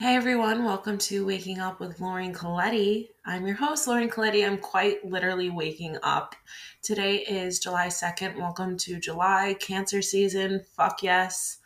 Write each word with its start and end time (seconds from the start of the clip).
Hey 0.00 0.16
everyone, 0.16 0.64
welcome 0.64 0.98
to 0.98 1.24
Waking 1.24 1.60
Up 1.60 1.78
with 1.78 2.00
Lauren 2.00 2.34
Colletti. 2.34 3.10
I'm 3.24 3.46
your 3.46 3.54
host, 3.54 3.86
Lauren 3.86 4.10
Colletti. 4.10 4.44
I'm 4.44 4.58
quite 4.58 5.04
literally 5.04 5.50
waking 5.50 5.98
up. 6.02 6.34
Today 6.82 7.18
is 7.18 7.60
July 7.60 7.86
2nd. 7.86 8.36
Welcome 8.36 8.76
to 8.78 8.98
July, 8.98 9.54
Cancer 9.60 10.02
season. 10.02 10.64
Fuck 10.76 11.04
yes. 11.04 11.58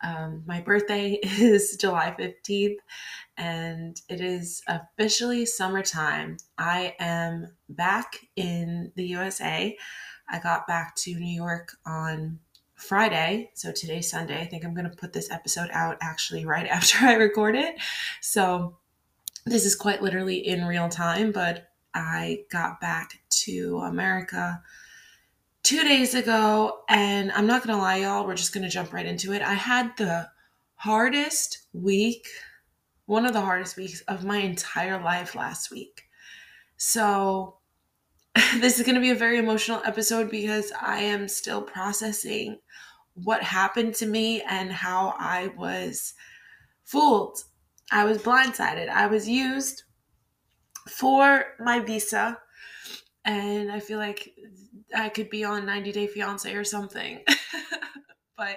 Um, 0.00 0.44
my 0.46 0.60
birthday 0.60 1.18
is 1.22 1.76
July 1.76 2.14
15th 2.16 2.76
and 3.36 4.00
it 4.08 4.20
is 4.20 4.62
officially 4.68 5.44
summertime. 5.44 6.36
I 6.56 6.94
am 7.00 7.48
back 7.68 8.14
in 8.36 8.92
the 8.94 9.06
USA. 9.08 9.76
I 10.30 10.38
got 10.38 10.68
back 10.68 10.94
to 10.98 11.14
New 11.14 11.34
York 11.34 11.72
on 11.84 12.38
Friday. 12.82 13.50
So 13.54 13.72
today's 13.72 14.10
Sunday. 14.10 14.40
I 14.40 14.44
think 14.44 14.64
I'm 14.64 14.74
going 14.74 14.90
to 14.90 14.96
put 14.96 15.12
this 15.12 15.30
episode 15.30 15.70
out 15.72 15.98
actually 16.00 16.44
right 16.44 16.66
after 16.70 17.06
I 17.06 17.14
record 17.14 17.54
it. 17.54 17.76
So 18.20 18.76
this 19.46 19.64
is 19.64 19.74
quite 19.74 20.02
literally 20.02 20.46
in 20.46 20.64
real 20.64 20.88
time, 20.88 21.32
but 21.32 21.68
I 21.94 22.44
got 22.50 22.80
back 22.80 23.20
to 23.44 23.78
America 23.78 24.62
two 25.62 25.84
days 25.84 26.14
ago. 26.14 26.80
And 26.88 27.30
I'm 27.32 27.46
not 27.46 27.64
going 27.64 27.76
to 27.76 27.82
lie, 27.82 27.98
y'all, 27.98 28.26
we're 28.26 28.34
just 28.34 28.52
going 28.52 28.64
to 28.64 28.70
jump 28.70 28.92
right 28.92 29.06
into 29.06 29.32
it. 29.32 29.42
I 29.42 29.54
had 29.54 29.96
the 29.96 30.28
hardest 30.74 31.66
week, 31.72 32.26
one 33.06 33.24
of 33.24 33.32
the 33.32 33.40
hardest 33.40 33.76
weeks 33.76 34.00
of 34.02 34.24
my 34.24 34.38
entire 34.38 35.00
life 35.00 35.34
last 35.34 35.70
week. 35.70 36.02
So 36.76 37.58
this 38.60 38.78
is 38.78 38.86
going 38.86 38.94
to 38.94 39.00
be 39.00 39.10
a 39.10 39.14
very 39.14 39.38
emotional 39.38 39.82
episode 39.84 40.30
because 40.30 40.72
I 40.80 41.00
am 41.00 41.28
still 41.28 41.60
processing 41.60 42.58
what 43.14 43.42
happened 43.42 43.94
to 43.96 44.06
me 44.06 44.40
and 44.42 44.72
how 44.72 45.14
I 45.18 45.48
was 45.56 46.14
fooled. 46.84 47.44
I 47.90 48.04
was 48.04 48.18
blindsided. 48.18 48.88
I 48.88 49.06
was 49.06 49.28
used 49.28 49.82
for 50.88 51.44
my 51.60 51.80
visa. 51.80 52.38
And 53.24 53.70
I 53.70 53.80
feel 53.80 53.98
like 53.98 54.30
I 54.96 55.08
could 55.10 55.28
be 55.28 55.44
on 55.44 55.66
90 55.66 55.92
Day 55.92 56.06
Fiance 56.06 56.52
or 56.54 56.64
something. 56.64 57.22
but 58.36 58.56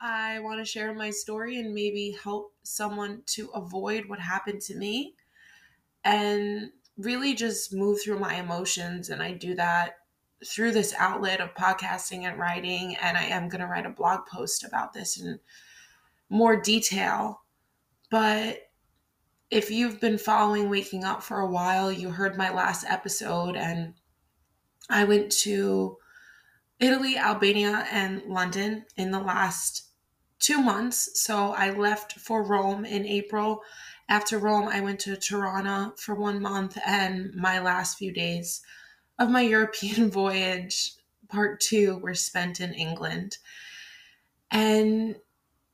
I 0.00 0.40
want 0.40 0.60
to 0.60 0.64
share 0.64 0.94
my 0.94 1.10
story 1.10 1.58
and 1.58 1.74
maybe 1.74 2.16
help 2.22 2.54
someone 2.62 3.22
to 3.26 3.50
avoid 3.54 4.08
what 4.08 4.18
happened 4.18 4.62
to 4.62 4.74
me 4.74 5.14
and 6.04 6.70
really 6.96 7.34
just 7.34 7.72
move 7.72 8.00
through 8.02 8.18
my 8.18 8.34
emotions. 8.36 9.10
And 9.10 9.22
I 9.22 9.32
do 9.32 9.54
that 9.54 9.96
through 10.46 10.72
this 10.72 10.94
outlet 10.98 11.40
of 11.40 11.54
podcasting 11.54 12.22
and 12.22 12.38
writing. 12.38 12.96
And 12.96 13.16
I 13.16 13.24
am 13.24 13.48
going 13.48 13.60
to 13.60 13.66
write 13.66 13.86
a 13.86 13.90
blog 13.90 14.26
post 14.26 14.64
about 14.64 14.92
this 14.92 15.20
in 15.20 15.38
more 16.28 16.60
detail. 16.60 17.42
But 18.10 18.70
if 19.50 19.70
you've 19.70 20.00
been 20.00 20.18
following 20.18 20.68
Waking 20.68 21.04
Up 21.04 21.22
for 21.22 21.40
a 21.40 21.50
while, 21.50 21.92
you 21.92 22.10
heard 22.10 22.36
my 22.36 22.50
last 22.50 22.84
episode, 22.88 23.56
and 23.56 23.94
I 24.90 25.04
went 25.04 25.30
to 25.42 25.96
Italy, 26.80 27.16
Albania, 27.16 27.86
and 27.90 28.22
London 28.26 28.84
in 28.96 29.10
the 29.10 29.20
last 29.20 29.90
two 30.38 30.60
months. 30.60 31.22
So 31.22 31.52
I 31.52 31.70
left 31.70 32.18
for 32.18 32.42
Rome 32.42 32.84
in 32.84 33.06
April 33.06 33.62
after 34.08 34.38
Rome, 34.38 34.68
I 34.68 34.80
went 34.80 35.00
to 35.00 35.16
Tirana 35.16 35.94
for 35.96 36.14
one 36.14 36.40
month, 36.40 36.78
and 36.84 37.34
my 37.34 37.60
last 37.60 37.98
few 37.98 38.12
days 38.12 38.62
of 39.18 39.30
my 39.30 39.40
European 39.56 40.10
voyage, 40.10 40.92
part 41.28 41.60
two, 41.60 41.98
were 41.98 42.14
spent 42.14 42.60
in 42.60 42.74
England. 42.74 43.38
And 44.50 45.16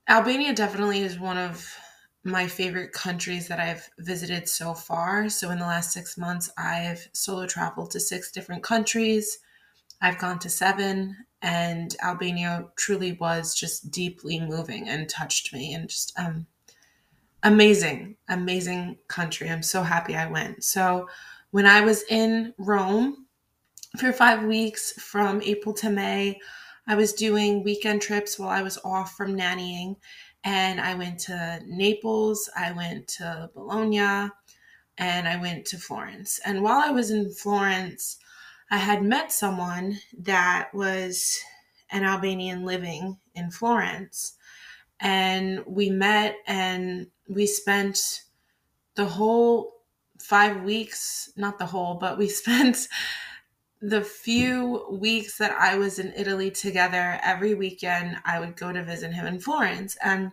Albania 0.09 0.55
definitely 0.55 1.01
is 1.01 1.19
one 1.19 1.39
of 1.39 1.75
my 2.23 2.47
favorite 2.47 2.93
countries 2.93 3.49
that 3.49 3.59
I've 3.59 3.89
visited 3.99 4.49
so 4.49 4.75
far. 4.75 5.29
So, 5.29 5.51
in 5.51 5.59
the 5.59 5.67
last 5.67 5.93
six 5.93 6.17
months, 6.17 6.51
I've 6.57 7.09
solo 7.13 7.47
traveled 7.47 7.91
to 7.93 8.01
six 8.01 8.31
different 8.31 8.63
countries. 8.63 9.39
I've 10.03 10.19
gone 10.19 10.39
to 10.41 10.51
seven, 10.51 11.17
and 11.43 11.95
Albania 12.03 12.69
truly 12.77 13.13
was 13.13 13.55
just 13.55 13.91
deeply 13.91 14.41
moving 14.41 14.89
and 14.89 15.09
touched 15.09 15.53
me 15.53 15.75
and 15.75 15.89
just 15.89 16.19
um, 16.19 16.47
amazing, 17.43 18.17
amazing 18.29 18.99
country. 19.09 19.49
I'm 19.49 19.63
so 19.63 19.83
happy 19.83 20.17
I 20.17 20.27
went. 20.27 20.65
So 20.65 21.09
when 21.51 21.67
I 21.67 21.81
was 21.81 22.05
in 22.09 22.55
Rome 22.59 23.27
for 23.99 24.13
five 24.13 24.45
weeks 24.45 24.93
from 24.93 25.43
April 25.43 25.75
to 25.77 25.91
May, 25.91 26.39
I 26.87 26.95
was 26.95 27.13
doing 27.13 27.63
weekend 27.63 28.03
trips 28.03 28.39
while 28.39 28.51
I 28.51 28.63
was 28.63 28.79
off 28.85 29.17
from 29.17 29.37
nannying. 29.37 29.97
And 30.43 30.81
I 30.81 30.95
went 30.95 31.19
to 31.21 31.61
Naples, 31.67 32.49
I 32.57 32.73
went 32.73 33.07
to 33.09 33.51
Bologna, 33.55 34.31
and 34.97 35.29
I 35.29 35.37
went 35.37 35.67
to 35.67 35.79
Florence. 35.79 36.41
And 36.47 36.63
while 36.63 36.83
I 36.83 36.91
was 36.91 37.11
in 37.11 37.31
Florence, 37.31 38.19
I 38.71 38.79
had 38.79 39.03
met 39.03 39.33
someone 39.33 39.99
that 40.19 40.71
was 40.73 41.39
an 41.91 42.05
Albanian 42.05 42.65
living 42.65 43.19
in 43.35 43.51
Florence. 43.51 44.35
And 45.01 45.63
we 45.67 45.91
met 45.91 46.37
and 46.47 47.07
we 47.31 47.47
spent 47.47 48.23
the 48.97 49.07
whole 49.07 49.73
five 50.21 50.63
weeks, 50.63 51.33
not 51.37 51.59
the 51.59 51.67
whole, 51.67 51.95
but 51.95 52.19
we 52.19 52.29
spent 52.43 52.89
the 53.81 54.03
few 54.03 54.87
weeks 54.91 55.39
that 55.39 55.53
I 55.53 55.77
was 55.77 55.99
in 55.99 56.13
Italy 56.15 56.51
together, 56.51 57.19
every 57.23 57.55
weekend 57.55 58.19
I 58.25 58.39
would 58.39 58.57
go 58.57 58.73
to 58.73 58.85
visit 58.85 59.13
him 59.13 59.27
in 59.27 59.41
Florence. 59.41 59.97
And 60.03 60.33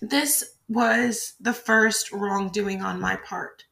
this 0.00 0.56
was 0.68 1.34
the 1.40 1.52
first 1.52 2.12
wrongdoing 2.12 2.82
on 2.82 3.00
my 3.00 3.16
part. 3.16 3.64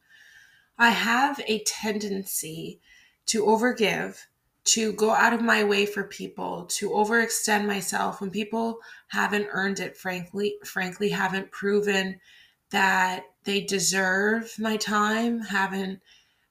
I 0.77 0.89
have 0.89 1.39
a 1.47 1.63
tendency 1.63 2.81
to 3.27 3.43
overgive, 3.43 4.17
to 4.63 4.93
go 4.93 5.11
out 5.11 5.33
of 5.33 5.41
my 5.41 5.63
way 5.63 5.85
for 5.85 6.03
people, 6.03 6.65
to 6.65 6.89
overextend 6.91 7.65
myself 7.65 8.21
when 8.21 8.29
people 8.29 8.79
haven't 9.07 9.47
earned 9.51 9.79
it, 9.79 9.97
frankly, 9.97 10.55
frankly, 10.63 11.09
haven't 11.09 11.51
proven 11.51 12.19
that 12.69 13.23
they 13.43 13.61
deserve 13.61 14.53
my 14.59 14.77
time, 14.77 15.41
haven't 15.41 15.99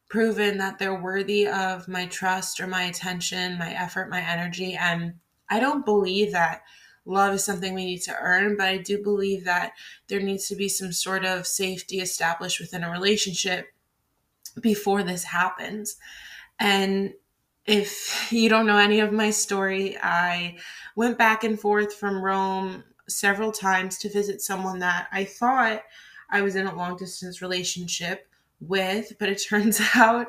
proven 0.08 0.58
that 0.58 0.78
they're 0.78 1.00
worthy 1.00 1.46
of 1.46 1.86
my 1.86 2.04
trust 2.06 2.60
or 2.60 2.66
my 2.66 2.82
attention, 2.82 3.58
my 3.58 3.72
effort, 3.72 4.10
my 4.10 4.20
energy. 4.20 4.74
And 4.74 5.14
I 5.48 5.60
don't 5.60 5.84
believe 5.84 6.32
that 6.32 6.62
love 7.04 7.34
is 7.34 7.44
something 7.44 7.74
we 7.74 7.84
need 7.84 8.02
to 8.02 8.16
earn, 8.20 8.56
but 8.56 8.66
I 8.66 8.78
do 8.78 9.02
believe 9.02 9.44
that 9.44 9.72
there 10.08 10.20
needs 10.20 10.48
to 10.48 10.56
be 10.56 10.68
some 10.68 10.92
sort 10.92 11.24
of 11.24 11.46
safety 11.46 12.00
established 12.00 12.60
within 12.60 12.82
a 12.82 12.90
relationship 12.90 13.68
before 14.60 15.04
this 15.04 15.24
happens. 15.24 15.96
And 16.58 17.14
if 17.70 18.32
you 18.32 18.48
don't 18.48 18.66
know 18.66 18.78
any 18.78 18.98
of 18.98 19.12
my 19.12 19.30
story, 19.30 19.96
I 20.02 20.56
went 20.96 21.16
back 21.16 21.44
and 21.44 21.58
forth 21.58 21.94
from 21.94 22.20
Rome 22.20 22.82
several 23.08 23.52
times 23.52 23.96
to 23.98 24.10
visit 24.10 24.42
someone 24.42 24.80
that 24.80 25.06
I 25.12 25.24
thought 25.24 25.82
I 26.30 26.42
was 26.42 26.56
in 26.56 26.66
a 26.66 26.74
long 26.74 26.96
distance 26.96 27.40
relationship 27.40 28.26
with, 28.60 29.12
but 29.20 29.28
it 29.28 29.40
turns 29.48 29.80
out 29.94 30.26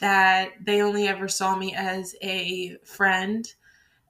that 0.00 0.50
they 0.62 0.82
only 0.82 1.08
ever 1.08 1.28
saw 1.28 1.56
me 1.56 1.74
as 1.74 2.14
a 2.20 2.76
friend 2.84 3.50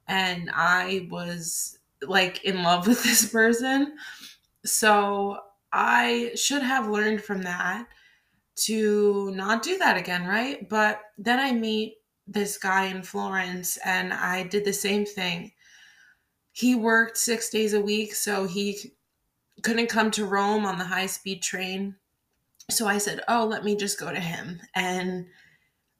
and 0.08 0.50
I 0.52 1.08
was 1.10 1.78
like 2.06 2.44
in 2.44 2.64
love 2.64 2.88
with 2.88 3.02
this 3.04 3.28
person. 3.30 3.94
So 4.64 5.38
I 5.72 6.32
should 6.36 6.62
have 6.62 6.88
learned 6.88 7.22
from 7.22 7.42
that 7.42 7.86
to 8.54 9.30
not 9.34 9.62
do 9.62 9.78
that 9.78 9.96
again, 9.96 10.26
right? 10.26 10.68
But 10.68 11.00
then 11.18 11.38
I 11.38 11.52
meet 11.52 11.96
this 12.32 12.58
guy 12.58 12.86
in 12.86 13.02
Florence 13.02 13.78
and 13.84 14.12
I 14.12 14.44
did 14.44 14.64
the 14.64 14.72
same 14.72 15.04
thing. 15.04 15.52
He 16.52 16.74
worked 16.74 17.16
six 17.16 17.50
days 17.50 17.72
a 17.72 17.80
week, 17.80 18.14
so 18.14 18.46
he 18.46 18.92
couldn't 19.62 19.88
come 19.88 20.10
to 20.12 20.26
Rome 20.26 20.66
on 20.66 20.78
the 20.78 20.84
high 20.84 21.06
speed 21.06 21.42
train. 21.42 21.96
So 22.70 22.86
I 22.86 22.98
said, 22.98 23.20
Oh, 23.28 23.46
let 23.46 23.64
me 23.64 23.76
just 23.76 23.98
go 23.98 24.12
to 24.12 24.20
him. 24.20 24.60
And 24.74 25.26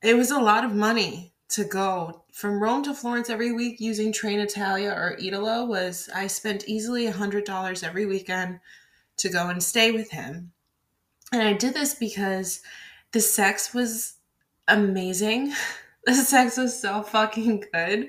it 0.03 0.17
was 0.17 0.31
a 0.31 0.41
lot 0.41 0.65
of 0.65 0.75
money 0.75 1.33
to 1.51 1.65
go 1.65 2.25
from 2.33 2.63
Rome 2.63 2.83
to 2.85 2.95
Florence 2.95 3.29
every 3.29 3.53
week 3.53 3.79
using 3.79 4.13
Trenitalia 4.13 4.97
or 4.97 5.17
Italo 5.21 5.67
was 5.67 6.09
I 6.15 6.27
spent 6.27 6.67
easily 6.67 7.07
a 7.07 7.13
hundred 7.13 7.45
dollars 7.45 7.83
every 7.83 8.07
weekend 8.07 8.59
to 9.19 9.29
go 9.29 9.49
and 9.49 9.63
stay 9.63 9.93
with 9.93 10.11
him. 10.11 10.53
And 11.31 11.43
I 11.43 11.53
did 11.53 11.75
this 11.75 11.95
because 11.95 12.63
the 13.13 13.21
sex 13.21 13.75
was 13.75 14.15
amazing. 14.67 15.53
the 16.05 16.15
sex 16.15 16.57
was 16.57 16.81
so 16.81 17.03
fucking 17.03 17.65
good. 17.73 18.09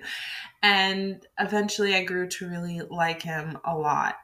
And 0.61 1.25
eventually 1.39 1.93
I 1.93 2.03
grew 2.03 2.27
to 2.27 2.49
really 2.49 2.81
like 2.89 3.21
him 3.21 3.57
a 3.65 3.77
lot. 3.77 4.15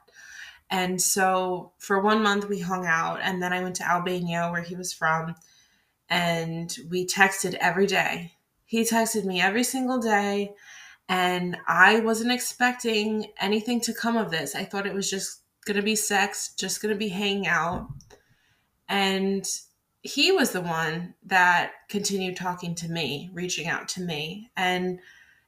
And 0.70 1.02
so 1.02 1.74
for 1.80 2.00
one 2.00 2.22
month 2.22 2.48
we 2.48 2.60
hung 2.60 2.86
out, 2.86 3.20
and 3.22 3.42
then 3.42 3.54
I 3.54 3.62
went 3.62 3.76
to 3.78 3.90
Albania 3.90 4.50
where 4.52 4.62
he 4.62 4.76
was 4.76 4.94
from, 4.94 5.36
and 6.10 6.76
we 6.90 7.08
texted 7.08 7.56
every 7.56 7.88
day. 7.88 8.34
He 8.66 8.82
texted 8.82 9.26
me 9.26 9.42
every 9.42 9.64
single 9.64 9.98
day, 9.98 10.54
and 11.08 11.58
I 11.68 12.02
wasn't 12.02 12.32
expecting 12.32 13.32
anything 13.40 13.82
to 13.82 13.94
come 13.94 14.16
of 14.16 14.30
this. 14.30 14.56
I 14.56 14.64
thought 14.64 14.86
it 14.86 14.94
was 14.94 15.10
just 15.10 15.42
gonna 15.66 15.82
be 15.82 15.96
sex, 15.96 16.54
just 16.56 16.82
gonna 16.82 16.96
be 16.96 17.10
hanging 17.10 17.48
out. 17.48 17.88
And 18.88 19.46
he 20.02 20.32
was 20.32 20.52
the 20.52 20.62
one 20.62 21.14
that 21.26 21.72
continued 21.90 22.38
talking 22.38 22.74
to 22.76 22.90
me, 22.90 23.30
reaching 23.34 23.68
out 23.68 23.88
to 23.90 24.02
me. 24.02 24.50
And 24.56 25.00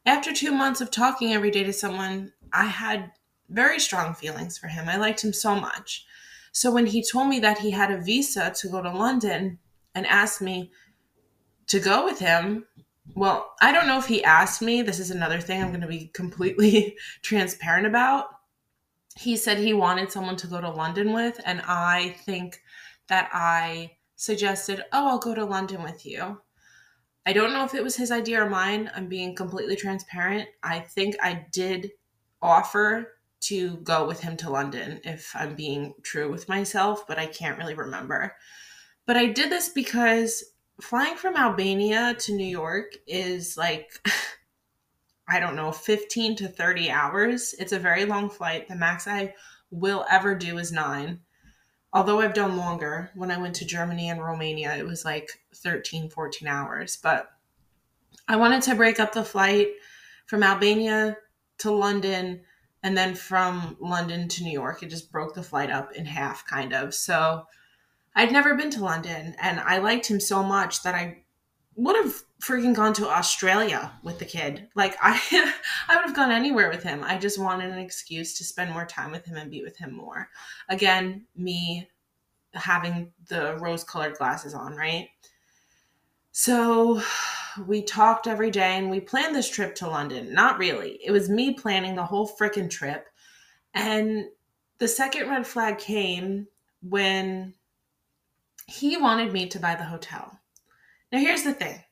after 0.05 0.33
two 0.33 0.51
months 0.51 0.81
of 0.81 0.91
talking 0.91 1.33
every 1.33 1.51
day 1.51 1.63
to 1.63 1.73
someone, 1.73 2.33
I 2.51 2.65
had 2.65 3.11
very 3.49 3.79
strong 3.79 4.13
feelings 4.13 4.57
for 4.57 4.67
him. 4.67 4.89
I 4.89 4.97
liked 4.97 5.23
him 5.23 5.33
so 5.33 5.55
much. 5.55 6.05
So 6.51 6.71
when 6.71 6.85
he 6.85 7.03
told 7.03 7.29
me 7.29 7.39
that 7.39 7.59
he 7.59 7.71
had 7.71 7.91
a 7.91 8.01
visa 8.01 8.51
to 8.57 8.67
go 8.67 8.81
to 8.81 8.91
London 8.91 9.59
and 9.95 10.05
asked 10.05 10.41
me 10.41 10.71
to 11.67 11.79
go 11.79 12.03
with 12.03 12.19
him, 12.19 12.65
well, 13.15 13.53
I 13.61 13.71
don't 13.71 13.87
know 13.87 13.99
if 13.99 14.07
he 14.07 14.23
asked 14.23 14.61
me. 14.61 14.81
This 14.81 14.99
is 14.99 15.11
another 15.11 15.39
thing 15.39 15.61
I'm 15.61 15.69
going 15.69 15.81
to 15.81 15.87
be 15.87 16.07
completely 16.13 16.97
transparent 17.21 17.87
about. 17.87 18.27
He 19.17 19.37
said 19.37 19.57
he 19.57 19.73
wanted 19.73 20.11
someone 20.11 20.37
to 20.37 20.47
go 20.47 20.59
to 20.61 20.69
London 20.69 21.13
with, 21.13 21.39
and 21.45 21.61
I 21.65 22.15
think 22.25 22.61
that 23.07 23.29
I 23.33 23.91
suggested, 24.21 24.85
Oh, 24.93 25.07
I'll 25.07 25.17
go 25.17 25.33
to 25.33 25.43
London 25.43 25.81
with 25.81 26.05
you. 26.05 26.39
I 27.25 27.33
don't 27.33 27.53
know 27.53 27.65
if 27.65 27.73
it 27.73 27.83
was 27.83 27.95
his 27.95 28.11
idea 28.11 28.43
or 28.43 28.49
mine. 28.49 28.91
I'm 28.95 29.07
being 29.07 29.35
completely 29.35 29.75
transparent. 29.75 30.47
I 30.61 30.79
think 30.79 31.15
I 31.21 31.47
did 31.51 31.89
offer 32.39 33.13
to 33.41 33.77
go 33.77 34.05
with 34.05 34.19
him 34.19 34.37
to 34.37 34.51
London 34.51 35.01
if 35.03 35.31
I'm 35.35 35.55
being 35.55 35.95
true 36.03 36.29
with 36.29 36.47
myself, 36.47 37.07
but 37.07 37.17
I 37.17 37.25
can't 37.25 37.57
really 37.57 37.73
remember. 37.73 38.35
But 39.07 39.17
I 39.17 39.25
did 39.25 39.49
this 39.49 39.69
because 39.69 40.43
flying 40.79 41.15
from 41.15 41.35
Albania 41.35 42.13
to 42.19 42.35
New 42.35 42.45
York 42.45 42.93
is 43.07 43.57
like, 43.57 44.07
I 45.27 45.39
don't 45.39 45.55
know, 45.55 45.71
15 45.71 46.35
to 46.35 46.47
30 46.47 46.91
hours. 46.91 47.55
It's 47.57 47.71
a 47.71 47.79
very 47.79 48.05
long 48.05 48.29
flight. 48.29 48.67
The 48.67 48.75
max 48.75 49.07
I 49.07 49.33
will 49.71 50.05
ever 50.11 50.35
do 50.35 50.59
is 50.59 50.71
nine. 50.71 51.21
Although 51.93 52.21
I've 52.21 52.33
done 52.33 52.57
longer, 52.57 53.11
when 53.15 53.31
I 53.31 53.37
went 53.37 53.55
to 53.55 53.65
Germany 53.65 54.09
and 54.09 54.23
Romania, 54.23 54.75
it 54.75 54.85
was 54.85 55.03
like 55.03 55.41
13, 55.55 56.09
14 56.09 56.47
hours. 56.47 56.97
But 57.01 57.29
I 58.27 58.37
wanted 58.37 58.61
to 58.63 58.75
break 58.75 58.99
up 58.99 59.13
the 59.13 59.25
flight 59.25 59.69
from 60.25 60.43
Albania 60.43 61.17
to 61.59 61.71
London 61.71 62.41
and 62.83 62.97
then 62.97 63.13
from 63.13 63.77
London 63.79 64.27
to 64.29 64.43
New 64.43 64.51
York. 64.51 64.81
It 64.81 64.89
just 64.89 65.11
broke 65.11 65.35
the 65.35 65.43
flight 65.43 65.69
up 65.69 65.91
in 65.93 66.05
half, 66.05 66.45
kind 66.47 66.73
of. 66.73 66.93
So 66.93 67.45
I'd 68.15 68.31
never 68.31 68.55
been 68.55 68.71
to 68.71 68.83
London, 68.83 69.35
and 69.39 69.59
I 69.59 69.77
liked 69.77 70.07
him 70.07 70.19
so 70.19 70.43
much 70.43 70.83
that 70.83 70.95
I 70.95 71.23
would 71.75 71.95
have 71.95 72.23
freaking 72.43 72.75
gone 72.75 72.93
to 72.93 73.07
Australia 73.07 73.91
with 74.03 74.19
the 74.19 74.25
kid. 74.25 74.67
Like 74.75 74.97
I 75.01 75.19
I 75.87 75.95
would 75.95 76.05
have 76.05 76.15
gone 76.15 76.31
anywhere 76.31 76.69
with 76.69 76.83
him. 76.83 77.03
I 77.03 77.17
just 77.17 77.39
wanted 77.39 77.71
an 77.71 77.79
excuse 77.79 78.37
to 78.37 78.43
spend 78.43 78.71
more 78.71 78.85
time 78.85 79.11
with 79.11 79.25
him 79.25 79.37
and 79.37 79.51
be 79.51 79.63
with 79.63 79.77
him 79.77 79.93
more. 79.93 80.29
Again, 80.69 81.25
me 81.35 81.89
having 82.53 83.13
the 83.29 83.55
rose-colored 83.57 84.15
glasses 84.15 84.53
on, 84.53 84.75
right? 84.75 85.07
So 86.33 87.01
we 87.65 87.81
talked 87.81 88.27
every 88.27 88.51
day 88.51 88.77
and 88.77 88.89
we 88.89 88.99
planned 88.99 89.35
this 89.35 89.49
trip 89.49 89.75
to 89.75 89.87
London. 89.87 90.33
Not 90.33 90.59
really. 90.59 90.99
It 91.03 91.11
was 91.11 91.29
me 91.29 91.53
planning 91.53 91.95
the 91.95 92.05
whole 92.05 92.29
freaking 92.29 92.69
trip. 92.69 93.07
And 93.73 94.25
the 94.79 94.87
second 94.87 95.29
red 95.29 95.45
flag 95.45 95.77
came 95.77 96.47
when 96.81 97.53
he 98.67 98.97
wanted 98.97 99.33
me 99.33 99.47
to 99.47 99.59
buy 99.59 99.75
the 99.75 99.83
hotel. 99.83 100.40
Now, 101.11 101.19
here's 101.19 101.43
the 101.43 101.53
thing 101.53 101.83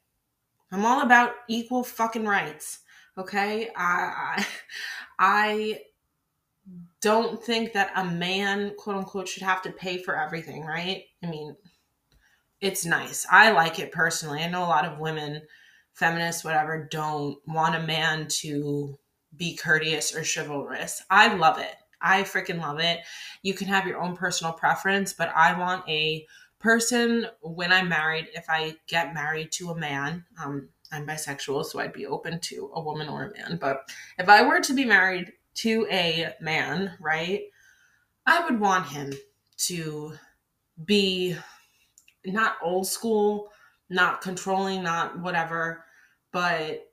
I'm 0.71 0.85
all 0.85 1.01
about 1.01 1.33
equal 1.47 1.83
fucking 1.83 2.25
rights. 2.25 2.79
Okay? 3.17 3.69
I, 3.75 4.37
I, 4.37 4.47
I 5.19 5.79
don't 7.01 7.41
think 7.43 7.73
that 7.73 7.91
a 7.95 8.05
man, 8.05 8.73
quote 8.77 8.97
unquote, 8.97 9.27
should 9.27 9.43
have 9.43 9.61
to 9.63 9.71
pay 9.71 9.97
for 9.97 10.15
everything, 10.15 10.65
right? 10.65 11.03
I 11.23 11.27
mean, 11.27 11.55
it's 12.61 12.85
nice. 12.85 13.25
I 13.31 13.51
like 13.51 13.79
it 13.79 13.91
personally. 13.91 14.41
I 14.41 14.49
know 14.49 14.63
a 14.63 14.65
lot 14.65 14.85
of 14.85 14.99
women, 14.99 15.41
feminists, 15.93 16.43
whatever, 16.43 16.87
don't 16.91 17.37
want 17.47 17.75
a 17.75 17.87
man 17.87 18.27
to 18.27 18.97
be 19.35 19.55
courteous 19.55 20.15
or 20.15 20.23
chivalrous. 20.23 21.03
I 21.09 21.33
love 21.35 21.59
it. 21.59 21.75
I 22.01 22.23
freaking 22.23 22.59
love 22.59 22.79
it. 22.79 22.99
You 23.43 23.53
can 23.53 23.67
have 23.67 23.85
your 23.85 24.01
own 24.01 24.15
personal 24.15 24.53
preference, 24.53 25.13
but 25.13 25.31
I 25.35 25.57
want 25.57 25.87
a 25.87 26.25
person 26.59 27.27
when 27.41 27.71
I'm 27.71 27.89
married, 27.89 28.29
if 28.33 28.45
I 28.49 28.75
get 28.87 29.13
married 29.13 29.51
to 29.53 29.71
a 29.71 29.75
man, 29.75 30.25
um, 30.43 30.69
I'm 30.91 31.05
bisexual, 31.05 31.65
so 31.65 31.79
I'd 31.79 31.93
be 31.93 32.05
open 32.05 32.39
to 32.39 32.71
a 32.73 32.81
woman 32.81 33.07
or 33.07 33.25
a 33.25 33.33
man. 33.37 33.57
But 33.59 33.89
if 34.17 34.27
I 34.27 34.43
were 34.43 34.59
to 34.59 34.73
be 34.73 34.85
married 34.85 35.31
to 35.55 35.87
a 35.89 36.33
man, 36.41 36.93
right, 36.99 37.43
I 38.25 38.43
would 38.43 38.59
want 38.59 38.87
him 38.87 39.13
to 39.57 40.13
be 40.85 41.35
not 42.25 42.57
old 42.61 42.87
school, 42.87 43.51
not 43.89 44.21
controlling, 44.21 44.83
not 44.83 45.19
whatever, 45.19 45.85
but 46.31 46.91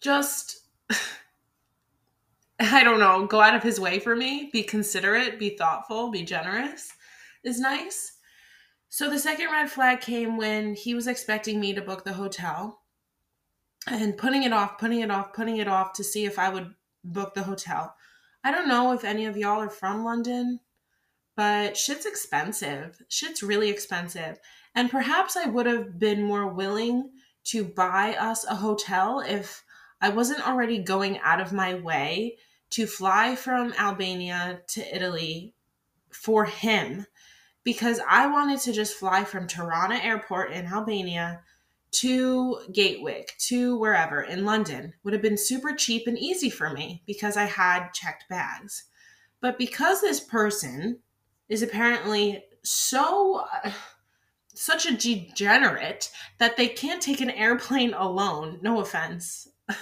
just, 0.00 0.66
I 2.60 2.84
don't 2.84 3.00
know, 3.00 3.26
go 3.26 3.40
out 3.40 3.54
of 3.54 3.62
his 3.62 3.80
way 3.80 3.98
for 3.98 4.14
me, 4.14 4.50
be 4.52 4.62
considerate, 4.62 5.38
be 5.38 5.56
thoughtful, 5.56 6.10
be 6.10 6.22
generous 6.22 6.92
is 7.44 7.60
nice. 7.60 8.18
So 8.92 9.08
the 9.08 9.18
second 9.18 9.50
red 9.50 9.70
flag 9.70 10.02
came 10.02 10.36
when 10.36 10.74
he 10.74 10.94
was 10.94 11.06
expecting 11.06 11.58
me 11.58 11.72
to 11.72 11.80
book 11.80 12.04
the 12.04 12.12
hotel 12.12 12.82
and 13.86 14.18
putting 14.18 14.42
it 14.42 14.52
off, 14.52 14.76
putting 14.76 15.00
it 15.00 15.10
off, 15.10 15.32
putting 15.32 15.56
it 15.56 15.66
off 15.66 15.94
to 15.94 16.04
see 16.04 16.26
if 16.26 16.38
I 16.38 16.50
would 16.50 16.74
book 17.02 17.32
the 17.32 17.44
hotel. 17.44 17.96
I 18.44 18.50
don't 18.50 18.68
know 18.68 18.92
if 18.92 19.02
any 19.02 19.24
of 19.24 19.38
y'all 19.38 19.62
are 19.62 19.70
from 19.70 20.04
London, 20.04 20.60
but 21.36 21.74
shit's 21.74 22.04
expensive. 22.04 23.00
Shit's 23.08 23.42
really 23.42 23.70
expensive. 23.70 24.38
And 24.74 24.90
perhaps 24.90 25.38
I 25.38 25.46
would 25.46 25.64
have 25.64 25.98
been 25.98 26.22
more 26.22 26.48
willing 26.48 27.12
to 27.44 27.64
buy 27.64 28.14
us 28.16 28.44
a 28.44 28.56
hotel 28.56 29.20
if 29.26 29.64
I 30.02 30.10
wasn't 30.10 30.46
already 30.46 30.80
going 30.80 31.18
out 31.20 31.40
of 31.40 31.50
my 31.50 31.76
way 31.76 32.36
to 32.72 32.86
fly 32.86 33.36
from 33.36 33.72
Albania 33.78 34.60
to 34.66 34.94
Italy 34.94 35.54
for 36.10 36.44
him 36.44 37.06
because 37.64 38.00
I 38.08 38.26
wanted 38.26 38.60
to 38.60 38.72
just 38.72 38.94
fly 38.94 39.24
from 39.24 39.46
Tirana 39.46 39.96
Airport 39.96 40.52
in 40.52 40.66
Albania 40.66 41.42
to 41.92 42.58
Gatwick, 42.72 43.34
to 43.48 43.76
wherever 43.76 44.22
in 44.22 44.44
London. 44.44 44.94
Would 45.04 45.12
have 45.12 45.22
been 45.22 45.36
super 45.36 45.74
cheap 45.74 46.06
and 46.06 46.18
easy 46.18 46.50
for 46.50 46.70
me 46.70 47.02
because 47.06 47.36
I 47.36 47.44
had 47.44 47.90
checked 47.92 48.28
bags. 48.28 48.84
But 49.40 49.58
because 49.58 50.00
this 50.00 50.20
person 50.20 51.00
is 51.48 51.62
apparently 51.62 52.44
so 52.62 53.44
such 54.54 54.86
a 54.86 54.96
degenerate 54.96 56.10
that 56.38 56.56
they 56.56 56.68
can't 56.68 57.02
take 57.02 57.20
an 57.20 57.30
airplane 57.30 57.94
alone, 57.94 58.58
no 58.62 58.80
offense. 58.80 59.48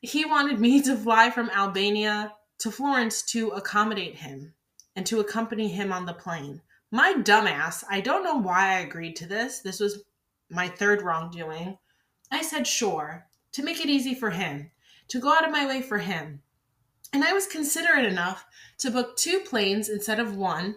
he 0.00 0.24
wanted 0.24 0.60
me 0.60 0.82
to 0.82 0.96
fly 0.96 1.30
from 1.30 1.50
Albania 1.50 2.32
to 2.58 2.70
Florence 2.70 3.22
to 3.22 3.50
accommodate 3.50 4.16
him 4.16 4.54
and 4.96 5.06
to 5.06 5.20
accompany 5.20 5.68
him 5.68 5.92
on 5.92 6.06
the 6.06 6.12
plane. 6.12 6.60
My 6.94 7.12
dumbass, 7.12 7.82
I 7.90 8.00
don't 8.00 8.22
know 8.22 8.36
why 8.36 8.68
I 8.68 8.78
agreed 8.78 9.16
to 9.16 9.26
this. 9.26 9.58
This 9.58 9.80
was 9.80 10.04
my 10.48 10.68
third 10.68 11.02
wrongdoing. 11.02 11.76
I 12.30 12.40
said 12.40 12.68
sure, 12.68 13.26
to 13.50 13.64
make 13.64 13.80
it 13.80 13.90
easy 13.90 14.14
for 14.14 14.30
him, 14.30 14.70
to 15.08 15.18
go 15.18 15.32
out 15.32 15.44
of 15.44 15.50
my 15.50 15.66
way 15.66 15.82
for 15.82 15.98
him. 15.98 16.42
And 17.12 17.24
I 17.24 17.32
was 17.32 17.48
considerate 17.48 18.04
enough 18.04 18.46
to 18.78 18.92
book 18.92 19.16
two 19.16 19.40
planes 19.40 19.88
instead 19.88 20.20
of 20.20 20.36
one, 20.36 20.76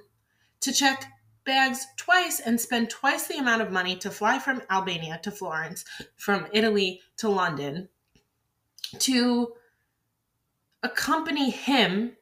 to 0.61 0.73
check 0.73 1.05
bags 1.45 1.85
twice 1.97 2.39
and 2.39 2.59
spend 2.59 2.89
twice 2.89 3.27
the 3.27 3.37
amount 3.37 3.61
of 3.61 3.71
money 3.71 3.95
to 3.97 4.09
fly 4.09 4.39
from 4.39 4.63
Albania 4.71 5.19
to 5.21 5.29
Florence, 5.29 5.85
from 6.15 6.47
Italy 6.51 6.99
to 7.17 7.29
London, 7.29 7.89
to 8.97 9.53
accompany 10.81 11.51
him 11.51 12.17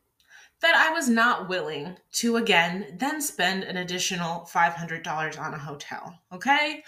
that 0.61 0.75
I 0.75 0.91
was 0.93 1.09
not 1.09 1.49
willing 1.49 1.97
to 2.13 2.37
again 2.37 2.97
then 2.99 3.21
spend 3.21 3.63
an 3.63 3.77
additional 3.77 4.47
$500 4.51 5.39
on 5.39 5.53
a 5.53 5.59
hotel. 5.59 6.19
Okay. 6.31 6.83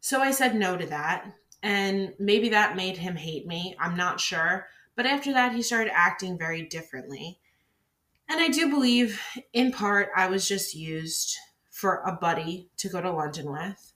So 0.00 0.20
I 0.20 0.30
said 0.30 0.54
no 0.54 0.76
to 0.76 0.86
that. 0.86 1.32
And 1.62 2.14
maybe 2.18 2.48
that 2.50 2.76
made 2.76 2.96
him 2.96 3.16
hate 3.16 3.46
me. 3.46 3.76
I'm 3.80 3.96
not 3.96 4.20
sure. 4.20 4.68
But 4.94 5.06
after 5.06 5.32
that, 5.32 5.52
he 5.52 5.62
started 5.62 5.92
acting 5.94 6.38
very 6.38 6.62
differently. 6.62 7.40
And 8.28 8.40
I 8.40 8.48
do 8.48 8.70
believe, 8.70 9.20
in 9.52 9.72
part, 9.72 10.10
I 10.16 10.28
was 10.28 10.48
just 10.48 10.74
used 10.74 11.36
for 11.70 12.02
a 12.06 12.12
buddy 12.12 12.70
to 12.78 12.88
go 12.88 13.00
to 13.00 13.10
London 13.10 13.52
with. 13.52 13.92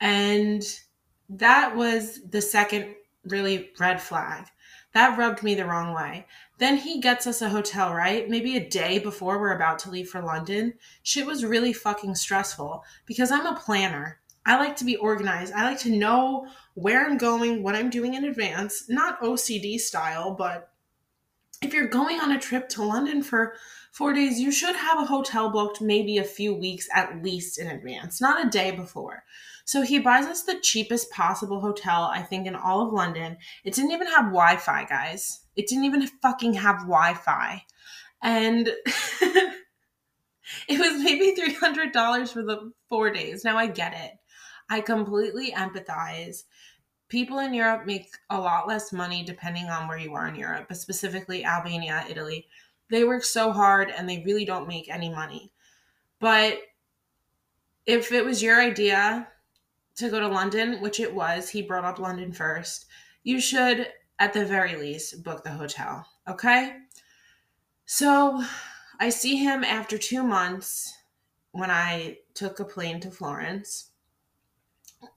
And 0.00 0.62
that 1.28 1.76
was 1.76 2.20
the 2.28 2.40
second 2.40 2.94
really 3.24 3.70
red 3.78 4.00
flag. 4.00 4.46
That 4.98 5.16
rubbed 5.16 5.44
me 5.44 5.54
the 5.54 5.64
wrong 5.64 5.94
way. 5.94 6.26
Then 6.58 6.78
he 6.78 7.00
gets 7.00 7.24
us 7.28 7.40
a 7.40 7.50
hotel, 7.50 7.94
right? 7.94 8.28
Maybe 8.28 8.56
a 8.56 8.68
day 8.68 8.98
before 8.98 9.38
we're 9.38 9.54
about 9.54 9.78
to 9.80 9.90
leave 9.92 10.08
for 10.08 10.20
London. 10.20 10.74
Shit 11.04 11.24
was 11.24 11.44
really 11.44 11.72
fucking 11.72 12.16
stressful 12.16 12.82
because 13.06 13.30
I'm 13.30 13.46
a 13.46 13.54
planner. 13.54 14.18
I 14.44 14.58
like 14.58 14.74
to 14.78 14.84
be 14.84 14.96
organized. 14.96 15.52
I 15.52 15.62
like 15.62 15.78
to 15.82 15.96
know 15.96 16.48
where 16.74 17.06
I'm 17.06 17.16
going, 17.16 17.62
what 17.62 17.76
I'm 17.76 17.90
doing 17.90 18.14
in 18.14 18.24
advance. 18.24 18.88
Not 18.88 19.20
OCD 19.20 19.78
style, 19.78 20.34
but 20.34 20.72
if 21.62 21.74
you're 21.74 21.88
going 21.88 22.20
on 22.20 22.32
a 22.32 22.40
trip 22.40 22.68
to 22.70 22.84
London 22.84 23.22
for 23.22 23.54
four 23.92 24.12
days, 24.12 24.38
you 24.38 24.52
should 24.52 24.76
have 24.76 24.98
a 24.98 25.06
hotel 25.06 25.50
booked 25.50 25.80
maybe 25.80 26.18
a 26.18 26.24
few 26.24 26.54
weeks 26.54 26.88
at 26.94 27.22
least 27.22 27.58
in 27.58 27.66
advance, 27.66 28.20
not 28.20 28.44
a 28.44 28.50
day 28.50 28.70
before. 28.70 29.24
So 29.64 29.82
he 29.82 29.98
buys 29.98 30.26
us 30.26 30.44
the 30.44 30.60
cheapest 30.60 31.10
possible 31.10 31.60
hotel, 31.60 32.04
I 32.04 32.22
think, 32.22 32.46
in 32.46 32.54
all 32.54 32.86
of 32.86 32.92
London. 32.92 33.36
It 33.64 33.74
didn't 33.74 33.92
even 33.92 34.06
have 34.06 34.26
Wi 34.26 34.56
Fi, 34.56 34.84
guys. 34.84 35.40
It 35.56 35.66
didn't 35.66 35.84
even 35.84 36.06
fucking 36.22 36.54
have 36.54 36.78
Wi 36.86 37.14
Fi. 37.14 37.64
And 38.22 38.68
it 40.68 40.78
was 40.78 41.02
maybe 41.02 41.34
$300 41.38 42.32
for 42.32 42.42
the 42.42 42.72
four 42.88 43.10
days. 43.10 43.44
Now 43.44 43.58
I 43.58 43.66
get 43.66 43.92
it. 43.92 44.12
I 44.70 44.80
completely 44.80 45.52
empathize. 45.52 46.44
People 47.08 47.38
in 47.38 47.54
Europe 47.54 47.86
make 47.86 48.10
a 48.30 48.38
lot 48.38 48.68
less 48.68 48.92
money 48.92 49.24
depending 49.24 49.66
on 49.66 49.88
where 49.88 49.98
you 49.98 50.14
are 50.14 50.28
in 50.28 50.34
Europe, 50.34 50.66
but 50.68 50.76
specifically 50.76 51.44
Albania, 51.44 52.04
Italy. 52.08 52.46
They 52.90 53.04
work 53.04 53.24
so 53.24 53.52
hard 53.52 53.90
and 53.90 54.08
they 54.08 54.22
really 54.24 54.44
don't 54.44 54.68
make 54.68 54.90
any 54.90 55.08
money. 55.08 55.50
But 56.20 56.58
if 57.86 58.12
it 58.12 58.24
was 58.24 58.42
your 58.42 58.60
idea 58.60 59.28
to 59.96 60.10
go 60.10 60.20
to 60.20 60.28
London, 60.28 60.80
which 60.80 61.00
it 61.00 61.14
was, 61.14 61.48
he 61.48 61.62
brought 61.62 61.84
up 61.84 61.98
London 61.98 62.32
first, 62.32 62.86
you 63.24 63.40
should, 63.40 63.88
at 64.18 64.32
the 64.32 64.44
very 64.44 64.76
least, 64.76 65.22
book 65.22 65.42
the 65.44 65.50
hotel. 65.50 66.06
Okay? 66.28 66.76
So 67.86 68.44
I 69.00 69.08
see 69.08 69.36
him 69.36 69.64
after 69.64 69.96
two 69.96 70.22
months 70.22 70.94
when 71.52 71.70
I 71.70 72.18
took 72.34 72.60
a 72.60 72.64
plane 72.64 73.00
to 73.00 73.10
Florence. 73.10 73.90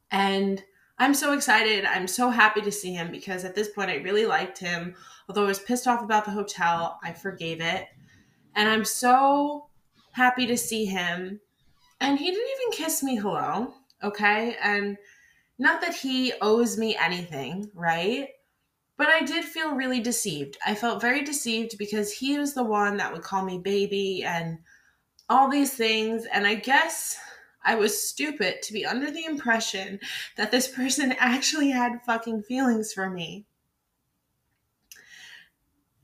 And 0.09 0.63
I'm 1.01 1.15
so 1.15 1.33
excited. 1.33 1.83
I'm 1.83 2.07
so 2.07 2.29
happy 2.29 2.61
to 2.61 2.71
see 2.71 2.93
him 2.93 3.09
because 3.09 3.43
at 3.43 3.55
this 3.55 3.69
point 3.69 3.89
I 3.89 3.95
really 3.95 4.27
liked 4.27 4.59
him. 4.59 4.93
Although 5.27 5.45
I 5.45 5.47
was 5.47 5.57
pissed 5.57 5.87
off 5.87 6.03
about 6.03 6.25
the 6.25 6.31
hotel, 6.31 6.99
I 7.03 7.11
forgave 7.11 7.59
it. 7.59 7.87
And 8.55 8.69
I'm 8.69 8.85
so 8.85 9.65
happy 10.11 10.45
to 10.45 10.55
see 10.55 10.85
him. 10.85 11.39
And 11.99 12.19
he 12.19 12.29
didn't 12.29 12.49
even 12.55 12.77
kiss 12.77 13.01
me 13.01 13.15
hello, 13.15 13.73
okay? 14.03 14.55
And 14.61 14.95
not 15.57 15.81
that 15.81 15.95
he 15.95 16.33
owes 16.39 16.77
me 16.77 16.95
anything, 16.95 17.71
right? 17.73 18.27
But 18.95 19.07
I 19.07 19.21
did 19.21 19.43
feel 19.43 19.73
really 19.73 20.01
deceived. 20.01 20.55
I 20.63 20.75
felt 20.75 21.01
very 21.01 21.23
deceived 21.23 21.79
because 21.79 22.11
he 22.11 22.37
was 22.37 22.53
the 22.53 22.63
one 22.63 22.97
that 22.97 23.11
would 23.11 23.23
call 23.23 23.43
me 23.43 23.57
baby 23.57 24.23
and 24.23 24.59
all 25.29 25.49
these 25.49 25.73
things. 25.73 26.27
And 26.31 26.45
I 26.45 26.53
guess 26.53 27.17
I 27.63 27.75
was 27.75 28.01
stupid 28.01 28.61
to 28.63 28.73
be 28.73 28.85
under 28.85 29.11
the 29.11 29.25
impression 29.25 29.99
that 30.37 30.51
this 30.51 30.67
person 30.67 31.11
actually 31.19 31.69
had 31.69 32.03
fucking 32.05 32.43
feelings 32.43 32.93
for 32.93 33.09
me. 33.09 33.45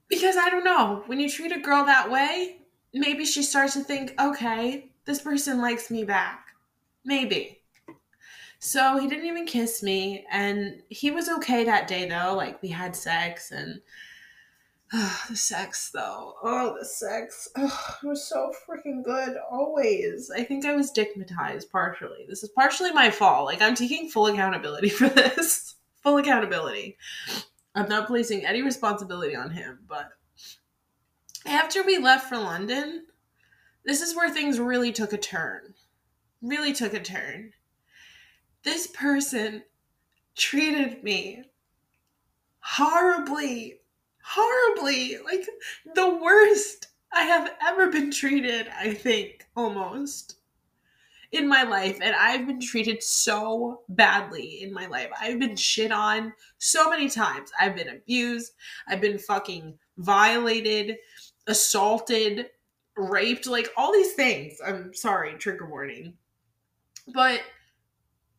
Because 0.08 0.36
I 0.36 0.48
don't 0.48 0.64
know, 0.64 1.02
when 1.06 1.20
you 1.20 1.28
treat 1.28 1.52
a 1.52 1.60
girl 1.60 1.84
that 1.84 2.10
way, 2.10 2.62
maybe 2.94 3.24
she 3.24 3.42
starts 3.42 3.74
to 3.74 3.80
think, 3.80 4.14
okay, 4.18 4.90
this 5.04 5.20
person 5.20 5.60
likes 5.60 5.90
me 5.90 6.04
back. 6.04 6.46
Maybe. 7.04 7.58
So 8.58 8.98
he 8.98 9.06
didn't 9.06 9.26
even 9.26 9.46
kiss 9.46 9.82
me, 9.82 10.26
and 10.30 10.82
he 10.88 11.10
was 11.10 11.28
okay 11.28 11.64
that 11.64 11.86
day 11.86 12.08
though. 12.08 12.34
Like, 12.34 12.60
we 12.60 12.68
had 12.68 12.96
sex, 12.96 13.52
and 13.52 13.80
the 15.28 15.36
sex, 15.36 15.90
though. 15.92 16.34
Oh, 16.42 16.74
the 16.78 16.84
sex. 16.84 17.48
It 17.56 18.06
was 18.06 18.26
so 18.26 18.52
freaking 18.66 19.04
good, 19.04 19.36
always. 19.50 20.30
I 20.30 20.44
think 20.44 20.64
I 20.64 20.74
was 20.74 20.88
stigmatized 20.88 21.70
partially. 21.70 22.24
This 22.28 22.42
is 22.42 22.48
partially 22.50 22.92
my 22.92 23.10
fault. 23.10 23.44
Like, 23.44 23.60
I'm 23.60 23.74
taking 23.74 24.08
full 24.08 24.26
accountability 24.28 24.88
for 24.88 25.08
this. 25.08 25.74
full 26.02 26.16
accountability. 26.16 26.96
I'm 27.74 27.88
not 27.88 28.06
placing 28.06 28.46
any 28.46 28.62
responsibility 28.62 29.36
on 29.36 29.50
him, 29.50 29.80
but 29.86 30.10
after 31.46 31.82
we 31.82 31.98
left 31.98 32.28
for 32.28 32.38
London, 32.38 33.06
this 33.84 34.00
is 34.00 34.16
where 34.16 34.30
things 34.30 34.58
really 34.58 34.92
took 34.92 35.12
a 35.12 35.18
turn. 35.18 35.74
Really 36.40 36.72
took 36.72 36.94
a 36.94 37.00
turn. 37.00 37.52
This 38.62 38.86
person 38.86 39.62
treated 40.34 41.02
me 41.04 41.44
horribly 42.60 43.80
horribly. 44.28 45.18
Like 45.24 45.46
the 45.94 46.16
worst 46.16 46.88
I 47.12 47.22
have 47.22 47.52
ever 47.62 47.90
been 47.90 48.10
treated, 48.10 48.68
I 48.78 48.92
think, 48.92 49.46
almost 49.56 50.36
in 51.32 51.48
my 51.48 51.62
life. 51.62 51.98
And 52.02 52.14
I've 52.14 52.46
been 52.46 52.60
treated 52.60 53.02
so 53.02 53.82
badly 53.88 54.62
in 54.62 54.72
my 54.72 54.86
life. 54.86 55.08
I've 55.20 55.38
been 55.38 55.56
shit 55.56 55.92
on 55.92 56.32
so 56.58 56.90
many 56.90 57.08
times. 57.08 57.50
I've 57.58 57.76
been 57.76 57.88
abused. 57.88 58.52
I've 58.86 59.00
been 59.00 59.18
fucking 59.18 59.78
violated, 59.96 60.96
assaulted, 61.46 62.46
raped, 62.96 63.46
like 63.46 63.68
all 63.76 63.92
these 63.92 64.12
things. 64.12 64.58
I'm 64.64 64.92
sorry, 64.92 65.34
trigger 65.34 65.66
warning. 65.66 66.14
But 67.14 67.40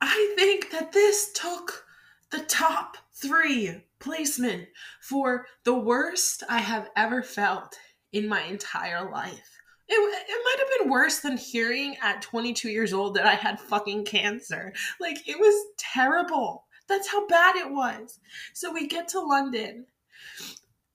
I 0.01 0.34
think 0.38 0.72
that 0.72 0.91
this 0.91 1.31
took 1.34 1.86
the 2.29 2.41
top 2.41 2.98
three 3.13 3.81
placement 4.00 4.68
for 5.01 5.46
the 5.63 5.74
worst 5.74 6.44
I 6.50 6.60
have 6.60 6.89
ever 6.96 7.22
felt 7.22 7.77
in 8.12 8.27
my 8.27 8.41
entire 8.44 9.10
life. 9.10 9.60
It, 9.88 9.94
it 9.94 10.41
might 10.44 10.60
have 10.60 10.79
been 10.79 10.91
worse 10.91 11.20
than 11.20 11.38
hearing 11.38 11.96
at 12.01 12.22
22 12.22 12.70
years 12.70 12.94
old 12.94 13.15
that 13.15 13.25
I 13.25 13.34
had 13.34 13.60
fucking 13.60 14.06
cancer. 14.06 14.72
Like, 15.00 15.27
it 15.27 15.39
was 15.39 15.65
terrible. 15.77 16.65
That's 16.88 17.12
how 17.12 17.27
bad 17.27 17.56
it 17.56 17.72
was. 17.72 18.20
So 18.53 18.72
we 18.72 18.88
get 18.88 19.08
to 19.10 19.20
London, 19.20 19.86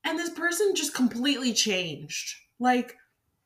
and 0.04 0.18
this 0.18 0.30
person 0.30 0.74
just 0.74 0.94
completely 0.94 1.52
changed. 1.52 2.36
Like, 2.60 2.96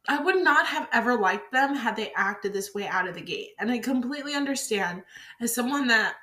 I 0.09 0.21
would 0.23 0.43
not 0.43 0.67
have 0.67 0.89
ever 0.93 1.19
liked 1.19 1.53
them 1.53 1.75
had 1.75 1.97
they 1.97 2.13
acted 2.17 2.53
this 2.53 2.75
way 2.75 2.87
out 2.87 3.07
of 3.07 3.15
the 3.15 3.21
gate. 3.21 3.51
And 3.59 3.71
I 3.71 3.79
completely 3.79 4.35
understand 4.35 5.03
as 5.41 5.55
someone 5.55 5.87
that 5.89 6.15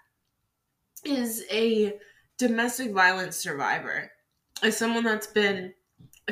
is 1.04 1.46
a 1.52 1.94
domestic 2.38 2.92
violence 2.92 3.38
survivor, 3.38 4.12
as 4.64 4.78
someone 4.78 5.04
that's 5.04 5.28
been 5.28 5.74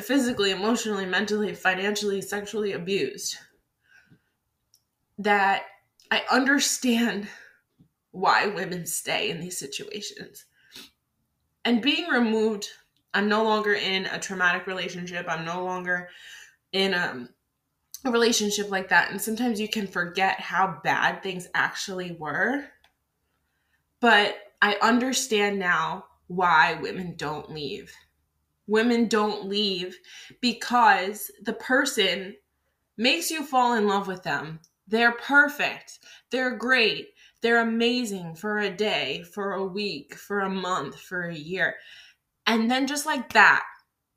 physically, 0.00 0.50
emotionally, 0.50 1.06
mentally, 1.06 1.54
financially, 1.54 2.20
sexually 2.20 2.72
abused, 2.72 3.36
that 5.18 5.64
I 6.10 6.22
understand 6.30 7.28
why 8.10 8.46
women 8.46 8.86
stay 8.86 9.30
in 9.30 9.40
these 9.40 9.58
situations. 9.58 10.44
And 11.64 11.82
being 11.82 12.08
removed, 12.08 12.68
I'm 13.14 13.28
no 13.28 13.44
longer 13.44 13.74
in 13.74 14.06
a 14.06 14.18
traumatic 14.18 14.66
relationship. 14.66 15.26
I'm 15.28 15.44
no 15.44 15.64
longer 15.64 16.08
in 16.72 16.94
a, 16.94 17.28
a 18.04 18.10
relationship 18.10 18.70
like 18.70 18.88
that. 18.88 19.10
And 19.10 19.20
sometimes 19.20 19.60
you 19.60 19.68
can 19.68 19.86
forget 19.86 20.40
how 20.40 20.80
bad 20.84 21.22
things 21.22 21.48
actually 21.54 22.12
were. 22.12 22.64
But 24.00 24.36
I 24.62 24.76
understand 24.82 25.58
now 25.58 26.04
why 26.26 26.74
women 26.80 27.14
don't 27.16 27.50
leave. 27.50 27.92
Women 28.66 29.08
don't 29.08 29.46
leave 29.46 29.96
because 30.40 31.30
the 31.42 31.52
person 31.52 32.34
makes 32.96 33.30
you 33.30 33.44
fall 33.44 33.74
in 33.74 33.86
love 33.86 34.06
with 34.06 34.22
them. 34.22 34.60
They're 34.88 35.12
perfect. 35.12 35.98
They're 36.30 36.56
great. 36.56 37.08
They're 37.40 37.60
amazing 37.60 38.36
for 38.36 38.58
a 38.58 38.70
day, 38.70 39.24
for 39.34 39.52
a 39.52 39.66
week, 39.66 40.14
for 40.14 40.40
a 40.40 40.50
month, 40.50 40.98
for 40.98 41.24
a 41.24 41.34
year. 41.34 41.76
And 42.46 42.70
then 42.70 42.86
just 42.86 43.04
like 43.04 43.32
that, 43.34 43.64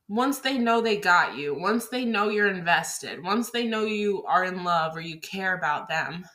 once 0.09 0.39
they 0.39 0.57
know 0.57 0.79
they 0.79 0.97
got 0.97 1.35
you, 1.35 1.53
once 1.53 1.87
they 1.87 2.05
know 2.05 2.29
you're 2.29 2.47
invested, 2.47 3.21
once 3.23 3.49
they 3.49 3.65
know 3.65 3.83
you 3.83 4.23
are 4.25 4.45
in 4.45 4.63
love 4.63 4.95
or 4.95 5.01
you 5.01 5.19
care 5.19 5.57
about 5.57 5.89
them, 5.89 6.25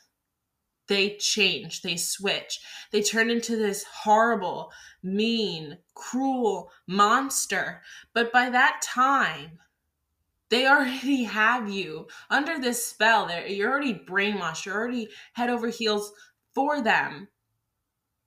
they 0.87 1.15
change, 1.17 1.81
they 1.81 1.97
switch, 1.97 2.59
they 2.91 3.01
turn 3.01 3.29
into 3.29 3.55
this 3.55 3.83
horrible, 3.83 4.71
mean, 5.01 5.77
cruel 5.93 6.71
monster. 6.87 7.81
But 8.13 8.31
by 8.31 8.49
that 8.49 8.81
time, 8.83 9.59
they 10.49 10.67
already 10.67 11.23
have 11.23 11.69
you 11.69 12.07
under 12.29 12.59
this 12.59 12.85
spell. 12.85 13.27
They're, 13.27 13.47
you're 13.47 13.71
already 13.71 13.93
brainwashed, 13.93 14.65
you're 14.65 14.75
already 14.75 15.09
head 15.33 15.49
over 15.49 15.69
heels 15.69 16.11
for 16.53 16.81
them 16.81 17.29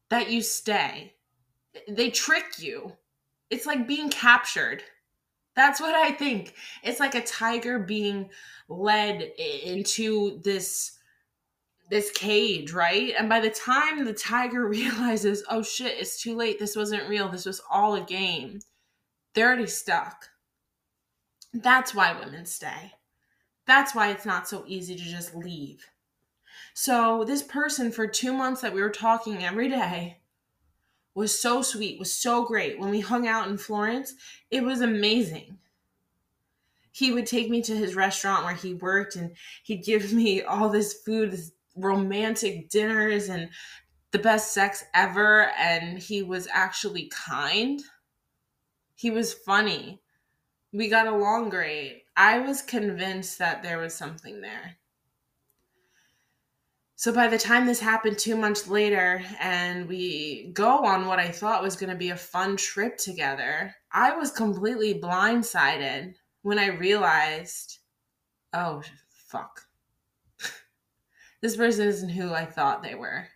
that 0.08 0.30
you 0.30 0.42
stay. 0.42 1.14
They 1.88 2.10
trick 2.10 2.58
you. 2.58 2.92
It's 3.50 3.66
like 3.66 3.86
being 3.86 4.08
captured. 4.08 4.82
That's 5.54 5.80
what 5.80 5.94
I 5.94 6.12
think. 6.12 6.54
It's 6.82 7.00
like 7.00 7.14
a 7.14 7.22
tiger 7.22 7.78
being 7.78 8.28
led 8.68 9.22
into 9.38 10.40
this 10.42 10.95
this 11.90 12.10
cage, 12.10 12.72
right? 12.72 13.14
And 13.18 13.28
by 13.28 13.40
the 13.40 13.50
time 13.50 14.04
the 14.04 14.12
tiger 14.12 14.66
realizes, 14.68 15.44
oh 15.50 15.62
shit, 15.62 15.98
it's 15.98 16.20
too 16.20 16.36
late. 16.36 16.58
This 16.58 16.76
wasn't 16.76 17.08
real. 17.08 17.28
This 17.28 17.46
was 17.46 17.60
all 17.70 17.94
a 17.94 18.00
game. 18.02 18.60
They're 19.34 19.48
already 19.48 19.66
stuck. 19.66 20.30
That's 21.52 21.94
why 21.94 22.18
women 22.18 22.46
stay. 22.46 22.92
That's 23.66 23.94
why 23.94 24.10
it's 24.10 24.26
not 24.26 24.48
so 24.48 24.64
easy 24.66 24.96
to 24.96 25.02
just 25.02 25.34
leave. 25.34 25.86
So, 26.74 27.24
this 27.24 27.42
person 27.42 27.90
for 27.92 28.06
two 28.06 28.32
months 28.32 28.60
that 28.60 28.74
we 28.74 28.82
were 28.82 28.90
talking 28.90 29.42
every 29.44 29.68
day 29.68 30.20
was 31.14 31.38
so 31.38 31.62
sweet, 31.62 31.98
was 31.98 32.12
so 32.12 32.44
great. 32.44 32.78
When 32.78 32.90
we 32.90 33.00
hung 33.00 33.26
out 33.26 33.48
in 33.48 33.58
Florence, 33.58 34.14
it 34.50 34.62
was 34.62 34.80
amazing. 34.80 35.58
he 36.92 37.12
would 37.12 37.26
take 37.26 37.50
me 37.50 37.60
to 37.62 37.76
his 37.76 37.94
restaurant 37.94 38.44
where 38.44 38.54
he 38.54 38.74
worked 38.74 39.16
and 39.16 39.36
he'd 39.62 39.84
give 39.84 40.12
me 40.14 40.42
all 40.42 40.68
this 40.70 40.94
food, 40.94 41.30
this 41.32 41.52
romantic 41.76 42.68
dinners 42.70 43.28
and 43.28 43.50
the 44.12 44.18
best 44.18 44.52
sex 44.52 44.84
ever. 44.94 45.50
And 45.58 45.98
he 45.98 46.22
was 46.22 46.48
actually 46.52 47.10
kind. 47.14 47.80
He 48.94 49.10
was 49.10 49.34
funny. 49.34 50.00
We 50.72 50.88
got 50.88 51.06
along 51.06 51.50
great. 51.50 52.02
I 52.16 52.38
was 52.38 52.62
convinced 52.62 53.38
that 53.38 53.62
there 53.62 53.78
was 53.78 53.94
something 53.94 54.40
there. 54.40 54.78
So 56.98 57.12
by 57.12 57.28
the 57.28 57.36
time 57.36 57.66
this 57.66 57.78
happened 57.78 58.18
two 58.18 58.36
months 58.36 58.68
later, 58.68 59.22
and 59.38 59.86
we 59.86 60.50
go 60.54 60.78
on 60.78 61.06
what 61.06 61.18
I 61.18 61.28
thought 61.28 61.62
was 61.62 61.76
going 61.76 61.90
to 61.90 61.96
be 61.96 62.08
a 62.08 62.16
fun 62.16 62.56
trip 62.56 62.96
together, 62.96 63.74
I 63.92 64.16
was 64.16 64.30
completely 64.30 64.98
blindsided 64.98 66.14
when 66.40 66.58
I 66.58 66.68
realized, 66.68 67.80
oh, 68.54 68.82
fuck. 69.28 69.65
This 71.42 71.56
person 71.56 71.86
isn't 71.86 72.08
who 72.08 72.32
I 72.32 72.44
thought 72.44 72.82
they 72.82 72.94
were. 72.94 73.28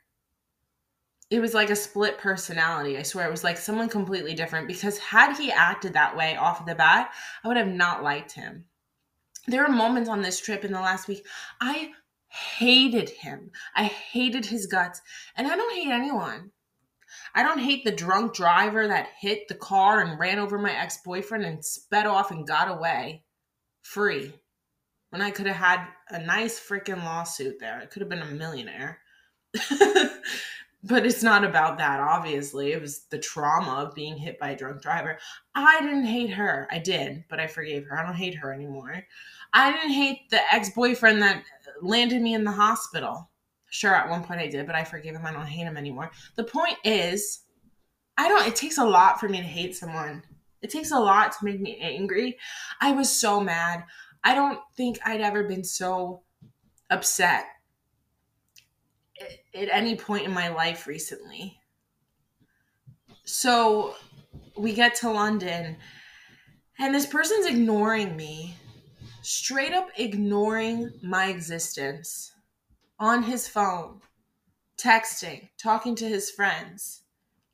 It 1.30 1.40
was 1.40 1.54
like 1.54 1.70
a 1.70 1.76
split 1.76 2.18
personality. 2.18 2.98
I 2.98 3.02
swear 3.02 3.26
it 3.26 3.30
was 3.30 3.44
like 3.44 3.56
someone 3.56 3.88
completely 3.88 4.34
different 4.34 4.66
because 4.66 4.98
had 4.98 5.36
he 5.36 5.52
acted 5.52 5.92
that 5.92 6.16
way 6.16 6.36
off 6.36 6.66
the 6.66 6.74
bat, 6.74 7.12
I 7.44 7.48
would 7.48 7.56
have 7.56 7.68
not 7.68 8.02
liked 8.02 8.32
him. 8.32 8.64
There 9.46 9.62
were 9.62 9.72
moments 9.72 10.08
on 10.08 10.22
this 10.22 10.40
trip 10.40 10.64
in 10.64 10.72
the 10.72 10.80
last 10.80 11.08
week 11.08 11.24
I 11.60 11.92
hated 12.30 13.10
him. 13.10 13.50
I 13.74 13.84
hated 13.84 14.46
his 14.46 14.66
guts. 14.66 15.00
And 15.36 15.46
I 15.46 15.56
don't 15.56 15.74
hate 15.74 15.90
anyone. 15.90 16.52
I 17.34 17.42
don't 17.42 17.58
hate 17.58 17.84
the 17.84 17.92
drunk 17.92 18.34
driver 18.34 18.86
that 18.86 19.08
hit 19.18 19.48
the 19.48 19.54
car 19.54 20.00
and 20.00 20.18
ran 20.18 20.38
over 20.38 20.58
my 20.58 20.72
ex 20.72 20.98
boyfriend 21.04 21.44
and 21.44 21.64
sped 21.64 22.06
off 22.06 22.30
and 22.30 22.46
got 22.46 22.68
away 22.68 23.24
free 23.82 24.32
when 25.10 25.22
I 25.22 25.30
could 25.30 25.46
have 25.46 25.56
had 25.56 25.86
a 26.08 26.24
nice 26.24 26.58
freaking 26.58 27.04
lawsuit 27.04 27.58
there. 27.60 27.80
I 27.82 27.86
could 27.86 28.00
have 28.00 28.08
been 28.08 28.22
a 28.22 28.26
millionaire. 28.26 28.98
but 30.84 31.04
it's 31.04 31.22
not 31.22 31.44
about 31.44 31.78
that, 31.78 32.00
obviously. 32.00 32.72
It 32.72 32.80
was 32.80 33.00
the 33.10 33.18
trauma 33.18 33.84
of 33.84 33.94
being 33.94 34.16
hit 34.16 34.38
by 34.38 34.50
a 34.50 34.56
drunk 34.56 34.80
driver. 34.80 35.18
I 35.54 35.80
didn't 35.80 36.06
hate 36.06 36.30
her. 36.30 36.68
I 36.70 36.78
did, 36.78 37.24
but 37.28 37.40
I 37.40 37.46
forgave 37.46 37.86
her. 37.86 37.98
I 37.98 38.04
don't 38.04 38.14
hate 38.14 38.36
her 38.36 38.52
anymore. 38.52 39.04
I 39.52 39.72
didn't 39.72 39.90
hate 39.90 40.30
the 40.30 40.40
ex 40.52 40.70
boyfriend 40.70 41.20
that 41.22 41.42
landed 41.82 42.22
me 42.22 42.34
in 42.34 42.44
the 42.44 42.52
hospital. 42.52 43.28
Sure, 43.70 43.94
at 43.94 44.08
one 44.08 44.24
point 44.24 44.40
I 44.40 44.48
did, 44.48 44.66
but 44.66 44.74
I 44.74 44.84
forgave 44.84 45.14
him. 45.14 45.26
I 45.26 45.32
don't 45.32 45.46
hate 45.46 45.64
him 45.64 45.76
anymore. 45.76 46.10
The 46.36 46.44
point 46.44 46.76
is, 46.84 47.42
I 48.16 48.28
don't, 48.28 48.46
it 48.46 48.56
takes 48.56 48.78
a 48.78 48.84
lot 48.84 49.18
for 49.18 49.28
me 49.28 49.38
to 49.38 49.44
hate 49.44 49.76
someone. 49.76 50.22
It 50.62 50.70
takes 50.70 50.90
a 50.90 50.98
lot 50.98 51.32
to 51.32 51.44
make 51.44 51.60
me 51.60 51.78
angry. 51.80 52.38
I 52.80 52.92
was 52.92 53.10
so 53.10 53.40
mad. 53.40 53.84
I 54.22 54.34
don't 54.34 54.60
think 54.76 54.98
I'd 55.04 55.20
ever 55.20 55.44
been 55.44 55.64
so 55.64 56.22
upset 56.90 57.46
at 59.54 59.68
any 59.70 59.96
point 59.96 60.24
in 60.24 60.32
my 60.32 60.48
life 60.48 60.86
recently. 60.86 61.58
So 63.24 63.94
we 64.56 64.72
get 64.72 64.94
to 64.96 65.10
London, 65.10 65.76
and 66.78 66.94
this 66.94 67.06
person's 67.06 67.46
ignoring 67.46 68.16
me, 68.16 68.56
straight 69.22 69.72
up 69.72 69.88
ignoring 69.96 70.90
my 71.02 71.26
existence 71.26 72.32
on 72.98 73.22
his 73.22 73.48
phone, 73.48 74.00
texting, 74.76 75.48
talking 75.58 75.94
to 75.96 76.08
his 76.08 76.30
friends, 76.30 77.02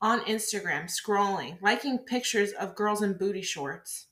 on 0.01 0.21
Instagram, 0.21 0.85
scrolling, 0.85 1.61
liking 1.61 1.99
pictures 1.99 2.53
of 2.53 2.75
girls 2.75 3.03
in 3.03 3.17
booty 3.17 3.43
shorts, 3.43 4.07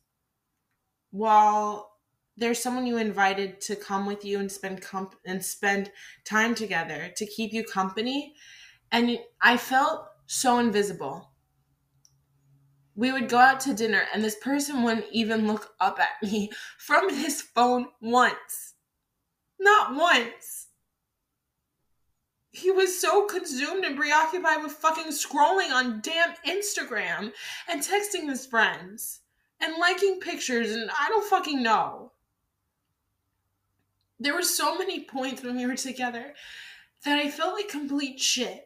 while 1.10 1.93
there's 2.36 2.62
someone 2.62 2.86
you 2.86 2.96
invited 2.96 3.60
to 3.62 3.76
come 3.76 4.06
with 4.06 4.24
you 4.24 4.40
and 4.40 4.50
spend 4.50 4.82
comp- 4.82 5.16
and 5.24 5.44
spend 5.44 5.90
time 6.24 6.54
together 6.54 7.12
to 7.16 7.26
keep 7.26 7.52
you 7.52 7.64
company, 7.64 8.34
and 8.90 9.18
I 9.42 9.56
felt 9.56 10.06
so 10.26 10.58
invisible. 10.58 11.30
We 12.96 13.12
would 13.12 13.28
go 13.28 13.38
out 13.38 13.60
to 13.60 13.74
dinner, 13.74 14.04
and 14.12 14.22
this 14.22 14.36
person 14.36 14.82
wouldn't 14.82 15.06
even 15.12 15.46
look 15.46 15.74
up 15.80 15.98
at 16.00 16.22
me 16.22 16.50
from 16.78 17.12
his 17.12 17.42
phone 17.42 17.86
once. 18.00 18.74
Not 19.58 19.94
once 19.94 20.68
he 22.54 22.70
was 22.70 23.00
so 23.00 23.26
consumed 23.26 23.84
and 23.84 23.96
preoccupied 23.96 24.62
with 24.62 24.72
fucking 24.72 25.10
scrolling 25.10 25.72
on 25.72 26.00
damn 26.00 26.34
Instagram 26.46 27.32
and 27.68 27.82
texting 27.82 28.28
his 28.28 28.46
friends 28.46 29.22
and 29.60 29.74
liking 29.80 30.20
pictures 30.20 30.70
and 30.70 30.88
I 30.88 31.08
don't 31.08 31.28
fucking 31.28 31.64
know. 31.64 32.12
There 34.24 34.34
were 34.34 34.42
so 34.42 34.78
many 34.78 35.04
points 35.04 35.42
when 35.42 35.54
we 35.54 35.66
were 35.66 35.76
together 35.76 36.32
that 37.04 37.18
I 37.18 37.30
felt 37.30 37.56
like 37.56 37.68
complete 37.68 38.18
shit. 38.18 38.64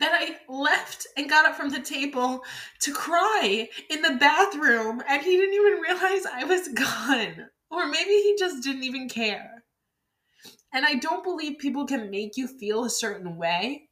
That 0.00 0.10
I 0.12 0.52
left 0.52 1.06
and 1.16 1.30
got 1.30 1.46
up 1.46 1.54
from 1.54 1.70
the 1.70 1.78
table 1.78 2.42
to 2.80 2.92
cry 2.92 3.68
in 3.88 4.02
the 4.02 4.16
bathroom 4.18 5.02
and 5.08 5.22
he 5.22 5.36
didn't 5.36 5.54
even 5.54 5.80
realize 5.80 6.26
I 6.26 6.42
was 6.42 6.66
gone. 6.74 7.48
Or 7.70 7.86
maybe 7.86 8.10
he 8.10 8.34
just 8.36 8.64
didn't 8.64 8.82
even 8.82 9.08
care. 9.08 9.62
And 10.72 10.84
I 10.84 10.94
don't 10.94 11.22
believe 11.22 11.58
people 11.58 11.86
can 11.86 12.10
make 12.10 12.36
you 12.36 12.48
feel 12.48 12.84
a 12.84 12.90
certain 12.90 13.36
way. 13.36 13.88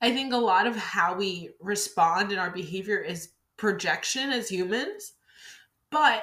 I 0.00 0.12
think 0.12 0.32
a 0.32 0.38
lot 0.38 0.66
of 0.66 0.76
how 0.76 1.14
we 1.14 1.50
respond 1.60 2.32
in 2.32 2.38
our 2.38 2.50
behavior 2.50 2.98
is 2.98 3.32
projection 3.58 4.30
as 4.30 4.48
humans. 4.48 5.12
But 5.90 6.22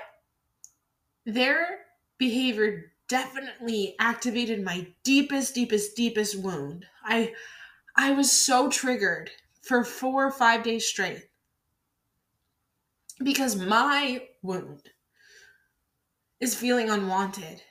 their 1.27 1.81
behavior 2.17 2.93
definitely 3.07 3.95
activated 3.99 4.63
my 4.63 4.93
deepest 5.03 5.55
deepest 5.55 5.95
deepest 5.95 6.35
wound. 6.37 6.85
I 7.03 7.33
I 7.95 8.11
was 8.11 8.31
so 8.31 8.69
triggered 8.69 9.31
for 9.61 9.83
4 9.83 10.27
or 10.27 10.31
5 10.31 10.63
days 10.63 10.87
straight. 10.87 11.29
Because 13.23 13.55
my 13.55 14.27
wound 14.41 14.91
is 16.39 16.55
feeling 16.55 16.89
unwanted 16.89 17.61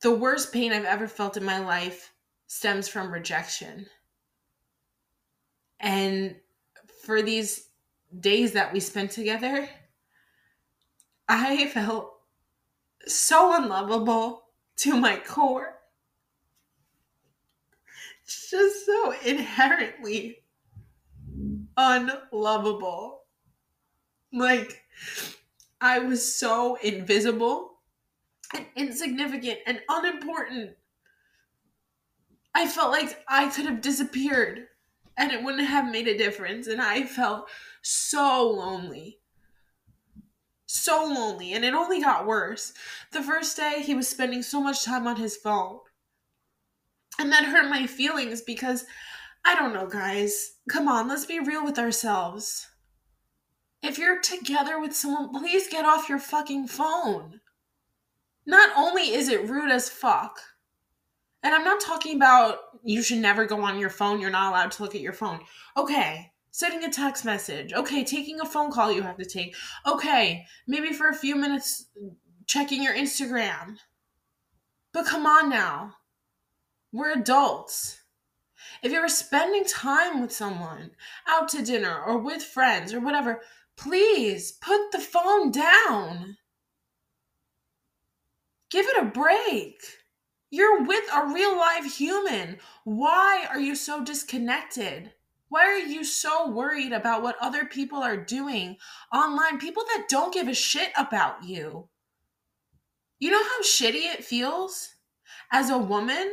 the 0.00 0.14
worst 0.14 0.52
pain 0.52 0.72
I've 0.72 0.84
ever 0.84 1.08
felt 1.08 1.36
in 1.36 1.44
my 1.44 1.58
life 1.58 2.12
stems 2.46 2.88
from 2.88 3.12
rejection. 3.12 3.86
And 5.80 6.36
for 7.04 7.22
these 7.22 7.70
days 8.20 8.52
that 8.52 8.72
we 8.72 8.80
spent 8.80 9.10
together, 9.10 9.68
I 11.28 11.66
felt 11.68 12.15
so 13.06 13.56
unlovable 13.56 14.44
to 14.76 14.98
my 14.98 15.16
core. 15.16 15.74
It's 18.24 18.50
Just 18.50 18.86
so 18.86 19.14
inherently 19.24 20.38
unlovable. 21.76 23.22
Like, 24.32 24.82
I 25.80 25.98
was 26.00 26.34
so 26.34 26.76
invisible 26.82 27.78
and 28.54 28.66
insignificant 28.76 29.58
and 29.66 29.80
unimportant. 29.88 30.76
I 32.54 32.66
felt 32.66 32.90
like 32.90 33.22
I 33.28 33.48
could 33.48 33.66
have 33.66 33.80
disappeared 33.80 34.66
and 35.18 35.30
it 35.32 35.42
wouldn't 35.42 35.68
have 35.68 35.90
made 35.90 36.08
a 36.08 36.18
difference. 36.18 36.66
And 36.66 36.80
I 36.80 37.04
felt 37.04 37.48
so 37.82 38.50
lonely. 38.50 39.20
So 40.66 41.04
lonely. 41.04 41.52
And 41.52 41.64
it 41.64 41.74
only 41.74 42.00
got 42.00 42.26
worse. 42.26 42.72
The 43.12 43.22
first 43.22 43.56
day, 43.56 43.82
he 43.82 43.94
was 43.94 44.08
spending 44.08 44.42
so 44.42 44.60
much 44.60 44.84
time 44.84 45.06
on 45.06 45.16
his 45.16 45.36
phone. 45.36 45.78
And 47.18 47.32
that 47.32 47.44
hurt 47.44 47.70
my 47.70 47.86
feelings 47.86 48.42
because 48.42 48.84
I 49.44 49.54
don't 49.54 49.72
know, 49.72 49.86
guys. 49.86 50.56
Come 50.68 50.88
on, 50.88 51.08
let's 51.08 51.24
be 51.24 51.40
real 51.40 51.64
with 51.64 51.78
ourselves. 51.78 52.66
If 53.82 53.98
you're 53.98 54.20
together 54.20 54.80
with 54.80 54.94
someone, 54.94 55.30
please 55.32 55.68
get 55.68 55.84
off 55.84 56.08
your 56.08 56.18
fucking 56.18 56.66
phone 56.66 57.40
not 58.46 58.70
only 58.76 59.12
is 59.12 59.28
it 59.28 59.48
rude 59.48 59.70
as 59.70 59.90
fuck, 59.90 60.38
and 61.42 61.54
I'm 61.54 61.64
not 61.64 61.80
talking 61.80 62.16
about 62.16 62.58
you 62.84 63.02
should 63.02 63.18
never 63.18 63.44
go 63.44 63.60
on 63.60 63.78
your 63.78 63.90
phone, 63.90 64.20
you're 64.20 64.30
not 64.30 64.52
allowed 64.52 64.70
to 64.72 64.82
look 64.82 64.94
at 64.94 65.00
your 65.00 65.12
phone. 65.12 65.40
Okay, 65.76 66.32
sending 66.56 66.84
a 66.84 66.90
text 66.90 67.22
message. 67.22 67.74
Okay, 67.74 68.02
taking 68.02 68.40
a 68.40 68.46
phone 68.46 68.72
call 68.72 68.90
you 68.90 69.02
have 69.02 69.18
to 69.18 69.26
take. 69.26 69.54
Okay, 69.86 70.46
maybe 70.66 70.90
for 70.90 71.10
a 71.10 71.14
few 71.14 71.36
minutes 71.36 71.88
checking 72.46 72.82
your 72.82 72.94
Instagram. 72.94 73.76
But 74.94 75.04
come 75.04 75.26
on 75.26 75.50
now. 75.50 75.96
We're 76.94 77.12
adults. 77.12 78.00
If 78.82 78.90
you're 78.90 79.06
spending 79.10 79.66
time 79.66 80.22
with 80.22 80.32
someone, 80.32 80.92
out 81.28 81.50
to 81.50 81.62
dinner 81.62 82.02
or 82.02 82.16
with 82.16 82.42
friends 82.42 82.94
or 82.94 83.00
whatever, 83.00 83.42
please 83.76 84.52
put 84.52 84.92
the 84.92 84.98
phone 84.98 85.50
down. 85.50 86.38
Give 88.70 88.86
it 88.86 89.02
a 89.02 89.04
break. 89.04 89.82
You're 90.48 90.84
with 90.84 91.04
a 91.14 91.26
real 91.26 91.54
live 91.54 91.84
human. 91.84 92.56
Why 92.84 93.44
are 93.50 93.60
you 93.60 93.74
so 93.74 94.02
disconnected? 94.02 95.12
Why 95.48 95.66
are 95.66 95.78
you 95.78 96.04
so 96.04 96.50
worried 96.50 96.92
about 96.92 97.22
what 97.22 97.36
other 97.40 97.64
people 97.64 98.02
are 98.02 98.16
doing 98.16 98.76
online? 99.12 99.58
People 99.58 99.84
that 99.94 100.06
don't 100.08 100.34
give 100.34 100.48
a 100.48 100.54
shit 100.54 100.90
about 100.96 101.44
you. 101.44 101.88
You 103.18 103.30
know 103.30 103.42
how 103.42 103.62
shitty 103.62 104.12
it 104.12 104.24
feels 104.24 104.90
as 105.52 105.70
a 105.70 105.78
woman 105.78 106.30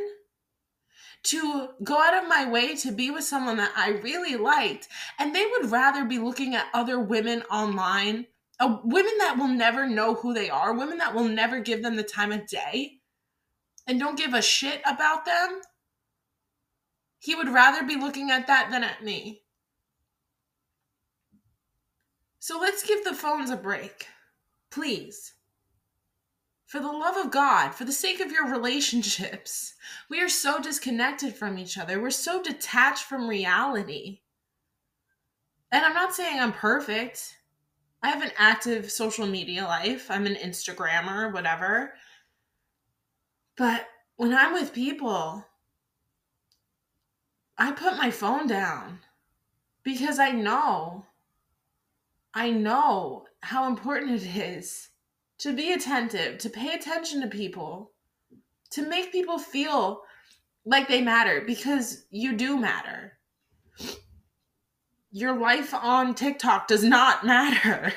to 1.24 1.68
go 1.82 2.02
out 2.02 2.22
of 2.22 2.28
my 2.28 2.48
way 2.50 2.76
to 2.76 2.92
be 2.92 3.10
with 3.10 3.24
someone 3.24 3.56
that 3.56 3.72
I 3.74 3.90
really 3.90 4.36
liked, 4.36 4.88
and 5.18 5.34
they 5.34 5.46
would 5.46 5.70
rather 5.70 6.04
be 6.04 6.18
looking 6.18 6.54
at 6.54 6.66
other 6.74 7.00
women 7.00 7.42
online, 7.50 8.26
uh, 8.60 8.78
women 8.84 9.12
that 9.18 9.38
will 9.38 9.48
never 9.48 9.88
know 9.88 10.14
who 10.14 10.34
they 10.34 10.50
are, 10.50 10.74
women 10.74 10.98
that 10.98 11.14
will 11.14 11.28
never 11.28 11.60
give 11.60 11.82
them 11.82 11.96
the 11.96 12.02
time 12.02 12.30
of 12.30 12.46
day, 12.46 13.00
and 13.86 13.98
don't 13.98 14.18
give 14.18 14.34
a 14.34 14.42
shit 14.42 14.82
about 14.84 15.24
them. 15.24 15.62
He 17.24 17.34
would 17.34 17.48
rather 17.48 17.82
be 17.82 17.96
looking 17.96 18.30
at 18.30 18.48
that 18.48 18.70
than 18.70 18.84
at 18.84 19.02
me. 19.02 19.40
So 22.38 22.58
let's 22.60 22.86
give 22.86 23.02
the 23.02 23.14
phones 23.14 23.48
a 23.48 23.56
break. 23.56 24.08
Please. 24.70 25.32
For 26.66 26.80
the 26.80 26.92
love 26.92 27.16
of 27.16 27.30
God, 27.30 27.70
for 27.70 27.86
the 27.86 27.92
sake 27.92 28.20
of 28.20 28.30
your 28.30 28.50
relationships, 28.50 29.72
we 30.10 30.20
are 30.20 30.28
so 30.28 30.60
disconnected 30.60 31.34
from 31.34 31.56
each 31.56 31.78
other. 31.78 31.98
We're 31.98 32.10
so 32.10 32.42
detached 32.42 33.04
from 33.04 33.26
reality. 33.26 34.20
And 35.72 35.82
I'm 35.82 35.94
not 35.94 36.14
saying 36.14 36.38
I'm 36.38 36.52
perfect. 36.52 37.38
I 38.02 38.10
have 38.10 38.22
an 38.22 38.32
active 38.36 38.90
social 38.90 39.26
media 39.26 39.64
life. 39.64 40.10
I'm 40.10 40.26
an 40.26 40.34
Instagrammer, 40.34 41.32
whatever. 41.32 41.94
But 43.56 43.86
when 44.16 44.34
I'm 44.34 44.52
with 44.52 44.74
people, 44.74 45.46
I 47.56 47.72
put 47.72 47.96
my 47.96 48.10
phone 48.10 48.46
down 48.46 49.00
because 49.84 50.18
I 50.18 50.30
know, 50.30 51.06
I 52.32 52.50
know 52.50 53.26
how 53.40 53.68
important 53.68 54.22
it 54.22 54.36
is 54.36 54.88
to 55.38 55.54
be 55.54 55.72
attentive, 55.72 56.38
to 56.38 56.50
pay 56.50 56.74
attention 56.74 57.20
to 57.20 57.28
people, 57.28 57.92
to 58.70 58.88
make 58.88 59.12
people 59.12 59.38
feel 59.38 60.02
like 60.64 60.88
they 60.88 61.00
matter 61.00 61.42
because 61.46 62.06
you 62.10 62.36
do 62.36 62.58
matter. 62.58 63.18
Your 65.12 65.38
life 65.38 65.72
on 65.74 66.14
TikTok 66.14 66.66
does 66.66 66.82
not 66.82 67.24
matter. 67.26 67.92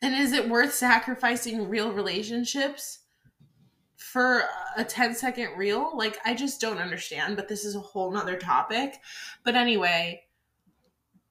And 0.00 0.14
is 0.14 0.32
it 0.32 0.48
worth 0.48 0.72
sacrificing 0.72 1.68
real 1.68 1.92
relationships 1.92 3.00
for 4.16 4.44
a 4.78 4.84
10 4.84 5.14
second 5.14 5.58
reel? 5.58 5.90
Like, 5.94 6.18
I 6.24 6.32
just 6.32 6.58
don't 6.58 6.78
understand, 6.78 7.36
but 7.36 7.48
this 7.48 7.66
is 7.66 7.76
a 7.76 7.80
whole 7.80 8.10
nother 8.10 8.38
topic. 8.38 8.98
But 9.44 9.56
anyway, 9.56 10.22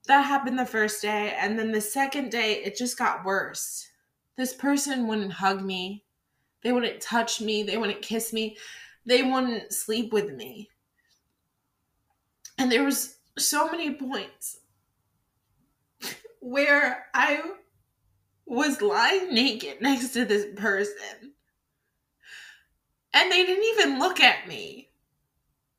that 0.06 0.22
happened 0.22 0.56
the 0.56 0.66
first 0.66 1.02
day. 1.02 1.36
And 1.36 1.58
then 1.58 1.72
the 1.72 1.80
second 1.80 2.30
day, 2.30 2.62
it 2.62 2.76
just 2.76 2.96
got 2.96 3.24
worse 3.24 3.90
this 4.36 4.52
person 4.52 5.06
wouldn't 5.06 5.32
hug 5.32 5.62
me. 5.62 6.04
They 6.62 6.72
wouldn't 6.72 7.00
touch 7.00 7.40
me. 7.40 7.62
They 7.62 7.76
wouldn't 7.76 8.02
kiss 8.02 8.32
me. 8.32 8.56
They 9.04 9.22
wouldn't 9.22 9.72
sleep 9.72 10.12
with 10.12 10.32
me. 10.32 10.68
And 12.58 12.70
there 12.70 12.84
was 12.84 13.16
so 13.38 13.70
many 13.70 13.94
points 13.94 14.60
where 16.40 17.06
I 17.14 17.40
was 18.46 18.80
lying 18.80 19.34
naked 19.34 19.80
next 19.80 20.10
to 20.10 20.24
this 20.24 20.46
person. 20.56 21.32
And 23.16 23.32
they 23.32 23.46
didn't 23.46 23.64
even 23.64 23.98
look 23.98 24.20
at 24.20 24.46
me. 24.46 24.90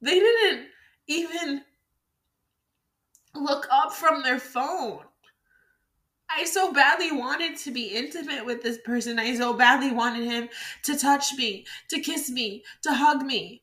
They 0.02 0.20
didn't 0.20 0.70
even 1.06 1.62
look 3.36 3.68
up 3.70 3.94
from 3.94 4.24
their 4.24 4.40
phone. 4.40 5.02
I 6.32 6.46
so 6.46 6.74
badly 6.74 7.12
wanted 7.12 7.56
to 7.58 7.72
be 7.72 7.96
intimate 7.96 8.44
with 8.44 8.64
this 8.64 8.80
person. 8.84 9.20
I 9.20 9.36
so 9.36 9.54
badly 9.54 9.92
wanted 9.92 10.26
him 10.26 10.50
to 10.86 10.98
touch 10.98 11.36
me, 11.36 11.68
to 11.90 12.00
kiss 12.00 12.32
me, 12.32 12.64
to 12.82 12.92
hug 12.92 13.24
me. 13.24 13.62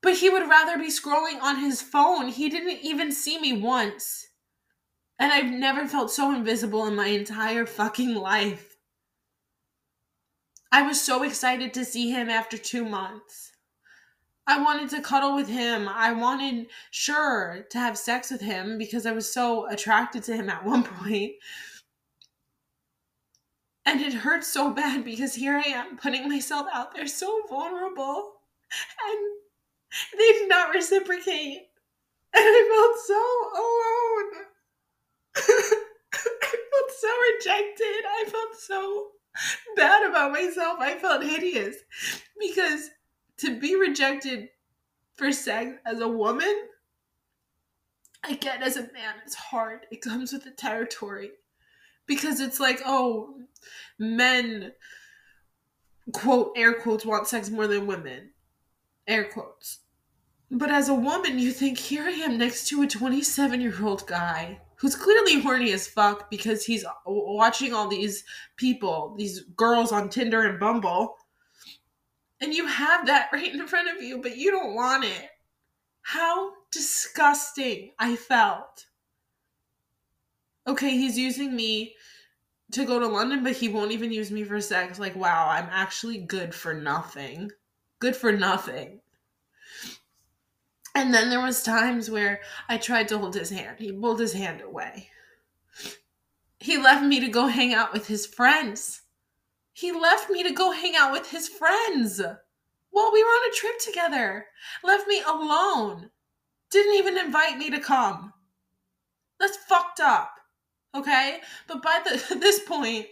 But 0.00 0.14
he 0.14 0.28
would 0.28 0.48
rather 0.48 0.76
be 0.76 0.88
scrolling 0.88 1.40
on 1.40 1.60
his 1.60 1.80
phone. 1.80 2.26
He 2.26 2.48
didn't 2.48 2.80
even 2.82 3.12
see 3.12 3.38
me 3.38 3.52
once. 3.52 4.26
And 5.20 5.32
I've 5.32 5.52
never 5.52 5.86
felt 5.86 6.10
so 6.10 6.34
invisible 6.34 6.84
in 6.88 6.96
my 6.96 7.06
entire 7.06 7.64
fucking 7.64 8.16
life. 8.16 8.77
I 10.70 10.82
was 10.82 11.00
so 11.00 11.22
excited 11.22 11.72
to 11.74 11.84
see 11.84 12.10
him 12.10 12.28
after 12.28 12.58
two 12.58 12.84
months. 12.84 13.52
I 14.46 14.62
wanted 14.62 14.90
to 14.90 15.02
cuddle 15.02 15.34
with 15.34 15.48
him. 15.48 15.88
I 15.88 16.12
wanted, 16.12 16.68
sure, 16.90 17.66
to 17.70 17.78
have 17.78 17.98
sex 17.98 18.30
with 18.30 18.40
him 18.40 18.78
because 18.78 19.06
I 19.06 19.12
was 19.12 19.32
so 19.32 19.66
attracted 19.68 20.22
to 20.24 20.36
him 20.36 20.48
at 20.48 20.64
one 20.64 20.84
point. 21.04 21.32
And 23.84 24.00
it 24.00 24.12
hurt 24.12 24.44
so 24.44 24.70
bad 24.70 25.04
because 25.04 25.34
here 25.34 25.56
I 25.56 25.68
am 25.68 25.96
putting 25.96 26.28
myself 26.28 26.66
out 26.72 26.94
there 26.94 27.06
so 27.06 27.42
vulnerable. 27.48 28.32
And 29.06 29.18
they 30.18 30.32
did 30.32 30.48
not 30.48 30.74
reciprocate. 30.74 31.68
And 32.34 32.44
I 32.44 32.62
felt 32.74 32.98
so 33.06 33.22
alone. 33.62 34.44
I 36.12 36.56
felt 36.70 36.90
so 36.98 37.08
rejected. 37.34 38.04
I 38.06 38.24
felt 38.28 38.56
so 38.58 39.08
bad 39.76 40.08
about 40.08 40.32
myself. 40.32 40.78
I 40.80 40.94
felt 40.98 41.22
hideous 41.22 41.76
because 42.38 42.90
to 43.38 43.58
be 43.58 43.76
rejected 43.76 44.48
for 45.14 45.32
sex 45.32 45.78
as 45.86 46.00
a 46.00 46.08
woman, 46.08 46.54
I 48.24 48.34
get 48.34 48.62
as 48.62 48.76
a 48.76 48.82
man, 48.82 49.14
it's 49.24 49.34
hard. 49.34 49.86
It 49.90 50.02
comes 50.02 50.32
with 50.32 50.44
the 50.44 50.50
territory. 50.50 51.30
Because 52.06 52.40
it's 52.40 52.58
like, 52.58 52.80
oh, 52.86 53.34
men, 53.98 54.72
quote, 56.12 56.52
air 56.56 56.72
quotes, 56.80 57.04
want 57.04 57.28
sex 57.28 57.50
more 57.50 57.66
than 57.66 57.86
women. 57.86 58.30
Air 59.06 59.24
quotes. 59.24 59.80
But 60.50 60.70
as 60.70 60.88
a 60.88 60.94
woman, 60.94 61.38
you 61.38 61.52
think, 61.52 61.76
here 61.76 62.04
I 62.04 62.12
am 62.12 62.38
next 62.38 62.68
to 62.68 62.82
a 62.82 62.86
27 62.86 63.60
year 63.60 63.74
old 63.82 64.06
guy 64.06 64.62
who's 64.78 64.94
clearly 64.94 65.40
horny 65.40 65.72
as 65.72 65.88
fuck 65.88 66.30
because 66.30 66.64
he's 66.64 66.84
watching 67.06 67.72
all 67.72 67.88
these 67.88 68.24
people, 68.56 69.14
these 69.18 69.40
girls 69.56 69.92
on 69.92 70.08
Tinder 70.08 70.42
and 70.42 70.60
Bumble, 70.60 71.16
and 72.40 72.54
you 72.54 72.66
have 72.66 73.06
that 73.06 73.28
right 73.32 73.52
in 73.52 73.66
front 73.66 73.94
of 73.94 74.02
you, 74.02 74.18
but 74.18 74.36
you 74.36 74.50
don't 74.50 74.74
want 74.74 75.04
it. 75.04 75.30
How 76.02 76.52
disgusting 76.70 77.90
I 77.98 78.16
felt. 78.16 78.86
Okay, 80.66 80.90
he's 80.90 81.18
using 81.18 81.54
me 81.54 81.94
to 82.72 82.84
go 82.84 82.98
to 82.98 83.06
London, 83.06 83.42
but 83.42 83.56
he 83.56 83.68
won't 83.68 83.92
even 83.92 84.12
use 84.12 84.30
me 84.30 84.44
for 84.44 84.60
sex. 84.60 84.98
Like, 84.98 85.16
wow, 85.16 85.48
I'm 85.48 85.68
actually 85.70 86.18
good 86.18 86.54
for 86.54 86.74
nothing. 86.74 87.50
Good 87.98 88.14
for 88.14 88.32
nothing. 88.32 89.00
And 90.98 91.14
then 91.14 91.30
there 91.30 91.40
was 91.40 91.62
times 91.62 92.10
where 92.10 92.40
I 92.68 92.76
tried 92.76 93.06
to 93.08 93.18
hold 93.18 93.36
his 93.36 93.50
hand. 93.50 93.76
He 93.78 93.92
pulled 93.92 94.18
his 94.18 94.32
hand 94.32 94.60
away. 94.60 95.10
He 96.58 96.76
left 96.76 97.04
me 97.04 97.20
to 97.20 97.28
go 97.28 97.46
hang 97.46 97.72
out 97.72 97.92
with 97.92 98.08
his 98.08 98.26
friends. 98.26 99.02
He 99.72 99.92
left 99.92 100.28
me 100.28 100.42
to 100.42 100.50
go 100.50 100.72
hang 100.72 100.96
out 100.96 101.12
with 101.12 101.30
his 101.30 101.48
friends. 101.48 102.20
Well, 102.20 103.12
we 103.12 103.22
were 103.22 103.28
on 103.28 103.48
a 103.48 103.54
trip 103.54 103.78
together. 103.78 104.46
Left 104.82 105.06
me 105.06 105.22
alone. 105.24 106.10
Didn't 106.72 106.96
even 106.96 107.16
invite 107.16 107.58
me 107.58 107.70
to 107.70 107.78
come. 107.78 108.32
That's 109.38 109.56
fucked 109.56 110.00
up. 110.00 110.32
Okay? 110.96 111.38
But 111.68 111.80
by 111.80 112.00
the, 112.04 112.34
this 112.40 112.58
point, 112.66 113.06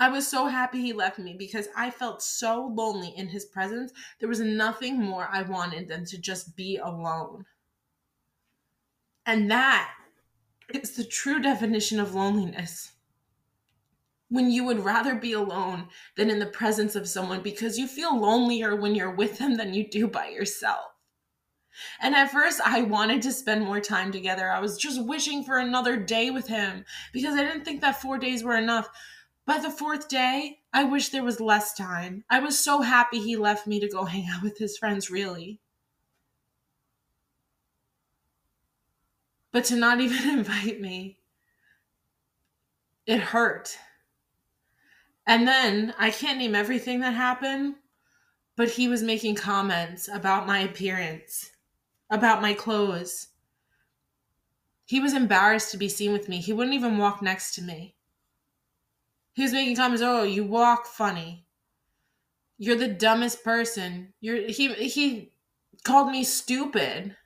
I 0.00 0.08
was 0.08 0.26
so 0.26 0.46
happy 0.46 0.80
he 0.80 0.94
left 0.94 1.18
me 1.18 1.36
because 1.38 1.68
I 1.76 1.90
felt 1.90 2.22
so 2.22 2.72
lonely 2.74 3.12
in 3.14 3.28
his 3.28 3.44
presence. 3.44 3.92
There 4.18 4.30
was 4.30 4.40
nothing 4.40 4.98
more 4.98 5.28
I 5.30 5.42
wanted 5.42 5.88
than 5.88 6.06
to 6.06 6.18
just 6.18 6.56
be 6.56 6.78
alone. 6.78 7.44
And 9.26 9.50
that 9.50 9.92
is 10.72 10.92
the 10.92 11.04
true 11.04 11.40
definition 11.40 12.00
of 12.00 12.14
loneliness 12.14 12.92
when 14.30 14.50
you 14.50 14.64
would 14.64 14.84
rather 14.84 15.14
be 15.16 15.32
alone 15.32 15.88
than 16.16 16.30
in 16.30 16.38
the 16.38 16.46
presence 16.46 16.96
of 16.96 17.08
someone 17.08 17.42
because 17.42 17.78
you 17.78 17.86
feel 17.86 18.18
lonelier 18.18 18.74
when 18.74 18.94
you're 18.94 19.14
with 19.14 19.38
them 19.38 19.56
than 19.56 19.74
you 19.74 19.86
do 19.86 20.08
by 20.08 20.28
yourself. 20.28 20.86
And 22.00 22.14
at 22.14 22.30
first, 22.30 22.60
I 22.64 22.82
wanted 22.82 23.22
to 23.22 23.32
spend 23.32 23.64
more 23.64 23.80
time 23.80 24.12
together. 24.12 24.50
I 24.50 24.60
was 24.60 24.78
just 24.78 25.04
wishing 25.04 25.44
for 25.44 25.58
another 25.58 25.96
day 25.96 26.30
with 26.30 26.46
him 26.46 26.84
because 27.12 27.34
I 27.34 27.42
didn't 27.42 27.64
think 27.64 27.80
that 27.80 28.00
four 28.00 28.18
days 28.18 28.42
were 28.42 28.56
enough. 28.56 28.88
By 29.46 29.58
the 29.58 29.70
fourth 29.70 30.08
day, 30.08 30.60
I 30.72 30.84
wish 30.84 31.08
there 31.08 31.24
was 31.24 31.40
less 31.40 31.74
time. 31.74 32.24
I 32.30 32.38
was 32.40 32.58
so 32.58 32.82
happy 32.82 33.18
he 33.18 33.36
left 33.36 33.66
me 33.66 33.80
to 33.80 33.88
go 33.88 34.04
hang 34.06 34.28
out 34.28 34.42
with 34.42 34.58
his 34.58 34.78
friends, 34.78 35.10
really. 35.10 35.60
But 39.52 39.64
to 39.66 39.76
not 39.76 40.00
even 40.00 40.28
invite 40.38 40.80
me, 40.80 41.18
it 43.06 43.20
hurt. 43.20 43.76
And 45.26 45.46
then 45.46 45.94
I 45.98 46.10
can't 46.10 46.38
name 46.38 46.54
everything 46.54 47.00
that 47.00 47.14
happened, 47.14 47.76
but 48.56 48.70
he 48.70 48.88
was 48.88 49.02
making 49.02 49.36
comments 49.36 50.08
about 50.08 50.46
my 50.46 50.60
appearance 50.60 51.50
about 52.10 52.42
my 52.42 52.52
clothes. 52.52 53.28
He 54.84 54.98
was 54.98 55.14
embarrassed 55.14 55.70
to 55.70 55.78
be 55.78 55.88
seen 55.88 56.12
with 56.12 56.28
me. 56.28 56.38
He 56.38 56.52
wouldn't 56.52 56.74
even 56.74 56.98
walk 56.98 57.22
next 57.22 57.54
to 57.54 57.62
me. 57.62 57.94
He 59.34 59.42
was 59.42 59.52
making 59.52 59.76
comments, 59.76 60.02
"Oh, 60.02 60.22
you 60.22 60.44
walk 60.44 60.86
funny. 60.86 61.46
You're 62.58 62.76
the 62.76 62.88
dumbest 62.88 63.42
person. 63.42 64.14
You're 64.20 64.48
he 64.48 64.74
he 64.74 65.32
called 65.84 66.10
me 66.10 66.24
stupid." 66.24 67.16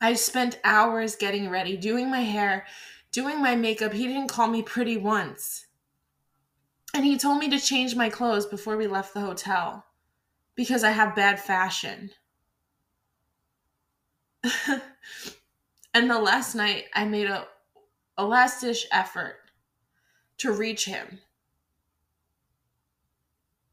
I 0.00 0.14
spent 0.14 0.58
hours 0.64 1.14
getting 1.14 1.48
ready, 1.48 1.76
doing 1.76 2.10
my 2.10 2.22
hair, 2.22 2.66
doing 3.12 3.40
my 3.40 3.54
makeup. 3.54 3.92
He 3.92 4.08
didn't 4.08 4.28
call 4.28 4.48
me 4.48 4.60
pretty 4.62 4.96
once. 4.96 5.66
And 6.92 7.04
he 7.04 7.16
told 7.16 7.38
me 7.38 7.48
to 7.50 7.60
change 7.60 7.94
my 7.94 8.10
clothes 8.10 8.44
before 8.46 8.76
we 8.76 8.88
left 8.88 9.14
the 9.14 9.20
hotel 9.20 9.86
because 10.56 10.82
I 10.84 10.90
have 10.90 11.14
bad 11.14 11.40
fashion. 11.40 12.10
and 15.94 16.10
the 16.10 16.18
last 16.18 16.54
night 16.56 16.86
I 16.94 17.04
made 17.04 17.28
a, 17.28 17.46
a 18.18 18.26
last 18.26 18.64
effort 18.90 19.36
to 20.42 20.52
reach 20.52 20.84
him. 20.84 21.20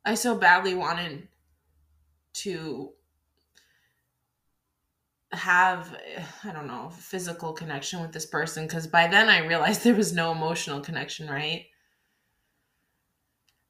I 0.06 0.16
so 0.16 0.36
badly 0.36 0.74
wanted 0.74 1.28
to 2.34 2.94
have 5.32 5.96
i 6.44 6.52
don't 6.52 6.66
know 6.66 6.90
physical 6.90 7.54
connection 7.54 8.02
with 8.02 8.12
this 8.12 8.26
person 8.26 8.66
because 8.66 8.88
by 8.88 9.06
then 9.06 9.30
i 9.30 9.46
realized 9.46 9.84
there 9.84 9.94
was 9.94 10.12
no 10.12 10.32
emotional 10.32 10.82
connection 10.82 11.30
right 11.30 11.68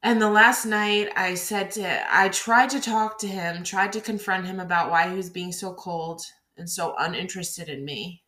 and 0.02 0.22
the 0.22 0.30
last 0.30 0.66
night 0.66 1.10
i 1.18 1.34
said 1.34 1.70
to 1.70 2.16
i 2.16 2.30
tried 2.30 2.70
to 2.70 2.80
talk 2.80 3.20
to 3.20 3.28
him 3.28 3.62
tried 3.62 3.92
to 3.92 4.00
confront 4.00 4.46
him 4.46 4.62
about 4.62 4.90
why 4.90 5.10
he 5.10 5.16
was 5.18 5.30
being 5.30 5.52
so 5.52 5.74
cold 5.74 6.22
and 6.56 6.70
so 6.70 6.96
uninterested 6.98 7.68
in 7.68 7.84
me 7.84 8.24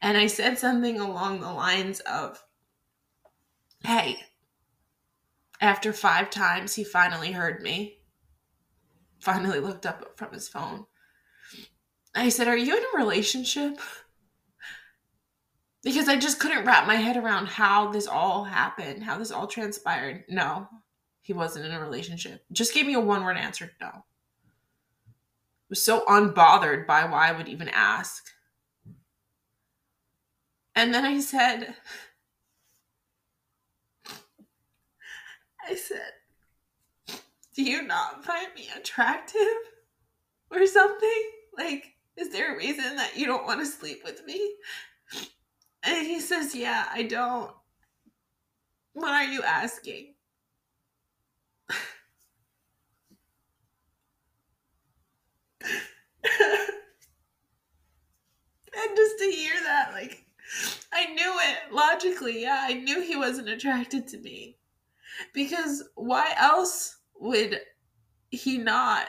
and 0.00 0.16
i 0.16 0.28
said 0.28 0.56
something 0.56 1.00
along 1.00 1.40
the 1.40 1.52
lines 1.52 1.98
of 2.00 2.40
hey 3.86 4.18
after 5.60 5.92
five 5.92 6.28
times 6.28 6.74
he 6.74 6.84
finally 6.84 7.32
heard 7.32 7.62
me 7.62 7.98
finally 9.18 9.60
looked 9.60 9.86
up 9.86 10.16
from 10.16 10.32
his 10.32 10.48
phone 10.48 10.84
I 12.16 12.30
said, 12.30 12.48
Are 12.48 12.56
you 12.56 12.76
in 12.76 12.82
a 12.94 12.98
relationship? 12.98 13.78
Because 15.82 16.08
I 16.08 16.16
just 16.16 16.40
couldn't 16.40 16.64
wrap 16.64 16.88
my 16.88 16.96
head 16.96 17.16
around 17.16 17.46
how 17.46 17.92
this 17.92 18.08
all 18.08 18.42
happened, 18.42 19.04
how 19.04 19.18
this 19.18 19.30
all 19.30 19.46
transpired. 19.46 20.24
No, 20.28 20.66
he 21.22 21.32
wasn't 21.32 21.64
in 21.64 21.70
a 21.70 21.78
relationship. 21.78 22.42
Just 22.50 22.74
gave 22.74 22.86
me 22.86 22.94
a 22.94 23.00
one 23.00 23.22
word 23.22 23.36
answer 23.36 23.70
no. 23.80 23.86
I 23.86 24.00
Was 25.68 25.80
so 25.80 26.04
unbothered 26.06 26.88
by 26.88 27.04
why 27.04 27.28
I 27.28 27.32
would 27.32 27.46
even 27.46 27.68
ask. 27.68 28.24
And 30.74 30.92
then 30.92 31.04
I 31.04 31.20
said, 31.20 31.76
I 35.68 35.74
said, 35.74 36.12
Do 37.54 37.62
you 37.62 37.82
not 37.82 38.24
find 38.24 38.48
me 38.54 38.68
attractive 38.76 39.40
or 40.50 40.66
something? 40.66 41.22
Like, 41.56 41.94
is 42.16 42.30
there 42.30 42.54
a 42.54 42.58
reason 42.58 42.96
that 42.96 43.16
you 43.16 43.26
don't 43.26 43.46
want 43.46 43.60
to 43.60 43.66
sleep 43.66 44.02
with 44.04 44.24
me? 44.26 44.54
And 45.82 46.06
he 46.06 46.20
says, 46.20 46.54
Yeah, 46.54 46.86
I 46.92 47.02
don't. 47.02 47.50
What 48.92 49.10
are 49.10 49.24
you 49.24 49.42
asking? 49.42 50.14
and 55.72 55.82
just 58.96 59.18
to 59.18 59.24
hear 59.24 59.54
that, 59.64 59.90
like, 59.92 60.24
I 60.92 61.06
knew 61.06 61.34
it 61.40 61.72
logically. 61.72 62.42
Yeah, 62.42 62.60
I 62.62 62.74
knew 62.74 63.02
he 63.02 63.16
wasn't 63.16 63.48
attracted 63.48 64.06
to 64.08 64.18
me. 64.18 64.58
Because 65.32 65.84
why 65.94 66.34
else 66.36 66.98
would 67.18 67.60
he 68.30 68.58
not 68.58 69.06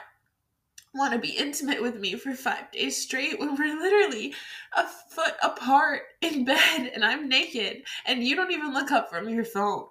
want 0.94 1.14
to 1.14 1.20
be 1.20 1.38
intimate 1.38 1.82
with 1.82 2.00
me 2.00 2.16
for 2.16 2.34
five 2.34 2.72
days 2.72 2.98
straight 2.98 3.40
when 3.40 3.56
we're 3.56 3.80
literally 3.80 4.34
a 4.76 4.86
foot 5.10 5.34
apart 5.44 6.02
in 6.22 6.44
bed 6.46 6.92
and 6.94 7.06
I'm 7.06 7.30
naked 7.30 7.84
and 8.06 8.24
you 8.24 8.36
don't 8.36 8.52
even 8.52 8.74
look 8.74 8.92
up 8.92 9.10
from 9.10 9.30
your 9.30 9.46
phone. 9.46 9.86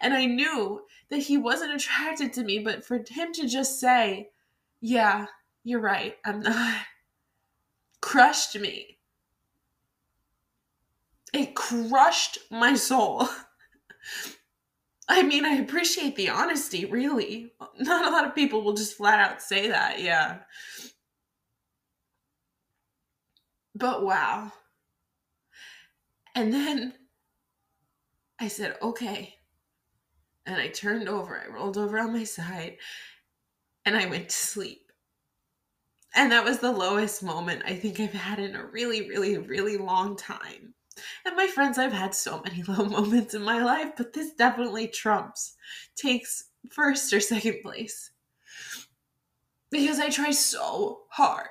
And 0.00 0.14
I 0.14 0.26
knew 0.26 0.82
that 1.08 1.18
he 1.18 1.38
wasn't 1.38 1.74
attracted 1.74 2.32
to 2.34 2.44
me, 2.44 2.58
but 2.58 2.84
for 2.84 2.98
him 3.08 3.32
to 3.32 3.48
just 3.48 3.80
say, 3.80 4.30
Yeah, 4.80 5.26
you're 5.64 5.80
right, 5.80 6.16
I'm 6.24 6.40
not, 6.40 6.76
crushed 8.00 8.58
me. 8.58 8.98
It 11.32 11.54
crushed 11.54 12.38
my 12.50 12.74
soul. 12.74 13.28
I 15.12 15.24
mean, 15.24 15.44
I 15.44 15.54
appreciate 15.54 16.14
the 16.14 16.28
honesty, 16.28 16.84
really. 16.84 17.52
Not 17.80 18.06
a 18.06 18.10
lot 18.10 18.24
of 18.24 18.34
people 18.34 18.62
will 18.62 18.74
just 18.74 18.96
flat 18.96 19.18
out 19.18 19.42
say 19.42 19.66
that, 19.66 20.00
yeah. 20.00 20.38
But 23.74 24.04
wow. 24.04 24.52
And 26.36 26.52
then 26.52 26.94
I 28.38 28.46
said, 28.46 28.76
okay. 28.80 29.34
And 30.46 30.60
I 30.60 30.68
turned 30.68 31.08
over, 31.08 31.42
I 31.44 31.52
rolled 31.52 31.76
over 31.76 31.98
on 31.98 32.12
my 32.12 32.22
side, 32.22 32.76
and 33.84 33.96
I 33.96 34.06
went 34.06 34.28
to 34.28 34.36
sleep. 34.36 34.92
And 36.14 36.30
that 36.30 36.44
was 36.44 36.60
the 36.60 36.70
lowest 36.70 37.24
moment 37.24 37.62
I 37.66 37.74
think 37.74 37.98
I've 37.98 38.12
had 38.12 38.38
in 38.38 38.54
a 38.54 38.64
really, 38.64 39.08
really, 39.08 39.38
really 39.38 39.76
long 39.76 40.14
time. 40.14 40.74
And 41.24 41.36
my 41.36 41.46
friends, 41.46 41.78
I've 41.78 41.92
had 41.92 42.14
so 42.14 42.42
many 42.44 42.62
low 42.68 42.84
moments 42.84 43.34
in 43.34 43.42
my 43.42 43.62
life, 43.62 43.92
but 43.96 44.12
this 44.12 44.32
definitely 44.32 44.88
trumps, 44.88 45.56
takes 45.96 46.44
first 46.70 47.12
or 47.12 47.20
second 47.20 47.62
place. 47.62 48.10
Because 49.70 50.00
I 50.00 50.10
try 50.10 50.32
so 50.32 51.02
hard. 51.10 51.48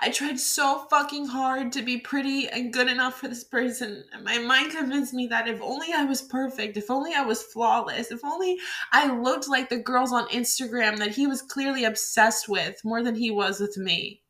I 0.00 0.10
tried 0.10 0.40
so 0.40 0.86
fucking 0.90 1.26
hard 1.26 1.72
to 1.72 1.82
be 1.82 1.98
pretty 1.98 2.48
and 2.48 2.72
good 2.72 2.88
enough 2.88 3.20
for 3.20 3.28
this 3.28 3.44
person. 3.44 4.04
And 4.12 4.24
my 4.24 4.38
mind 4.38 4.72
convinced 4.72 5.14
me 5.14 5.28
that 5.28 5.46
if 5.46 5.60
only 5.62 5.92
I 5.92 6.04
was 6.04 6.22
perfect, 6.22 6.76
if 6.76 6.90
only 6.90 7.14
I 7.14 7.22
was 7.22 7.42
flawless, 7.42 8.10
if 8.10 8.24
only 8.24 8.58
I 8.92 9.12
looked 9.12 9.48
like 9.48 9.68
the 9.68 9.78
girls 9.78 10.12
on 10.12 10.28
Instagram 10.28 10.98
that 10.98 11.12
he 11.12 11.26
was 11.26 11.42
clearly 11.42 11.84
obsessed 11.84 12.48
with 12.48 12.84
more 12.84 13.02
than 13.02 13.14
he 13.14 13.30
was 13.30 13.60
with 13.60 13.76
me, 13.76 14.22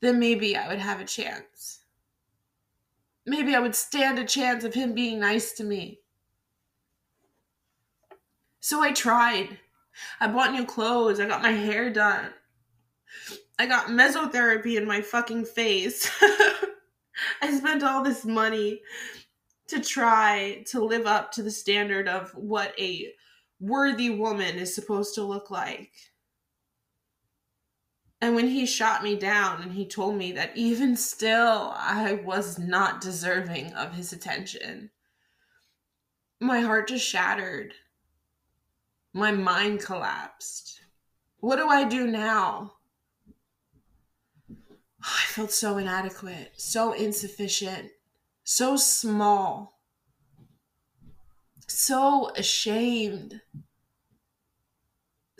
then 0.00 0.18
maybe 0.18 0.56
I 0.56 0.68
would 0.68 0.80
have 0.80 1.00
a 1.00 1.04
chance 1.04 1.81
maybe 3.32 3.54
I 3.54 3.60
would 3.60 3.74
stand 3.74 4.18
a 4.18 4.26
chance 4.26 4.62
of 4.62 4.74
him 4.74 4.94
being 4.94 5.18
nice 5.18 5.52
to 5.52 5.64
me. 5.64 6.00
So 8.60 8.82
I 8.82 8.92
tried. 8.92 9.58
I 10.20 10.28
bought 10.28 10.52
new 10.52 10.66
clothes. 10.66 11.18
I 11.18 11.26
got 11.26 11.40
my 11.42 11.50
hair 11.50 11.90
done. 11.90 12.28
I 13.58 13.64
got 13.64 13.86
mesotherapy 13.86 14.76
in 14.76 14.86
my 14.86 15.00
fucking 15.00 15.46
face. 15.46 16.10
I 17.42 17.56
spent 17.56 17.82
all 17.82 18.04
this 18.04 18.26
money 18.26 18.82
to 19.68 19.80
try 19.80 20.62
to 20.66 20.84
live 20.84 21.06
up 21.06 21.32
to 21.32 21.42
the 21.42 21.50
standard 21.50 22.08
of 22.08 22.32
what 22.32 22.78
a 22.78 23.14
worthy 23.60 24.10
woman 24.10 24.56
is 24.56 24.74
supposed 24.74 25.14
to 25.14 25.22
look 25.22 25.50
like. 25.50 25.90
And 28.22 28.36
when 28.36 28.46
he 28.46 28.66
shot 28.66 29.02
me 29.02 29.16
down 29.16 29.62
and 29.62 29.72
he 29.72 29.84
told 29.84 30.14
me 30.14 30.30
that 30.30 30.56
even 30.56 30.96
still 30.96 31.74
I 31.76 32.20
was 32.24 32.56
not 32.56 33.00
deserving 33.00 33.72
of 33.72 33.94
his 33.94 34.12
attention, 34.12 34.90
my 36.38 36.60
heart 36.60 36.86
just 36.86 37.04
shattered. 37.04 37.74
My 39.12 39.32
mind 39.32 39.80
collapsed. 39.80 40.80
What 41.40 41.56
do 41.56 41.66
I 41.66 41.82
do 41.82 42.06
now? 42.06 42.74
I 45.02 45.24
felt 45.26 45.50
so 45.50 45.78
inadequate, 45.78 46.52
so 46.56 46.92
insufficient, 46.92 47.90
so 48.44 48.76
small, 48.76 49.80
so 51.66 52.30
ashamed 52.36 53.40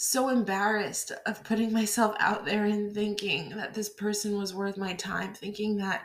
so 0.03 0.29
embarrassed 0.29 1.13
of 1.27 1.45
putting 1.45 1.73
myself 1.73 2.17
out 2.19 2.45
there 2.45 2.65
and 2.65 2.93
thinking 2.93 3.51
that 3.51 3.73
this 3.73 3.89
person 3.89 4.37
was 4.37 4.53
worth 4.53 4.77
my 4.77 4.95
time, 4.95 5.33
thinking 5.33 5.77
that 5.77 6.03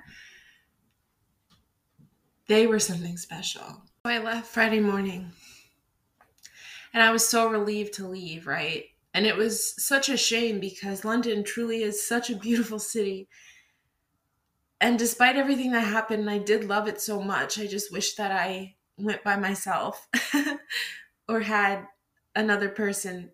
they 2.48 2.68
were 2.68 2.80
something 2.80 3.18
special. 3.18 3.64
So 4.06 4.12
I 4.12 4.20
left 4.20 4.48
Friday 4.48 4.80
morning 4.80 5.32
and 6.94 7.02
I 7.02 7.12
was 7.12 7.28
so 7.28 7.50
relieved 7.50 7.94
to 7.94 8.08
leave, 8.08 8.46
right? 8.46 8.86
And 9.16 9.26
it 9.26 9.36
was 9.36 9.74
such 9.84 10.10
a 10.10 10.18
shame 10.18 10.60
because 10.60 11.04
London 11.04 11.44
truly 11.44 11.82
is 11.82 12.08
such 12.08 12.30
a 12.30 12.38
beautiful 12.38 12.80
city. 12.80 13.28
And 14.80 15.00
despite 15.00 15.38
everything 15.38 15.72
that 15.72 15.82
happened, 15.82 16.30
I 16.30 16.38
did 16.38 16.66
love 16.66 16.88
it 16.88 17.02
so 17.02 17.20
much. 17.20 17.60
I 17.60 17.66
just 17.66 17.92
wish 17.92 18.14
that 18.16 18.32
I 18.32 18.76
went 18.96 19.24
by 19.24 19.38
myself 19.38 20.08
or 21.28 21.40
had 21.40 21.88
another 22.36 22.70
person 22.70 23.32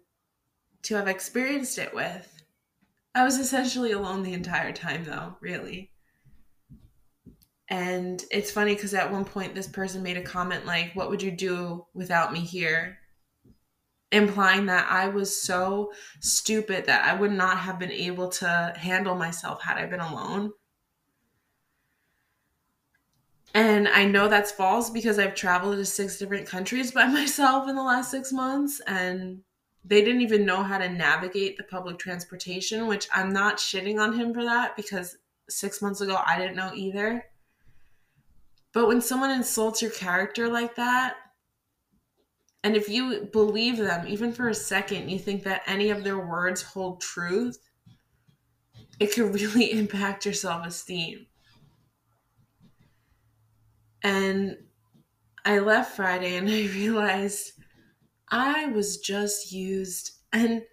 to 0.83 0.95
have 0.95 1.07
experienced 1.07 1.77
it 1.77 1.93
with. 1.93 2.29
I 3.15 3.23
was 3.23 3.37
essentially 3.37 3.91
alone 3.91 4.23
the 4.23 4.33
entire 4.33 4.71
time, 4.71 5.05
though, 5.05 5.37
really. 5.39 5.91
And 7.69 8.23
it's 8.31 8.51
funny 8.51 8.75
because 8.75 8.93
at 8.93 9.11
one 9.11 9.25
point, 9.25 9.55
this 9.55 9.67
person 9.67 10.03
made 10.03 10.17
a 10.17 10.21
comment 10.21 10.65
like, 10.65 10.95
What 10.95 11.09
would 11.09 11.21
you 11.21 11.31
do 11.31 11.85
without 11.93 12.33
me 12.33 12.41
here? 12.41 12.97
Implying 14.11 14.67
that 14.67 14.87
I 14.91 15.07
was 15.07 15.41
so 15.41 15.91
stupid 16.19 16.85
that 16.85 17.03
I 17.05 17.19
would 17.19 17.31
not 17.31 17.57
have 17.57 17.79
been 17.79 17.91
able 17.91 18.29
to 18.29 18.73
handle 18.77 19.15
myself 19.15 19.61
had 19.61 19.77
I 19.77 19.85
been 19.85 20.01
alone. 20.01 20.51
And 23.55 23.87
I 23.87 24.05
know 24.05 24.27
that's 24.27 24.51
false 24.51 24.89
because 24.89 25.19
I've 25.19 25.35
traveled 25.35 25.77
to 25.77 25.85
six 25.85 26.17
different 26.17 26.47
countries 26.47 26.91
by 26.91 27.05
myself 27.07 27.67
in 27.69 27.75
the 27.75 27.83
last 27.83 28.11
six 28.11 28.31
months. 28.31 28.81
And 28.87 29.41
they 29.85 30.01
didn't 30.01 30.21
even 30.21 30.45
know 30.45 30.63
how 30.63 30.77
to 30.77 30.89
navigate 30.89 31.57
the 31.57 31.63
public 31.63 31.99
transportation, 31.99 32.87
which 32.87 33.07
I'm 33.13 33.33
not 33.33 33.57
shitting 33.57 33.99
on 33.99 34.13
him 34.13 34.33
for 34.33 34.43
that 34.43 34.75
because 34.75 35.17
six 35.49 35.81
months 35.81 36.01
ago 36.01 36.21
I 36.25 36.37
didn't 36.37 36.55
know 36.55 36.71
either. 36.73 37.25
But 38.73 38.87
when 38.87 39.01
someone 39.01 39.31
insults 39.31 39.81
your 39.81 39.91
character 39.91 40.47
like 40.47 40.75
that, 40.75 41.15
and 42.63 42.77
if 42.77 42.87
you 42.87 43.29
believe 43.33 43.77
them, 43.77 44.07
even 44.07 44.31
for 44.31 44.47
a 44.47 44.55
second, 44.55 45.09
you 45.09 45.19
think 45.19 45.43
that 45.43 45.63
any 45.67 45.89
of 45.89 46.03
their 46.03 46.17
words 46.17 46.61
hold 46.61 47.01
truth, 47.01 47.59
it 48.99 49.13
could 49.13 49.33
really 49.35 49.71
impact 49.71 50.25
your 50.25 50.33
self 50.33 50.65
esteem. 50.65 51.27
And 54.01 54.57
I 55.45 55.59
left 55.59 55.95
Friday 55.95 56.35
and 56.35 56.49
I 56.49 56.67
realized 56.73 57.52
I 58.33 58.65
was 58.65 58.97
just 58.97 59.51
used. 59.51 60.11
And 60.33 60.63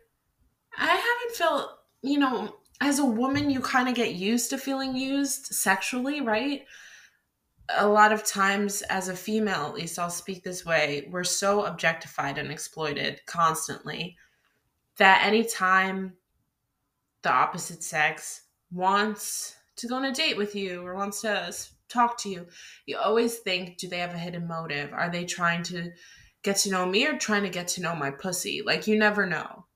I 0.79 0.87
haven't 0.87 1.37
felt, 1.37 1.69
you 2.03 2.19
know, 2.19 2.57
as 2.81 2.99
a 2.99 3.05
woman, 3.05 3.51
you 3.51 3.61
kind 3.61 3.87
of 3.87 3.95
get 3.95 4.15
used 4.15 4.49
to 4.51 4.59
feeling 4.59 4.97
used 4.97 5.45
sexually, 5.45 6.23
right? 6.23 6.65
A 7.77 7.87
lot 7.87 8.13
of 8.13 8.25
times, 8.25 8.81
as 8.83 9.09
a 9.09 9.15
female, 9.15 9.67
at 9.67 9.75
least 9.75 9.99
I'll 9.99 10.09
speak 10.09 10.43
this 10.43 10.65
way, 10.65 11.07
we're 11.11 11.23
so 11.23 11.67
objectified 11.67 12.39
and 12.39 12.51
exploited 12.51 13.21
constantly 13.27 14.17
that 14.97 15.23
anytime 15.27 16.15
the 17.23 17.31
opposite 17.31 17.83
sex 17.83 18.45
wants 18.73 19.55
to 19.77 19.87
go 19.87 19.97
on 19.97 20.07
a 20.07 20.13
date 20.13 20.39
with 20.39 20.57
you 20.57 20.85
or 20.85 20.95
wants 20.95 21.21
to 21.21 21.55
talk 21.91 22.17
to 22.23 22.31
you, 22.31 22.47
you 22.87 22.97
always 22.97 23.37
think, 23.41 23.77
do 23.77 23.87
they 23.87 23.99
have 23.99 24.15
a 24.15 24.19
hidden 24.19 24.49
motive? 24.49 24.95
Are 24.95 25.11
they 25.11 25.27
trying 25.27 25.63
to 25.65 25.91
get 26.43 26.57
to 26.57 26.71
know 26.71 26.87
me 26.87 27.07
or 27.07 27.19
trying 27.19 27.43
to 27.43 27.51
get 27.51 27.69
to 27.69 27.83
know 27.83 27.95
my 27.95 28.11
pussy. 28.11 28.63
Like 28.65 28.87
you 28.87 28.99
never 28.99 29.27
know. 29.27 29.67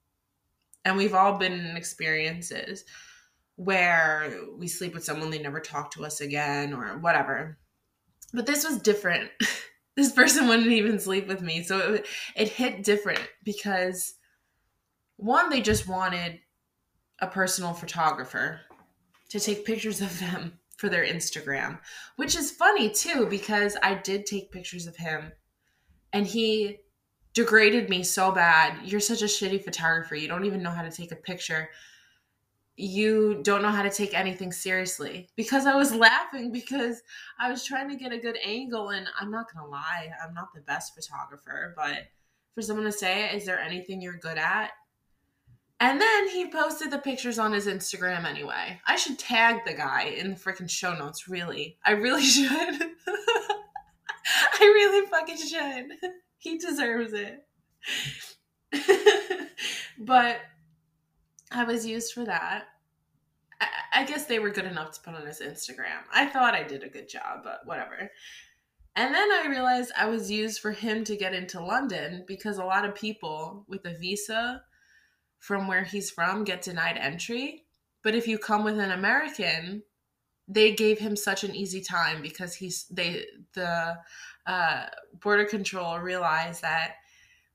And 0.84 0.96
we've 0.96 1.14
all 1.14 1.38
been 1.38 1.52
in 1.52 1.76
experiences 1.76 2.84
where 3.56 4.32
we 4.56 4.66
sleep 4.66 4.94
with 4.94 5.04
someone 5.04 5.30
they 5.30 5.38
never 5.38 5.60
talk 5.60 5.92
to 5.92 6.04
us 6.04 6.20
again 6.20 6.74
or 6.74 6.98
whatever. 6.98 7.58
But 8.32 8.46
this 8.46 8.64
was 8.64 8.78
different. 8.78 9.30
this 9.96 10.12
person 10.12 10.48
wouldn't 10.48 10.66
even 10.66 10.98
sleep 10.98 11.28
with 11.28 11.40
me. 11.40 11.62
So 11.62 11.94
it, 11.94 12.06
it 12.36 12.48
hit 12.48 12.82
different 12.82 13.20
because 13.44 14.14
one, 15.16 15.50
they 15.50 15.60
just 15.60 15.86
wanted 15.86 16.40
a 17.20 17.28
personal 17.28 17.72
photographer 17.72 18.60
to 19.30 19.40
take 19.40 19.64
pictures 19.64 20.00
of 20.00 20.18
them 20.18 20.58
for 20.76 20.88
their 20.88 21.06
Instagram, 21.06 21.78
which 22.16 22.36
is 22.36 22.50
funny 22.50 22.90
too 22.90 23.26
because 23.30 23.76
I 23.82 23.94
did 23.94 24.26
take 24.26 24.50
pictures 24.50 24.86
of 24.86 24.96
him 24.96 25.32
and 26.14 26.26
he 26.26 26.78
degraded 27.34 27.90
me 27.90 28.04
so 28.04 28.30
bad. 28.30 28.86
You're 28.86 29.00
such 29.00 29.20
a 29.20 29.26
shitty 29.26 29.64
photographer. 29.64 30.14
You 30.14 30.28
don't 30.28 30.44
even 30.44 30.62
know 30.62 30.70
how 30.70 30.82
to 30.82 30.90
take 30.90 31.10
a 31.10 31.16
picture. 31.16 31.68
You 32.76 33.40
don't 33.42 33.62
know 33.62 33.70
how 33.70 33.82
to 33.82 33.90
take 33.90 34.14
anything 34.14 34.52
seriously. 34.52 35.28
Because 35.36 35.66
I 35.66 35.74
was 35.74 35.92
laughing 35.92 36.52
because 36.52 37.02
I 37.38 37.50
was 37.50 37.64
trying 37.64 37.88
to 37.90 37.96
get 37.96 38.12
a 38.12 38.18
good 38.18 38.38
angle. 38.44 38.90
And 38.90 39.08
I'm 39.20 39.32
not 39.32 39.52
going 39.52 39.64
to 39.64 39.70
lie, 39.70 40.10
I'm 40.24 40.32
not 40.32 40.54
the 40.54 40.60
best 40.60 40.94
photographer. 40.94 41.74
But 41.76 42.04
for 42.54 42.62
someone 42.62 42.86
to 42.86 42.92
say, 42.92 43.34
Is 43.34 43.44
there 43.44 43.58
anything 43.58 44.00
you're 44.00 44.16
good 44.16 44.38
at? 44.38 44.70
And 45.80 46.00
then 46.00 46.28
he 46.28 46.48
posted 46.48 46.92
the 46.92 46.98
pictures 46.98 47.40
on 47.40 47.52
his 47.52 47.66
Instagram 47.66 48.24
anyway. 48.24 48.80
I 48.86 48.94
should 48.94 49.18
tag 49.18 49.64
the 49.66 49.74
guy 49.74 50.04
in 50.04 50.30
the 50.30 50.36
freaking 50.36 50.70
show 50.70 50.94
notes, 50.94 51.28
really. 51.28 51.76
I 51.84 51.90
really 51.90 52.22
should. 52.22 52.80
I 54.60 54.64
really 54.64 55.06
fucking 55.06 55.36
should. 55.36 56.12
He 56.38 56.58
deserves 56.58 57.14
it. 57.14 57.42
but 59.98 60.40
I 61.50 61.64
was 61.64 61.86
used 61.86 62.12
for 62.12 62.22
that. 62.26 62.64
I, 63.62 63.66
I, 63.94 64.04
guess 64.04 64.26
they 64.26 64.40
were 64.40 64.50
good 64.50 64.66
enough 64.66 64.92
to 64.92 65.00
put 65.00 65.14
on 65.14 65.26
his 65.26 65.40
Instagram. 65.40 66.02
I 66.12 66.26
thought 66.26 66.52
I 66.52 66.62
did 66.62 66.82
a 66.82 66.90
good 66.90 67.08
job, 67.08 67.44
but 67.44 67.60
whatever. 67.64 68.10
And 68.94 69.14
then 69.14 69.28
I 69.32 69.46
realized 69.48 69.92
I 69.96 70.04
was 70.04 70.30
used 70.30 70.60
for 70.60 70.72
him 70.72 71.02
to 71.04 71.16
get 71.16 71.32
into 71.32 71.64
London 71.64 72.24
because 72.26 72.58
a 72.58 72.64
lot 72.64 72.84
of 72.84 72.94
people 72.94 73.64
with 73.66 73.86
a 73.86 73.96
visa 73.96 74.62
from 75.38 75.66
where 75.66 75.84
he's 75.84 76.10
from 76.10 76.44
get 76.44 76.62
denied 76.62 76.98
entry. 76.98 77.64
But 78.02 78.14
if 78.14 78.28
you 78.28 78.38
come 78.38 78.64
with 78.64 78.78
an 78.78 78.92
American, 78.92 79.82
they 80.46 80.72
gave 80.72 80.98
him 80.98 81.16
such 81.16 81.44
an 81.44 81.54
easy 81.54 81.80
time 81.80 82.20
because 82.22 82.54
he's 82.54 82.86
they 82.90 83.24
the 83.54 83.96
uh, 84.46 84.86
border 85.20 85.44
control 85.44 85.98
realized 85.98 86.62
that 86.62 86.94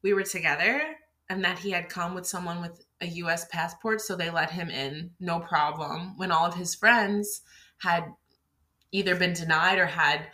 we 0.02 0.14
were 0.14 0.24
together 0.24 0.82
and 1.30 1.44
that 1.44 1.60
he 1.60 1.70
had 1.70 1.90
come 1.90 2.16
with 2.16 2.26
someone 2.26 2.62
with 2.62 2.84
a 3.02 3.06
US 3.06 3.46
passport 3.46 4.02
so 4.02 4.16
they 4.16 4.30
let 4.30 4.50
him 4.50 4.70
in 4.70 5.12
no 5.20 5.40
problem 5.40 6.18
when 6.18 6.32
all 6.32 6.46
of 6.46 6.56
his 6.56 6.74
friends 6.76 7.42
had 7.78 8.06
either 8.92 9.16
been 9.16 9.34
denied 9.34 9.78
or 9.78 9.86
had 9.86 10.28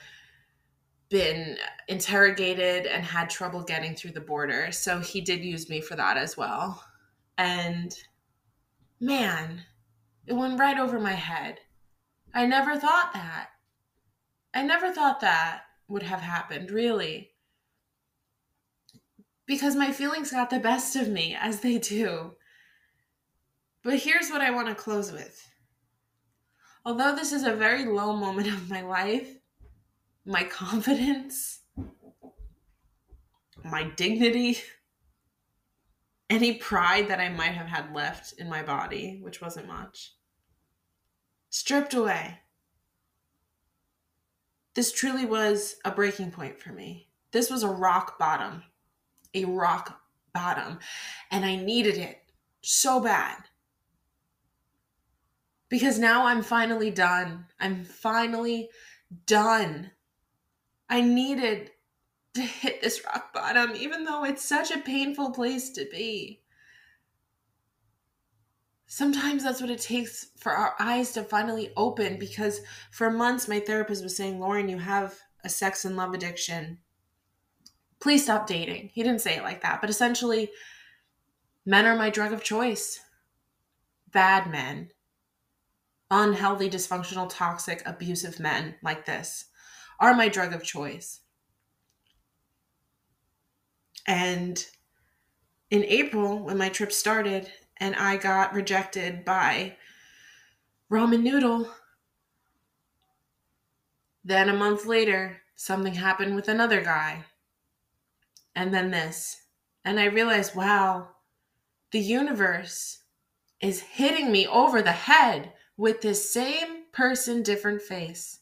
been 1.10 1.58
interrogated 1.88 2.88
and 2.88 3.04
had 3.04 3.30
trouble 3.30 3.62
getting 3.62 3.94
through 3.94 4.12
the 4.12 4.22
border. 4.22 4.72
So 4.72 5.00
he 5.00 5.22
did 5.22 5.44
use 5.44 5.70
me 5.70 5.82
for 5.82 5.96
that 5.96 6.18
as 6.18 6.36
well. 6.36 6.84
And 7.38 7.94
man 9.00 9.62
it 10.26 10.34
went 10.34 10.60
right 10.60 10.80
over 10.80 11.00
my 11.00 11.14
head 11.14 11.60
I 12.36 12.46
never 12.46 12.78
thought 12.78 13.14
that. 13.14 13.48
I 14.54 14.62
never 14.62 14.92
thought 14.92 15.22
that 15.22 15.62
would 15.88 16.04
have 16.04 16.20
happened, 16.20 16.70
really. 16.70 17.32
Because 19.46 19.74
my 19.76 19.94
feelings 19.94 20.32
got 20.32 20.50
the 20.50 20.60
best 20.60 20.98
of 20.98 21.08
me, 21.08 21.38
as 21.40 21.62
they 21.62 21.78
do. 21.78 22.34
But 23.84 24.00
here's 24.00 24.30
what 24.30 24.42
I 24.42 24.52
want 24.52 24.68
to 24.68 24.76
close 24.76 25.14
with. 25.14 25.48
Although 26.84 27.16
this 27.16 27.32
is 27.32 27.44
a 27.44 27.56
very 27.56 27.86
low 27.86 28.18
moment 28.18 28.48
of 28.48 28.70
my 28.70 28.82
life, 28.82 29.38
my 30.26 30.44
confidence, 30.44 31.62
my 33.64 33.84
dignity, 33.96 34.58
any 36.30 36.56
pride 36.56 37.08
that 37.08 37.22
I 37.22 37.30
might 37.30 37.54
have 37.54 37.68
had 37.68 37.96
left 37.96 38.34
in 38.34 38.50
my 38.50 38.62
body, 38.62 39.20
which 39.22 39.40
wasn't 39.40 39.68
much, 39.68 40.12
stripped 41.56 41.94
away. 41.94 42.38
This 44.74 44.92
truly 44.92 45.26
was 45.26 45.78
a 45.86 45.92
breaking 45.92 46.32
point 46.32 46.60
for 46.60 46.74
me. 46.74 47.08
This 47.32 47.50
was 47.50 47.64
a 47.64 47.70
rock 47.70 48.20
bottom, 48.20 48.62
a 49.34 49.46
rock 49.46 50.02
bottom, 50.34 50.80
and 51.32 51.46
I 51.46 51.56
needed 51.56 51.96
it 51.98 52.18
so 52.60 53.00
bad. 53.00 53.38
Because 55.70 55.98
now 55.98 56.26
I'm 56.26 56.44
finally 56.44 56.92
done. 56.92 57.46
I'm 57.58 57.86
finally 57.86 58.70
done. 59.26 59.92
I 60.90 61.00
needed 61.00 61.72
to 62.34 62.42
hit 62.42 62.82
this 62.82 63.02
rock 63.06 63.34
bottom, 63.34 63.72
even 63.78 64.04
though 64.04 64.26
it's 64.26 64.44
such 64.44 64.72
a 64.72 64.80
painful 64.80 65.32
place 65.32 65.70
to 65.70 65.88
be 65.90 66.42
sometimes 68.88 69.44
that's 69.44 69.62
what 69.62 69.70
it 69.70 69.82
takes 69.82 70.28
for 70.38 70.52
our 70.52 70.76
eyes 70.80 71.12
to 71.14 71.24
finally 71.24 71.72
open 71.76 72.20
because 72.20 72.62
for 72.92 73.10
months 73.10 73.48
my 73.48 73.60
therapist 73.60 74.04
was 74.04 74.16
saying 74.16 74.40
lauren 74.40 74.70
you 74.70 74.78
have 74.78 75.18
a 75.44 75.50
sex 75.50 75.86
and 75.86 75.96
love 75.96 76.14
addiction. 76.14 76.80
Please 78.00 78.24
stop 78.24 78.48
dating. 78.48 78.90
He 78.94 79.04
didn't 79.04 79.22
say 79.22 79.36
it 79.36 79.44
like 79.44 79.62
that 79.62 79.82
but 79.82 79.90
essentially 79.90 80.52
men 81.66 81.86
are 81.86 81.96
my 81.96 82.10
drug 82.10 82.34
of 82.34 82.44
choice. 82.44 83.00
Bad 84.12 84.50
men. 84.50 84.90
Unhealthy 86.12 86.70
dysfunctional 86.70 87.28
toxic 87.30 87.82
abusive 87.86 88.40
men 88.40 88.76
like 88.84 89.06
this 89.06 89.46
are 90.00 90.14
my 90.14 90.30
drug 90.30 90.54
of 90.54 90.64
choice. 90.64 91.22
And 94.08 94.64
in 95.72 95.84
april 95.86 96.44
when 96.44 96.60
my 96.60 96.70
trip 96.70 96.92
started 96.92 97.52
and 97.78 97.96
I 97.96 98.18
got 98.18 98.54
rejected 98.54 99.26
by 99.26 99.78
Ramen 100.92 101.24
Noodle. 101.24 101.70
Then 104.24 104.50
a 104.50 104.54
month 104.54 104.86
later, 104.86 105.42
something 105.56 105.94
happened 105.94 106.36
with 106.36 106.48
another 106.48 106.82
guy. 106.82 107.26
And 108.56 108.74
then 108.74 108.92
this. 108.92 109.42
And 109.84 110.00
I 110.00 110.06
realized, 110.06 110.56
wow, 110.56 111.10
the 111.92 112.00
universe 112.00 113.04
is 113.62 113.82
hitting 113.82 114.32
me 114.32 114.48
over 114.48 114.82
the 114.82 114.92
head 114.92 115.54
with 115.78 116.02
this 116.02 116.32
same 116.32 116.84
person, 116.92 117.44
different 117.44 117.82
face, 117.82 118.40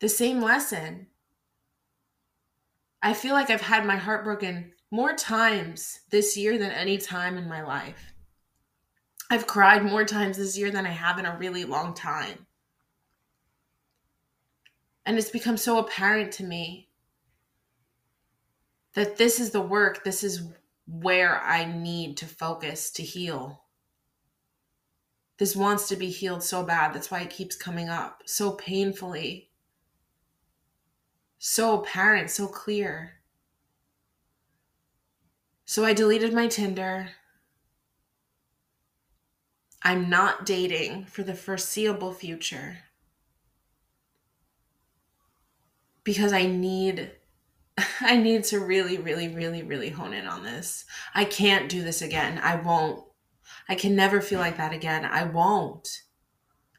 the 0.00 0.08
same 0.08 0.40
lesson. 0.40 1.08
I 3.02 3.12
feel 3.12 3.34
like 3.34 3.50
I've 3.50 3.60
had 3.60 3.84
my 3.84 3.96
heart 3.96 4.24
broken 4.24 4.72
more 4.90 5.14
times 5.14 6.00
this 6.10 6.36
year 6.36 6.56
than 6.56 6.70
any 6.70 6.96
time 6.98 7.36
in 7.36 7.48
my 7.48 7.62
life. 7.62 8.13
I've 9.30 9.46
cried 9.46 9.84
more 9.84 10.04
times 10.04 10.36
this 10.36 10.56
year 10.56 10.70
than 10.70 10.86
I 10.86 10.90
have 10.90 11.18
in 11.18 11.26
a 11.26 11.36
really 11.36 11.64
long 11.64 11.94
time. 11.94 12.46
And 15.06 15.18
it's 15.18 15.30
become 15.30 15.56
so 15.56 15.78
apparent 15.78 16.32
to 16.32 16.44
me 16.44 16.88
that 18.94 19.16
this 19.16 19.40
is 19.40 19.50
the 19.50 19.60
work, 19.60 20.04
this 20.04 20.22
is 20.22 20.42
where 20.86 21.40
I 21.42 21.64
need 21.64 22.16
to 22.18 22.26
focus 22.26 22.90
to 22.92 23.02
heal. 23.02 23.64
This 25.38 25.56
wants 25.56 25.88
to 25.88 25.96
be 25.96 26.10
healed 26.10 26.42
so 26.42 26.62
bad. 26.62 26.94
That's 26.94 27.10
why 27.10 27.20
it 27.20 27.30
keeps 27.30 27.56
coming 27.56 27.88
up 27.88 28.22
so 28.24 28.52
painfully 28.52 29.50
so 31.46 31.78
apparent, 31.78 32.30
so 32.30 32.46
clear. 32.46 33.20
So 35.66 35.84
I 35.84 35.92
deleted 35.92 36.32
my 36.32 36.46
Tinder. 36.46 37.10
I'm 39.84 40.08
not 40.08 40.46
dating 40.46 41.04
for 41.04 41.22
the 41.22 41.34
foreseeable 41.34 42.12
future 42.12 42.78
because 46.02 46.32
I 46.32 46.46
need 46.46 47.12
I 48.00 48.16
need 48.16 48.44
to 48.44 48.60
really 48.60 48.96
really 48.98 49.28
really 49.28 49.62
really 49.62 49.90
hone 49.90 50.14
in 50.14 50.26
on 50.26 50.42
this. 50.42 50.86
I 51.14 51.24
can't 51.24 51.68
do 51.68 51.82
this 51.82 52.02
again. 52.02 52.40
I 52.42 52.56
won't. 52.56 53.04
I 53.68 53.74
can 53.74 53.94
never 53.94 54.20
feel 54.20 54.40
like 54.40 54.56
that 54.56 54.72
again. 54.72 55.04
I 55.04 55.24
won't. 55.24 56.02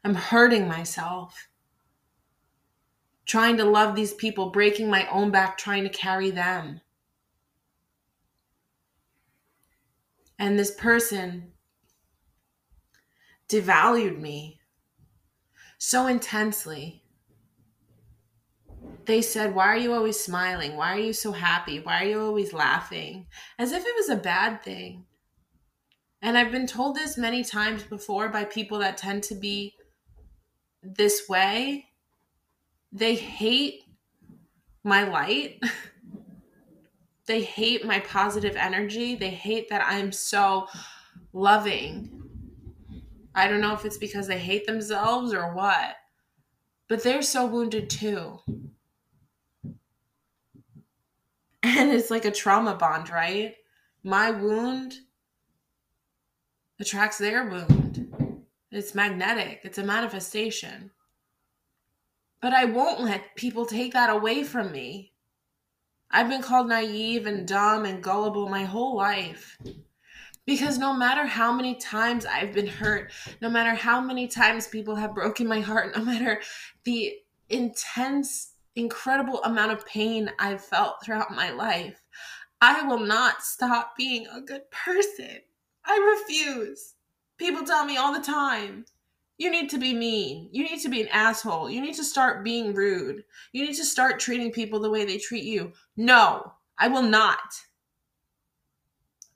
I'm 0.04 0.14
hurting 0.14 0.68
myself 0.68 1.48
trying 3.26 3.56
to 3.56 3.64
love 3.64 3.94
these 3.94 4.14
people, 4.14 4.50
breaking 4.50 4.88
my 4.88 5.06
own 5.10 5.30
back, 5.30 5.58
trying 5.58 5.82
to 5.82 5.90
carry 5.90 6.30
them. 6.30 6.80
And 10.38 10.58
this 10.58 10.70
person 10.70 11.52
devalued 13.48 14.18
me 14.20 14.60
so 15.78 16.06
intensely. 16.06 17.02
They 19.04 19.22
said, 19.22 19.54
Why 19.54 19.66
are 19.66 19.76
you 19.76 19.92
always 19.92 20.18
smiling? 20.18 20.76
Why 20.76 20.96
are 20.96 21.00
you 21.00 21.12
so 21.12 21.32
happy? 21.32 21.80
Why 21.80 22.02
are 22.02 22.08
you 22.08 22.20
always 22.20 22.52
laughing? 22.52 23.26
As 23.58 23.72
if 23.72 23.84
it 23.84 23.94
was 23.96 24.08
a 24.08 24.16
bad 24.16 24.62
thing. 24.62 25.04
And 26.22 26.36
I've 26.36 26.50
been 26.50 26.66
told 26.66 26.96
this 26.96 27.16
many 27.16 27.44
times 27.44 27.82
before 27.82 28.28
by 28.28 28.44
people 28.44 28.78
that 28.78 28.96
tend 28.96 29.22
to 29.24 29.34
be 29.34 29.74
this 30.82 31.28
way 31.28 31.86
they 32.92 33.14
hate 33.14 33.82
my 34.84 35.04
light. 35.04 35.60
they 37.26 37.42
hate 37.42 37.84
my 37.84 38.00
positive 38.00 38.56
energy. 38.56 39.14
They 39.14 39.30
hate 39.30 39.68
that 39.68 39.84
I'm 39.86 40.12
so 40.12 40.66
loving. 41.32 42.25
I 43.36 43.48
don't 43.48 43.60
know 43.60 43.74
if 43.74 43.84
it's 43.84 43.98
because 43.98 44.26
they 44.26 44.38
hate 44.38 44.66
themselves 44.66 45.34
or 45.34 45.54
what, 45.54 45.96
but 46.88 47.02
they're 47.02 47.20
so 47.20 47.44
wounded 47.44 47.90
too. 47.90 48.40
And 51.62 51.90
it's 51.90 52.10
like 52.10 52.24
a 52.24 52.30
trauma 52.30 52.74
bond, 52.74 53.10
right? 53.10 53.54
My 54.02 54.30
wound 54.30 54.94
attracts 56.80 57.18
their 57.18 57.46
wound. 57.46 58.08
It's 58.70 58.94
magnetic, 58.94 59.60
it's 59.64 59.78
a 59.78 59.84
manifestation. 59.84 60.90
But 62.40 62.54
I 62.54 62.64
won't 62.64 63.00
let 63.00 63.36
people 63.36 63.66
take 63.66 63.92
that 63.92 64.08
away 64.08 64.44
from 64.44 64.72
me. 64.72 65.12
I've 66.10 66.28
been 66.28 66.42
called 66.42 66.68
naive 66.68 67.26
and 67.26 67.46
dumb 67.46 67.84
and 67.84 68.02
gullible 68.02 68.48
my 68.48 68.64
whole 68.64 68.96
life. 68.96 69.58
Because 70.46 70.78
no 70.78 70.94
matter 70.94 71.26
how 71.26 71.52
many 71.52 71.74
times 71.74 72.24
I've 72.24 72.52
been 72.52 72.68
hurt, 72.68 73.10
no 73.42 73.50
matter 73.50 73.74
how 73.74 74.00
many 74.00 74.28
times 74.28 74.68
people 74.68 74.94
have 74.94 75.14
broken 75.14 75.46
my 75.46 75.60
heart, 75.60 75.92
no 75.96 76.04
matter 76.04 76.40
the 76.84 77.14
intense, 77.48 78.52
incredible 78.76 79.42
amount 79.42 79.72
of 79.72 79.86
pain 79.86 80.30
I've 80.38 80.64
felt 80.64 81.02
throughout 81.04 81.34
my 81.34 81.50
life, 81.50 82.00
I 82.60 82.82
will 82.82 83.00
not 83.00 83.42
stop 83.42 83.96
being 83.96 84.26
a 84.28 84.40
good 84.40 84.70
person. 84.70 85.40
I 85.84 86.18
refuse. 86.18 86.94
People 87.38 87.64
tell 87.64 87.84
me 87.84 87.96
all 87.96 88.14
the 88.14 88.24
time, 88.24 88.86
you 89.38 89.50
need 89.50 89.68
to 89.70 89.78
be 89.78 89.92
mean. 89.92 90.48
You 90.52 90.64
need 90.64 90.80
to 90.80 90.88
be 90.88 91.02
an 91.02 91.08
asshole. 91.08 91.68
You 91.68 91.82
need 91.82 91.94
to 91.96 92.04
start 92.04 92.44
being 92.44 92.72
rude. 92.72 93.24
You 93.52 93.64
need 93.66 93.74
to 93.74 93.84
start 93.84 94.18
treating 94.18 94.50
people 94.50 94.80
the 94.80 94.90
way 94.90 95.04
they 95.04 95.18
treat 95.18 95.44
you. 95.44 95.72
No, 95.96 96.52
I 96.78 96.88
will 96.88 97.02
not. 97.02 97.40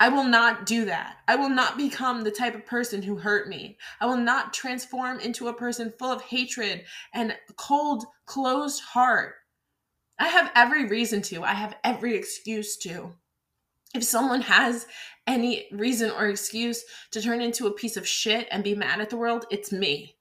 I 0.01 0.09
will 0.09 0.25
not 0.25 0.65
do 0.65 0.87
that. 0.87 1.19
I 1.29 1.37
will 1.37 1.51
not 1.51 1.77
become 1.77 2.25
the 2.25 2.31
type 2.31 2.55
of 2.55 2.65
person 2.65 3.03
who 3.03 3.17
hurt 3.17 3.49
me. 3.49 3.77
I 4.01 4.07
will 4.07 4.17
not 4.17 4.55
transform 4.55 5.21
into 5.21 5.49
a 5.49 5.55
person 5.55 5.93
full 5.99 6.11
of 6.11 6.23
hatred 6.23 6.85
and 7.13 7.37
cold, 7.57 8.07
closed 8.25 8.83
heart. 8.83 9.35
I 10.19 10.29
have 10.29 10.51
every 10.55 10.87
reason 10.87 11.21
to. 11.23 11.45
I 11.45 11.53
have 11.53 11.77
every 11.85 12.17
excuse 12.17 12.79
to. 12.79 13.13
If 13.95 14.03
someone 14.03 14.41
has 14.41 14.87
any 15.27 15.67
reason 15.71 16.11
or 16.11 16.29
excuse 16.29 16.83
to 17.11 17.21
turn 17.21 17.43
into 17.43 17.67
a 17.67 17.73
piece 17.73 17.99
of 17.99 18.09
shit 18.09 18.49
and 18.51 18.65
be 18.65 18.75
mad 18.75 19.03
at 19.03 19.11
the 19.11 19.19
world, 19.19 19.45
it's 19.51 19.71
me. 19.71 20.17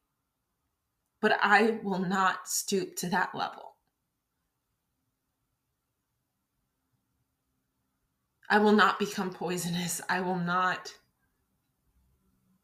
But 1.22 1.38
I 1.42 1.80
will 1.84 2.00
not 2.00 2.50
stoop 2.50 2.98
to 2.98 3.10
that 3.10 3.34
level. 3.34 3.69
I 8.50 8.58
will 8.58 8.72
not 8.72 8.98
become 8.98 9.32
poisonous. 9.32 10.02
I 10.10 10.22
will 10.22 10.40
not 10.40 10.94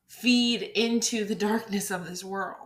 feed 0.07 0.61
into 0.61 1.25
the 1.25 1.35
darkness 1.35 1.91
of 1.91 2.07
this 2.07 2.23
world. 2.23 2.65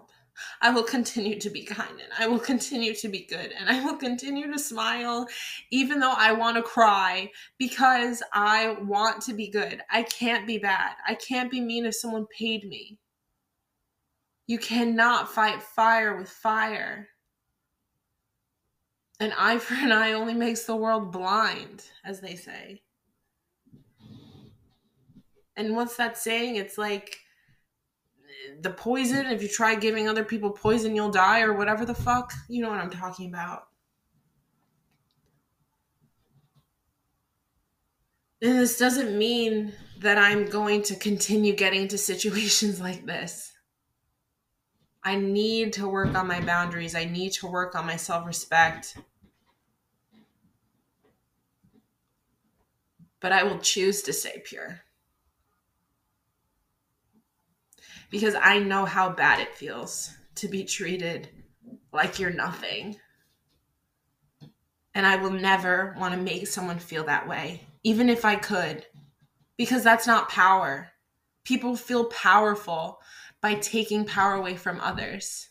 I 0.62 0.70
will 0.70 0.84
continue 0.84 1.38
to 1.40 1.50
be 1.50 1.64
kind 1.64 2.00
and 2.00 2.14
I 2.18 2.28
will 2.28 2.40
continue 2.40 2.94
to 2.96 3.10
be 3.10 3.26
good 3.26 3.52
and 3.52 3.70
I 3.70 3.84
will 3.84 3.98
continue 3.98 4.50
to 4.50 4.58
smile 4.58 5.28
even 5.70 6.00
though 6.00 6.14
I 6.16 6.32
want 6.32 6.56
to 6.56 6.64
cry 6.64 7.30
because 7.58 8.24
I 8.32 8.78
want 8.82 9.22
to 9.24 9.34
be 9.34 9.50
good. 9.50 9.82
I 9.92 10.04
can't 10.04 10.48
be 10.48 10.58
bad. 10.58 10.94
I 11.06 11.16
can't 11.16 11.52
be 11.52 11.60
mean 11.60 11.86
if 11.86 11.96
someone 11.96 12.26
paid 12.28 12.70
me. 12.70 12.98
You 14.48 14.60
cannot 14.60 15.30
fight 15.30 15.62
fire 15.62 16.18
with 16.18 16.30
fire. 16.30 17.10
An 19.20 19.34
eye 19.38 19.60
for 19.60 19.74
an 19.74 19.92
eye 19.92 20.14
only 20.14 20.34
makes 20.34 20.64
the 20.64 20.76
world 20.76 21.12
blind, 21.12 21.84
as 22.06 22.22
they 22.22 22.36
say. 22.36 22.82
And 25.60 25.76
what's 25.76 25.98
that 25.98 26.18
saying? 26.18 26.56
It's 26.56 26.78
like 26.78 27.18
the 28.62 28.70
poison, 28.70 29.26
if 29.26 29.44
you 29.44 29.50
try 29.50 29.76
giving 29.76 30.08
other 30.08 30.24
people 30.24 30.52
poison, 30.52 30.96
you'll 30.96 31.12
die, 31.12 31.42
or 31.42 31.52
whatever 31.52 31.86
the 31.86 31.94
fuck. 31.94 32.32
You 32.48 32.62
know 32.62 32.70
what 32.70 32.80
I'm 32.80 32.90
talking 32.90 33.28
about. 33.28 33.64
And 38.42 38.58
this 38.58 38.80
doesn't 38.80 39.18
mean 39.18 39.74
that 40.00 40.18
I'm 40.18 40.46
going 40.46 40.82
to 40.84 40.96
continue 40.96 41.54
getting 41.54 41.82
into 41.82 41.98
situations 41.98 42.80
like 42.88 43.06
this. 43.06 43.52
I 45.04 45.18
need 45.18 45.74
to 45.74 45.90
work 45.90 46.16
on 46.16 46.26
my 46.26 46.40
boundaries. 46.40 46.96
I 46.96 47.04
need 47.04 47.34
to 47.34 47.48
work 47.48 47.76
on 47.76 47.86
my 47.86 47.98
self 47.98 48.26
respect. 48.26 48.98
But 53.20 53.34
I 53.34 53.44
will 53.44 53.60
choose 53.60 54.02
to 54.04 54.14
stay 54.14 54.42
pure. 54.46 54.84
Because 58.10 58.36
I 58.36 58.60
know 58.60 58.86
how 58.86 59.10
bad 59.10 59.40
it 59.40 59.56
feels 59.56 60.12
to 60.36 60.48
be 60.48 60.64
treated 60.64 61.30
like 61.92 62.20
you're 62.20 62.32
nothing. 62.32 62.98
And 64.96 65.06
I 65.06 65.18
will 65.18 65.32
never 65.32 65.96
want 66.00 66.14
to 66.14 66.20
make 66.20 66.48
someone 66.48 66.80
feel 66.80 67.04
that 67.06 67.28
way, 67.28 67.62
even 67.84 68.10
if 68.10 68.26
I 68.26 68.36
could, 68.36 68.86
because 69.58 69.84
that's 69.84 70.08
not 70.08 70.30
power. 70.30 70.90
People 71.44 71.76
feel 71.76 72.06
powerful 72.06 73.00
by 73.42 73.56
taking 73.56 74.06
power 74.06 74.34
away 74.34 74.56
from 74.56 74.82
others. 74.82 75.50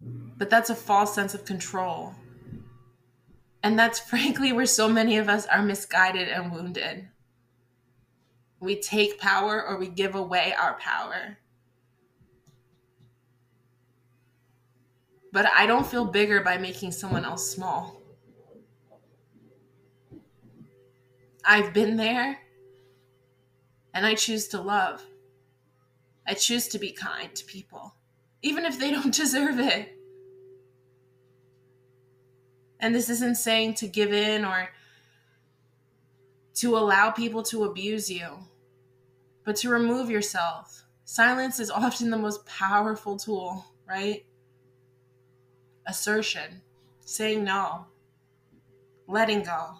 But 0.00 0.50
that's 0.50 0.70
a 0.70 0.74
false 0.74 1.14
sense 1.14 1.34
of 1.34 1.44
control. 1.44 2.14
And 3.62 3.78
that's 3.78 3.98
frankly 4.10 4.52
where 4.52 4.66
so 4.66 4.88
many 4.88 5.18
of 5.18 5.28
us 5.28 5.46
are 5.46 5.62
misguided 5.62 6.28
and 6.28 6.52
wounded 6.52 7.08
we 8.60 8.80
take 8.80 9.18
power 9.20 9.64
or 9.66 9.78
we 9.78 9.88
give 9.88 10.14
away 10.14 10.54
our 10.60 10.74
power. 10.74 11.38
But 15.32 15.46
I 15.56 15.66
don't 15.66 15.86
feel 15.86 16.04
bigger 16.06 16.42
by 16.42 16.58
making 16.58 16.92
someone 16.92 17.24
else 17.24 17.50
small. 17.50 18.00
I've 21.44 21.72
been 21.72 21.96
there 21.96 22.38
And 23.94 24.06
I 24.06 24.14
choose 24.14 24.48
to 24.48 24.60
love. 24.60 25.04
I 26.26 26.34
choose 26.34 26.68
to 26.68 26.78
be 26.78 26.92
kind 26.92 27.34
to 27.34 27.44
people, 27.44 27.94
even 28.42 28.64
if 28.64 28.78
they 28.78 28.90
don't 28.92 29.14
deserve 29.14 29.58
it. 29.58 29.96
And 32.80 32.94
this 32.94 33.10
isn't 33.10 33.36
saying 33.36 33.74
to 33.76 33.88
give 33.88 34.12
in 34.12 34.44
or 34.44 34.70
to 36.56 36.76
allow 36.76 37.10
people 37.10 37.42
to 37.44 37.64
abuse 37.64 38.10
you, 38.10 38.28
but 39.48 39.56
to 39.56 39.70
remove 39.70 40.10
yourself. 40.10 40.84
Silence 41.06 41.58
is 41.58 41.70
often 41.70 42.10
the 42.10 42.18
most 42.18 42.44
powerful 42.44 43.16
tool, 43.16 43.64
right? 43.88 44.26
Assertion, 45.86 46.60
saying 47.06 47.44
no, 47.44 47.86
letting 49.06 49.42
go. 49.42 49.78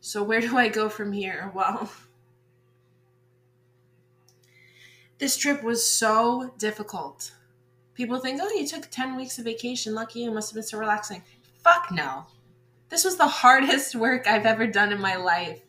So, 0.00 0.22
where 0.22 0.42
do 0.42 0.58
I 0.58 0.68
go 0.68 0.90
from 0.90 1.12
here? 1.12 1.50
Well, 1.54 1.90
this 5.16 5.38
trip 5.38 5.62
was 5.62 5.82
so 5.82 6.52
difficult. 6.58 7.32
People 7.94 8.18
think, 8.18 8.38
oh, 8.42 8.52
you 8.52 8.66
took 8.66 8.90
10 8.90 9.16
weeks 9.16 9.38
of 9.38 9.46
vacation. 9.46 9.94
Lucky 9.94 10.20
you, 10.20 10.30
must 10.30 10.50
have 10.50 10.56
been 10.56 10.62
so 10.62 10.76
relaxing. 10.76 11.22
Fuck 11.64 11.90
no. 11.90 12.26
This 12.90 13.02
was 13.02 13.16
the 13.16 13.26
hardest 13.26 13.94
work 14.06 14.26
I've 14.26 14.44
ever 14.44 14.66
done 14.66 14.92
in 14.92 15.00
my 15.00 15.16
life. 15.16 15.62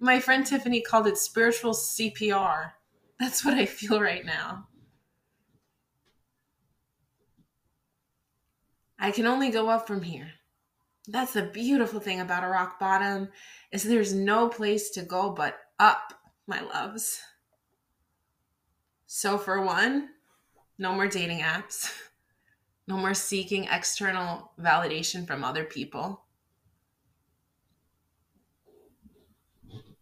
My 0.00 0.20
friend 0.20 0.46
Tiffany 0.46 0.80
called 0.80 1.06
it 1.06 1.18
spiritual 1.18 1.72
CPR. 1.72 2.72
That's 3.18 3.44
what 3.44 3.54
I 3.54 3.66
feel 3.66 4.00
right 4.00 4.24
now. 4.24 4.68
I 8.98 9.10
can 9.10 9.26
only 9.26 9.50
go 9.50 9.68
up 9.68 9.86
from 9.86 10.02
here. 10.02 10.30
That's 11.06 11.32
the 11.32 11.42
beautiful 11.42 12.00
thing 12.00 12.20
about 12.20 12.44
a 12.44 12.48
rock 12.48 12.78
bottom 12.78 13.28
is 13.72 13.82
there's 13.82 14.12
no 14.12 14.48
place 14.48 14.90
to 14.90 15.02
go 15.02 15.30
but 15.30 15.58
up, 15.78 16.12
my 16.46 16.60
loves. 16.60 17.20
So 19.06 19.38
for 19.38 19.62
one, 19.62 20.10
no 20.78 20.92
more 20.92 21.08
dating 21.08 21.40
apps. 21.40 21.92
No 22.88 22.96
more 22.96 23.12
seeking 23.12 23.64
external 23.64 24.52
validation 24.58 25.26
from 25.26 25.44
other 25.44 25.62
people. 25.62 26.24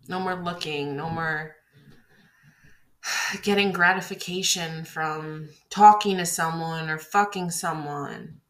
No 0.08 0.20
more 0.20 0.36
looking, 0.36 0.96
no 0.96 1.10
more 1.10 1.56
getting 3.42 3.72
gratification 3.72 4.84
from 4.84 5.48
talking 5.70 6.16
to 6.18 6.26
someone 6.26 6.90
or 6.90 6.98
fucking 6.98 7.50
someone. 7.50 8.40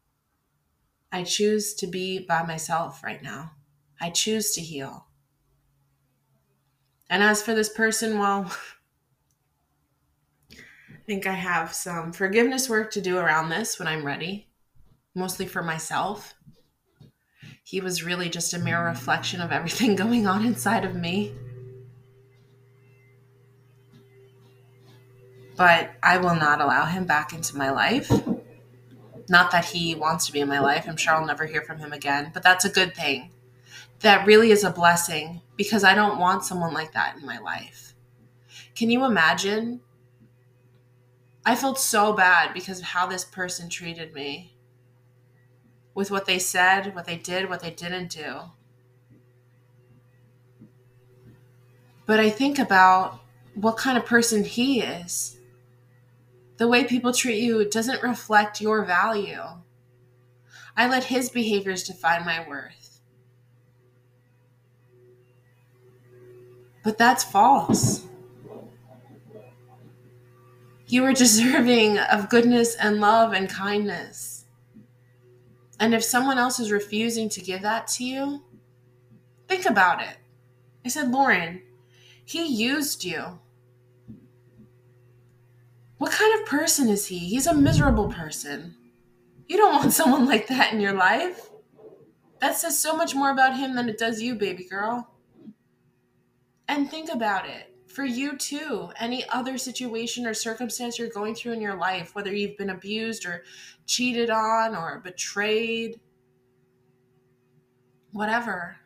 I 1.11 1.23
choose 1.23 1.73
to 1.75 1.87
be 1.87 2.19
by 2.19 2.43
myself 2.43 3.03
right 3.03 3.21
now. 3.21 3.51
I 3.99 4.09
choose 4.09 4.51
to 4.53 4.61
heal. 4.61 5.07
And 7.09 7.23
as 7.23 7.41
for 7.41 7.53
this 7.53 7.69
person, 7.69 8.19
well, 8.19 8.51
I 10.51 10.99
think 11.05 11.25
I 11.25 11.33
have 11.33 11.73
some 11.73 12.11
forgiveness 12.11 12.69
work 12.69 12.91
to 12.91 13.01
do 13.01 13.17
around 13.17 13.49
this 13.49 13.79
when 13.79 13.87
I'm 13.87 14.05
ready, 14.05 14.49
mostly 15.15 15.45
for 15.45 15.63
myself. 15.63 16.33
He 17.63 17.79
was 17.79 18.03
really 18.03 18.29
just 18.29 18.53
a 18.53 18.59
mere 18.59 18.85
reflection 18.85 19.39
of 19.39 19.51
everything 19.51 19.95
going 19.97 20.27
on 20.27 20.45
inside 20.45 20.83
of 20.83 20.95
me. 20.95 21.33
But 25.57 25.91
I 26.03 26.17
will 26.17 26.35
not 26.35 26.61
allow 26.61 26.85
him 26.85 27.05
back 27.05 27.33
into 27.33 27.57
my 27.57 27.71
life. 27.71 28.11
Not 29.27 29.51
that 29.51 29.65
he 29.65 29.95
wants 29.95 30.27
to 30.27 30.31
be 30.31 30.39
in 30.39 30.47
my 30.47 30.59
life. 30.59 30.85
I'm 30.87 30.95
sure 30.95 31.15
I'll 31.15 31.25
never 31.25 31.45
hear 31.45 31.63
from 31.63 31.79
him 31.79 31.91
again, 31.91 32.31
but 32.33 32.43
that's 32.43 32.63
a 32.63 32.69
good 32.69 32.95
thing. 32.95 33.31
That 34.01 34.27
really 34.27 34.51
is 34.51 34.63
a 34.63 34.69
blessing 34.69 35.41
because 35.57 35.83
I 35.83 35.95
don't 35.95 36.19
want 36.19 36.45
someone 36.45 36.73
like 36.73 36.93
that 36.93 37.17
in 37.17 37.25
my 37.25 37.39
life. 37.39 37.95
Can 38.75 38.91
you 38.91 39.03
imagine? 39.03 39.81
I 41.43 41.55
felt 41.55 41.79
so 41.79 42.13
bad 42.13 42.53
because 42.53 42.79
of 42.79 42.85
how 42.85 43.07
this 43.07 43.25
person 43.25 43.67
treated 43.67 44.13
me 44.13 44.53
with 45.95 46.11
what 46.11 46.25
they 46.25 46.37
said, 46.37 46.93
what 46.93 47.05
they 47.05 47.17
did, 47.17 47.49
what 47.49 47.61
they 47.61 47.71
didn't 47.71 48.11
do. 48.11 48.41
But 52.05 52.19
I 52.19 52.29
think 52.29 52.59
about 52.59 53.21
what 53.55 53.77
kind 53.77 53.97
of 53.97 54.05
person 54.05 54.43
he 54.43 54.81
is 54.81 55.36
the 56.57 56.67
way 56.67 56.83
people 56.83 57.13
treat 57.13 57.41
you 57.41 57.69
doesn't 57.69 58.03
reflect 58.03 58.61
your 58.61 58.83
value. 58.83 59.41
I 60.75 60.87
let 60.87 61.05
his 61.05 61.29
behaviors 61.29 61.83
define 61.83 62.25
my 62.25 62.47
worth. 62.47 62.99
But 66.83 66.97
that's 66.97 67.23
false. 67.23 68.05
You 70.87 71.03
are 71.03 71.13
deserving 71.13 71.99
of 71.99 72.29
goodness 72.29 72.75
and 72.75 73.01
love 73.01 73.33
and 73.33 73.49
kindness. 73.49 74.45
And 75.79 75.93
if 75.93 76.03
someone 76.03 76.37
else 76.37 76.59
is 76.59 76.71
refusing 76.71 77.29
to 77.29 77.41
give 77.41 77.61
that 77.61 77.87
to 77.89 78.05
you, 78.05 78.43
think 79.47 79.65
about 79.65 80.01
it. 80.01 80.15
I 80.85 80.89
said, 80.89 81.11
Lauren, 81.11 81.61
he 82.23 82.45
used 82.45 83.03
you. 83.03 83.39
What 85.97 86.11
kind 86.11 86.39
of 86.39 86.47
person 86.47 86.89
is 86.89 87.07
he? 87.07 87.17
He's 87.17 87.47
a 87.47 87.53
miserable 87.53 88.09
person. 88.09 88.75
You 89.47 89.57
don't 89.57 89.73
want 89.73 89.93
someone 89.93 90.25
like 90.25 90.47
that 90.47 90.73
in 90.73 90.79
your 90.79 90.93
life. 90.93 91.49
That 92.39 92.55
says 92.55 92.79
so 92.79 92.95
much 92.95 93.15
more 93.15 93.31
about 93.31 93.57
him 93.57 93.75
than 93.75 93.89
it 93.89 93.97
does 93.97 94.21
you, 94.21 94.35
baby 94.35 94.63
girl. 94.63 95.09
And 96.67 96.89
think 96.89 97.09
about 97.11 97.47
it 97.47 97.73
for 97.87 98.05
you 98.05 98.37
too. 98.37 98.89
Any 98.99 99.27
other 99.29 99.57
situation 99.57 100.27
or 100.27 100.33
circumstance 100.33 100.99
you're 100.99 101.09
going 101.09 101.33
through 101.33 101.53
in 101.53 101.61
your 101.61 101.75
life, 101.75 102.13
whether 102.13 102.33
you've 102.33 102.57
been 102.57 102.69
abused 102.69 103.25
or 103.25 103.43
cheated 103.87 104.29
on 104.29 104.75
or 104.75 105.01
betrayed, 105.03 105.99
whatever 108.11 108.77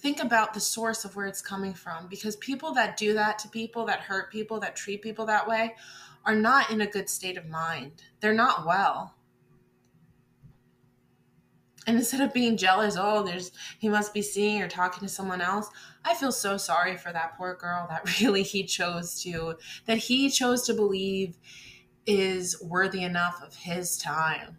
think 0.00 0.22
about 0.22 0.54
the 0.54 0.60
source 0.60 1.04
of 1.04 1.16
where 1.16 1.26
it's 1.26 1.42
coming 1.42 1.74
from 1.74 2.06
because 2.08 2.36
people 2.36 2.72
that 2.74 2.96
do 2.96 3.14
that 3.14 3.38
to 3.40 3.48
people 3.48 3.84
that 3.86 4.00
hurt 4.00 4.30
people 4.30 4.60
that 4.60 4.76
treat 4.76 5.02
people 5.02 5.26
that 5.26 5.48
way 5.48 5.74
are 6.24 6.34
not 6.34 6.70
in 6.70 6.80
a 6.80 6.86
good 6.86 7.08
state 7.08 7.36
of 7.36 7.46
mind. 7.46 8.02
They're 8.20 8.32
not 8.32 8.64
well. 8.64 9.14
And 11.86 11.96
instead 11.96 12.20
of 12.20 12.34
being 12.34 12.58
jealous 12.58 12.96
oh 12.98 13.22
there's 13.22 13.50
he 13.78 13.88
must 13.88 14.12
be 14.12 14.20
seeing 14.20 14.60
or 14.60 14.68
talking 14.68 15.00
to 15.00 15.08
someone 15.08 15.40
else 15.40 15.70
i 16.04 16.12
feel 16.12 16.32
so 16.32 16.58
sorry 16.58 16.98
for 16.98 17.10
that 17.14 17.38
poor 17.38 17.54
girl 17.54 17.86
that 17.88 18.20
really 18.20 18.42
he 18.42 18.64
chose 18.64 19.22
to 19.22 19.54
that 19.86 19.96
he 19.96 20.28
chose 20.28 20.66
to 20.66 20.74
believe 20.74 21.38
is 22.04 22.62
worthy 22.62 23.02
enough 23.02 23.42
of 23.42 23.54
his 23.54 23.96
time. 23.96 24.58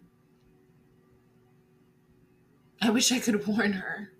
I 2.82 2.90
wish 2.90 3.12
i 3.12 3.20
could 3.20 3.46
warn 3.46 3.74
her 3.74 4.12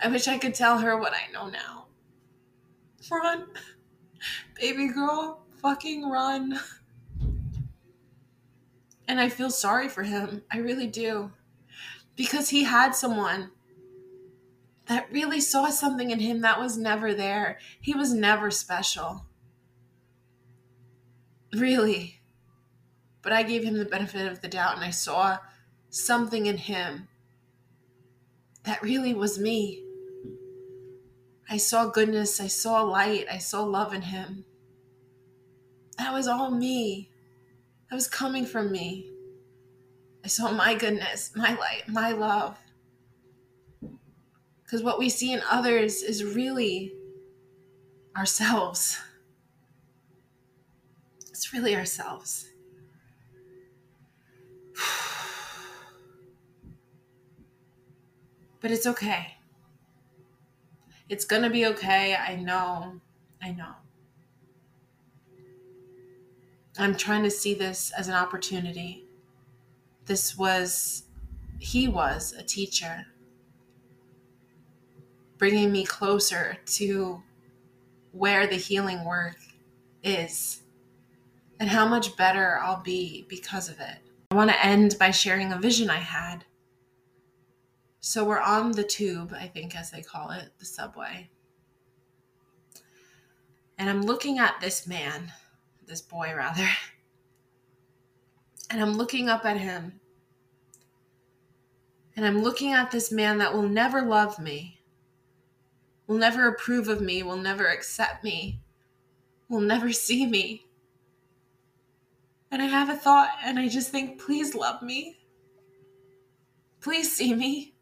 I 0.00 0.08
wish 0.08 0.28
I 0.28 0.38
could 0.38 0.54
tell 0.54 0.78
her 0.78 0.96
what 0.96 1.12
I 1.12 1.30
know 1.32 1.48
now. 1.48 1.86
Run. 3.10 3.46
Baby 4.60 4.88
girl, 4.88 5.40
fucking 5.60 6.08
run. 6.08 6.58
And 9.06 9.18
I 9.20 9.28
feel 9.28 9.50
sorry 9.50 9.88
for 9.88 10.02
him. 10.02 10.42
I 10.52 10.58
really 10.58 10.86
do. 10.86 11.32
Because 12.16 12.50
he 12.50 12.64
had 12.64 12.94
someone 12.94 13.50
that 14.86 15.10
really 15.10 15.40
saw 15.40 15.70
something 15.70 16.10
in 16.10 16.20
him 16.20 16.40
that 16.42 16.60
was 16.60 16.76
never 16.76 17.14
there. 17.14 17.58
He 17.80 17.94
was 17.94 18.12
never 18.12 18.50
special. 18.50 19.26
Really. 21.54 22.20
But 23.22 23.32
I 23.32 23.42
gave 23.42 23.64
him 23.64 23.78
the 23.78 23.84
benefit 23.84 24.30
of 24.30 24.40
the 24.40 24.48
doubt 24.48 24.76
and 24.76 24.84
I 24.84 24.90
saw 24.90 25.38
something 25.90 26.46
in 26.46 26.58
him 26.58 27.08
that 28.64 28.82
really 28.82 29.14
was 29.14 29.38
me. 29.38 29.82
I 31.50 31.56
saw 31.56 31.86
goodness, 31.86 32.40
I 32.40 32.46
saw 32.46 32.82
light, 32.82 33.26
I 33.30 33.38
saw 33.38 33.64
love 33.64 33.94
in 33.94 34.02
him. 34.02 34.44
That 35.96 36.12
was 36.12 36.28
all 36.28 36.50
me. 36.50 37.10
That 37.88 37.96
was 37.96 38.06
coming 38.06 38.44
from 38.44 38.70
me. 38.70 39.10
I 40.22 40.28
saw 40.28 40.52
my 40.52 40.74
goodness, 40.74 41.32
my 41.34 41.54
light, 41.54 41.84
my 41.88 42.12
love. 42.12 42.58
Because 44.62 44.82
what 44.82 44.98
we 44.98 45.08
see 45.08 45.32
in 45.32 45.40
others 45.50 46.02
is 46.02 46.22
really 46.22 46.92
ourselves. 48.14 48.98
It's 51.30 51.54
really 51.54 51.74
ourselves. 51.74 52.46
But 58.60 58.72
it's 58.72 58.88
okay. 58.88 59.37
It's 61.08 61.24
going 61.24 61.42
to 61.42 61.50
be 61.50 61.66
okay. 61.66 62.14
I 62.16 62.36
know. 62.36 63.00
I 63.42 63.52
know. 63.52 63.72
I'm 66.78 66.96
trying 66.96 67.24
to 67.24 67.30
see 67.30 67.54
this 67.54 67.92
as 67.96 68.08
an 68.08 68.14
opportunity. 68.14 69.04
This 70.06 70.36
was, 70.38 71.04
he 71.58 71.88
was 71.88 72.32
a 72.32 72.42
teacher. 72.42 73.06
bringing 75.38 75.70
me 75.70 75.84
closer 75.84 76.58
to 76.66 77.22
where 78.12 78.46
the 78.46 78.56
healing 78.56 79.04
work 79.04 79.36
is 80.02 80.62
and 81.60 81.68
how 81.68 81.86
much 81.86 82.16
better 82.16 82.58
I'll 82.62 82.82
be 82.82 83.24
because 83.28 83.68
of 83.68 83.80
it. 83.80 83.98
I 84.30 84.34
want 84.34 84.50
to 84.50 84.66
end 84.66 84.96
by 84.98 85.10
sharing 85.10 85.52
a 85.52 85.58
vision 85.58 85.90
I 85.90 85.98
had. 85.98 86.44
So 88.00 88.24
we're 88.24 88.40
on 88.40 88.72
the 88.72 88.84
tube, 88.84 89.34
I 89.38 89.46
think, 89.46 89.76
as 89.76 89.90
they 89.90 90.02
call 90.02 90.30
it, 90.30 90.50
the 90.58 90.64
subway. 90.64 91.30
And 93.76 93.90
I'm 93.90 94.02
looking 94.02 94.38
at 94.38 94.60
this 94.60 94.86
man, 94.86 95.32
this 95.86 96.00
boy 96.00 96.32
rather, 96.36 96.68
and 98.70 98.80
I'm 98.80 98.94
looking 98.94 99.28
up 99.28 99.44
at 99.44 99.56
him. 99.56 100.00
And 102.16 102.26
I'm 102.26 102.42
looking 102.42 102.72
at 102.72 102.90
this 102.90 103.12
man 103.12 103.38
that 103.38 103.54
will 103.54 103.68
never 103.68 104.02
love 104.02 104.40
me, 104.40 104.80
will 106.06 106.18
never 106.18 106.48
approve 106.48 106.88
of 106.88 107.00
me, 107.00 107.22
will 107.22 107.36
never 107.36 107.66
accept 107.66 108.24
me, 108.24 108.60
will 109.48 109.60
never 109.60 109.92
see 109.92 110.26
me. 110.26 110.66
And 112.50 112.60
I 112.60 112.66
have 112.66 112.88
a 112.88 112.96
thought, 112.96 113.30
and 113.44 113.58
I 113.58 113.68
just 113.68 113.90
think, 113.90 114.20
please 114.20 114.54
love 114.54 114.82
me. 114.82 115.18
Please 116.80 117.14
see 117.14 117.34
me. 117.34 117.74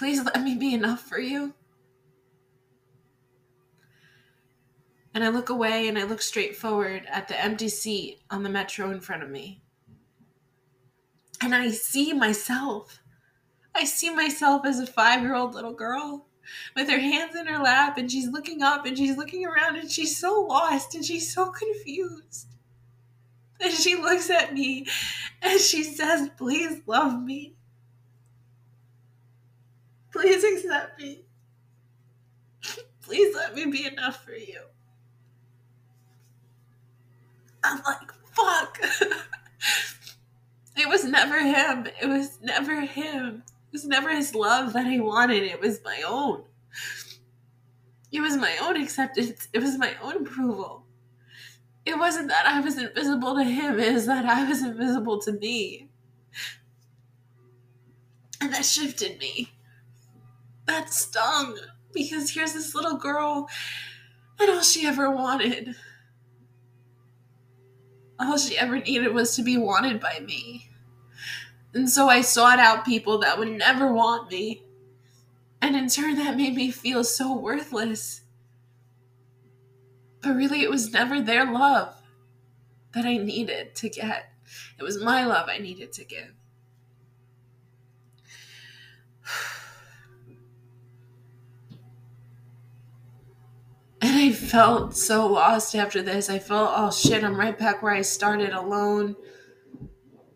Please 0.00 0.24
let 0.24 0.42
me 0.42 0.54
be 0.54 0.72
enough 0.72 1.02
for 1.02 1.18
you. 1.18 1.52
And 5.12 5.22
I 5.22 5.28
look 5.28 5.50
away 5.50 5.88
and 5.88 5.98
I 5.98 6.04
look 6.04 6.22
straight 6.22 6.56
forward 6.56 7.02
at 7.06 7.28
the 7.28 7.38
empty 7.38 7.68
seat 7.68 8.22
on 8.30 8.42
the 8.42 8.48
metro 8.48 8.90
in 8.90 9.02
front 9.02 9.22
of 9.22 9.28
me. 9.28 9.60
And 11.42 11.54
I 11.54 11.68
see 11.68 12.14
myself. 12.14 13.00
I 13.74 13.84
see 13.84 14.08
myself 14.08 14.64
as 14.64 14.80
a 14.80 14.86
five 14.86 15.20
year 15.20 15.34
old 15.34 15.54
little 15.54 15.74
girl 15.74 16.28
with 16.74 16.88
her 16.88 16.98
hands 16.98 17.36
in 17.36 17.44
her 17.44 17.62
lap 17.62 17.98
and 17.98 18.10
she's 18.10 18.28
looking 18.28 18.62
up 18.62 18.86
and 18.86 18.96
she's 18.96 19.18
looking 19.18 19.44
around 19.44 19.76
and 19.76 19.90
she's 19.90 20.16
so 20.16 20.40
lost 20.40 20.94
and 20.94 21.04
she's 21.04 21.30
so 21.30 21.50
confused. 21.50 22.54
And 23.60 23.74
she 23.74 23.96
looks 23.96 24.30
at 24.30 24.54
me 24.54 24.86
and 25.42 25.60
she 25.60 25.84
says, 25.84 26.30
Please 26.38 26.80
love 26.86 27.22
me. 27.22 27.56
Please 30.12 30.44
accept 30.44 31.00
me. 31.00 31.22
Please 33.02 33.34
let 33.34 33.54
me 33.54 33.66
be 33.66 33.86
enough 33.86 34.24
for 34.24 34.34
you. 34.34 34.60
I'm 37.62 37.82
like, 37.84 38.12
fuck. 38.32 38.78
it 40.76 40.88
was 40.88 41.04
never 41.04 41.40
him. 41.40 41.86
It 42.00 42.06
was 42.06 42.38
never 42.42 42.80
him. 42.80 43.42
It 43.46 43.72
was 43.72 43.86
never 43.86 44.10
his 44.10 44.34
love 44.34 44.72
that 44.72 44.86
I 44.86 45.00
wanted. 45.00 45.42
It 45.42 45.60
was 45.60 45.80
my 45.84 46.02
own. 46.06 46.44
It 48.12 48.20
was 48.20 48.36
my 48.36 48.56
own 48.62 48.80
acceptance. 48.80 49.48
It 49.52 49.62
was 49.62 49.78
my 49.78 49.94
own 50.02 50.26
approval. 50.26 50.84
It 51.86 51.98
wasn't 51.98 52.28
that 52.28 52.46
I 52.46 52.60
was 52.60 52.78
invisible 52.78 53.34
to 53.36 53.44
him, 53.44 53.78
it 53.78 53.92
was 53.92 54.06
that 54.06 54.26
I 54.26 54.46
was 54.48 54.62
invisible 54.62 55.20
to 55.22 55.32
me. 55.32 55.88
And 58.40 58.52
that 58.52 58.64
shifted 58.64 59.18
me. 59.18 59.50
That 60.70 60.92
stung. 60.92 61.58
Because 61.92 62.30
here's 62.30 62.52
this 62.52 62.74
little 62.74 62.96
girl, 62.96 63.48
and 64.38 64.50
all 64.50 64.62
she 64.62 64.86
ever 64.86 65.10
wanted 65.10 65.74
all 68.20 68.36
she 68.36 68.58
ever 68.58 68.78
needed 68.78 69.14
was 69.14 69.34
to 69.34 69.42
be 69.42 69.56
wanted 69.56 69.98
by 69.98 70.20
me. 70.20 70.68
And 71.72 71.88
so 71.88 72.08
I 72.08 72.20
sought 72.20 72.58
out 72.58 72.84
people 72.84 73.18
that 73.18 73.38
would 73.38 73.48
never 73.50 73.92
want 73.92 74.30
me. 74.30 74.62
And 75.62 75.74
in 75.76 75.88
turn, 75.88 76.16
that 76.16 76.36
made 76.36 76.54
me 76.54 76.70
feel 76.70 77.04
so 77.04 77.34
worthless. 77.34 78.22
But 80.20 80.36
really, 80.36 80.62
it 80.62 80.70
was 80.70 80.92
never 80.92 81.20
their 81.20 81.50
love 81.50 81.94
that 82.92 83.06
I 83.06 83.16
needed 83.16 83.74
to 83.76 83.88
get, 83.88 84.32
it 84.78 84.82
was 84.82 85.02
my 85.02 85.24
love 85.24 85.48
I 85.48 85.58
needed 85.58 85.92
to 85.92 86.04
give. 86.04 86.34
And 94.02 94.16
I 94.30 94.32
felt 94.32 94.96
so 94.96 95.26
lost 95.26 95.74
after 95.74 96.02
this. 96.02 96.30
I 96.30 96.38
felt, 96.38 96.70
oh 96.72 96.92
shit, 96.92 97.24
I'm 97.24 97.34
right 97.34 97.58
back 97.58 97.82
where 97.82 97.92
I 97.92 98.02
started 98.02 98.52
alone, 98.52 99.16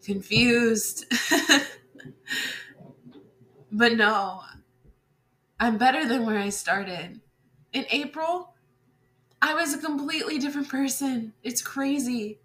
confused. 0.04 1.04
but 3.70 3.92
no, 3.92 4.40
I'm 5.60 5.78
better 5.78 6.08
than 6.08 6.26
where 6.26 6.40
I 6.40 6.48
started. 6.48 7.20
In 7.72 7.86
April, 7.88 8.56
I 9.40 9.54
was 9.54 9.74
a 9.74 9.78
completely 9.78 10.40
different 10.40 10.68
person. 10.68 11.32
It's 11.44 11.62
crazy 11.62 12.40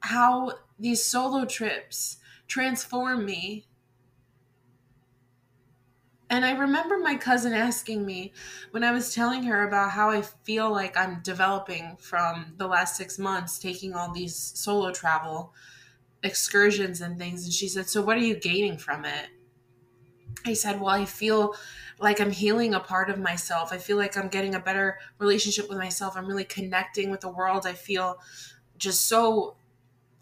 how 0.00 0.52
these 0.78 1.02
solo 1.02 1.46
trips 1.46 2.18
transform 2.46 3.24
me 3.24 3.68
and 6.28 6.44
I 6.44 6.52
remember 6.52 6.98
my 6.98 7.16
cousin 7.16 7.52
asking 7.52 8.04
me 8.04 8.32
when 8.72 8.82
I 8.82 8.90
was 8.92 9.14
telling 9.14 9.44
her 9.44 9.66
about 9.66 9.90
how 9.92 10.10
I 10.10 10.22
feel 10.22 10.70
like 10.70 10.96
I'm 10.96 11.20
developing 11.22 11.96
from 11.98 12.54
the 12.56 12.66
last 12.66 12.96
six 12.96 13.18
months, 13.18 13.58
taking 13.58 13.94
all 13.94 14.12
these 14.12 14.36
solo 14.36 14.92
travel 14.92 15.54
excursions 16.22 17.00
and 17.00 17.18
things. 17.18 17.44
And 17.44 17.52
she 17.54 17.68
said, 17.68 17.88
So, 17.88 18.02
what 18.02 18.16
are 18.16 18.20
you 18.20 18.36
gaining 18.38 18.78
from 18.78 19.04
it? 19.04 19.30
I 20.44 20.54
said, 20.54 20.80
Well, 20.80 20.94
I 20.94 21.04
feel 21.04 21.54
like 21.98 22.20
I'm 22.20 22.30
healing 22.30 22.74
a 22.74 22.80
part 22.80 23.10
of 23.10 23.18
myself. 23.18 23.72
I 23.72 23.78
feel 23.78 23.96
like 23.96 24.16
I'm 24.16 24.28
getting 24.28 24.54
a 24.54 24.60
better 24.60 24.98
relationship 25.18 25.68
with 25.68 25.78
myself. 25.78 26.16
I'm 26.16 26.26
really 26.26 26.44
connecting 26.44 27.10
with 27.10 27.20
the 27.20 27.28
world. 27.28 27.66
I 27.66 27.72
feel 27.72 28.18
just 28.78 29.06
so 29.08 29.56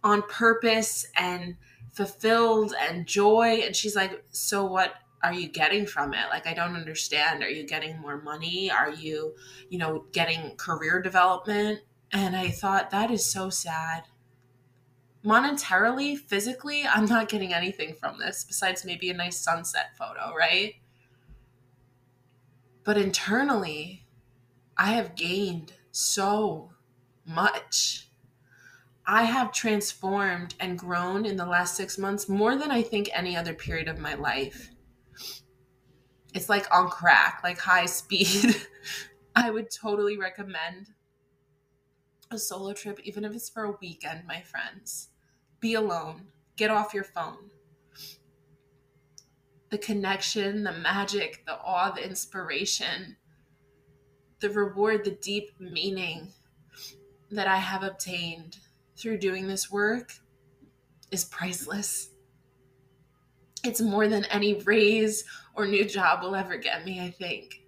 on 0.05 0.23
purpose 0.25 1.07
and 1.17 1.57
fulfilled 1.93 2.75
and 2.79 3.07
joy. 3.07 3.63
And 3.65 3.77
she's 3.77 3.97
like, 3.97 4.25
So, 4.31 4.67
what? 4.67 4.95
Are 5.25 5.33
you 5.33 5.49
getting 5.49 5.87
from 5.87 6.12
it? 6.12 6.27
Like, 6.29 6.47
I 6.47 6.53
don't 6.53 6.77
understand. 6.77 7.43
Are 7.43 7.49
you 7.49 7.66
getting 7.66 7.99
more 7.99 8.20
money? 8.20 8.70
Are 8.70 8.91
you, 8.91 9.35
you 9.70 9.79
know, 9.79 10.05
getting 10.12 10.55
career 10.57 11.01
development? 11.01 11.81
And 12.12 12.37
I 12.37 12.51
thought, 12.51 12.91
that 12.91 13.11
is 13.11 13.25
so 13.25 13.49
sad. 13.49 14.05
Monetarily, 15.25 16.18
physically, 16.18 16.85
I'm 16.85 17.07
not 17.07 17.31
getting 17.31 17.55
anything 17.55 17.95
from 17.95 18.18
this 18.18 18.45
besides 18.45 18.85
maybe 18.85 19.09
a 19.09 19.14
nice 19.14 19.39
sunset 19.39 19.97
photo, 19.97 20.35
right? 20.35 20.75
But 22.85 22.99
internally, 22.99 24.07
I 24.77 24.93
have 24.93 25.16
gained 25.16 25.72
so 25.91 26.72
much. 27.25 28.11
I 29.07 29.22
have 29.22 29.53
transformed 29.53 30.55
and 30.61 30.79
grown 30.79 31.25
in 31.25 31.37
the 31.37 31.47
last 31.47 31.77
six 31.77 31.97
months 31.97 32.29
more 32.29 32.57
than 32.57 32.70
I 32.70 32.83
think 32.83 33.09
any 33.14 33.35
other 33.35 33.55
period 33.55 33.89
of 33.89 33.99
my 33.99 34.14
life 34.14 34.68
it's 36.35 36.49
like 36.49 36.66
on 36.74 36.91
crack, 36.91 37.41
like 37.43 37.59
high 37.59 37.87
speed. 38.01 38.57
I 39.35 39.51
would 39.51 39.70
totally 39.70 40.18
recommend 40.18 40.89
a 42.30 42.39
solo 42.39 42.72
trip, 42.72 43.01
even 43.05 43.24
if 43.24 43.35
it's 43.35 43.49
for 43.49 43.64
a 43.64 43.76
weekend, 43.80 44.26
my 44.26 44.41
friends. 44.41 45.09
Be 45.61 45.74
alone, 45.74 46.26
get 46.57 46.70
off 46.70 46.93
your 46.93 47.05
phone. 47.05 47.51
The 49.70 49.78
connection, 49.78 50.62
the 50.62 50.72
magic, 50.72 51.45
the 51.47 51.59
awe, 51.59 51.91
the 51.91 52.05
inspiration, 52.05 53.16
the 54.41 54.51
reward, 54.51 55.05
the 55.05 55.12
deep 55.22 55.59
meaning 55.59 56.28
that 57.30 57.49
I 57.49 57.57
have 57.57 57.82
obtained 57.82 58.59
through 58.97 59.18
doing 59.18 59.47
this 59.49 59.70
work 59.70 60.12
is 61.11 61.24
priceless. 61.24 62.11
It's 63.65 63.81
more 63.81 64.09
than 64.09 64.27
any 64.27 64.55
raise 64.55 65.25
or 65.55 65.67
new 65.67 65.87
job 65.87 66.23
will 66.23 66.35
ever 66.35 66.59
get 66.59 66.85
me, 66.85 67.01
I 67.01 67.11
think. 67.11 67.62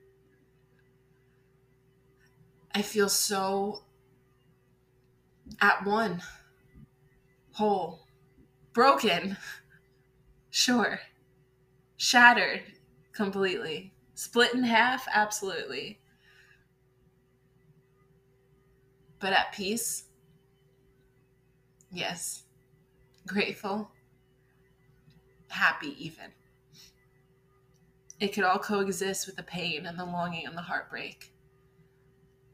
I 2.74 2.82
feel 2.82 3.09
so 3.09 3.82
at 5.62 5.86
one, 5.86 6.22
whole, 7.53 8.01
broken, 8.74 9.38
sure, 10.51 11.01
shattered 11.97 12.61
completely, 13.12 13.94
split 14.14 14.53
in 14.53 14.64
half, 14.64 15.09
absolutely. 15.11 15.99
But 19.18 19.32
at 19.32 19.53
peace, 19.53 20.05
yes, 21.90 22.42
grateful, 23.26 23.90
happy, 25.57 25.94
even. 25.98 26.32
It 28.18 28.28
could 28.28 28.44
all 28.44 28.59
coexist 28.59 29.26
with 29.26 29.36
the 29.36 29.42
pain 29.42 29.84
and 29.86 29.98
the 29.98 30.04
longing 30.04 30.46
and 30.46 30.57
the 30.57 30.62
heartbreak. 30.62 31.32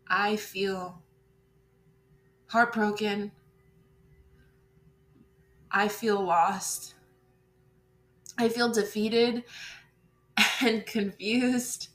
I 0.08 0.36
feel 0.36 1.02
heartbroken. 2.48 3.32
I 5.70 5.88
feel 5.88 6.20
lost. 6.20 6.94
I 8.38 8.48
feel 8.48 8.72
defeated. 8.72 9.44
and 10.60 10.86
confused 10.86 11.88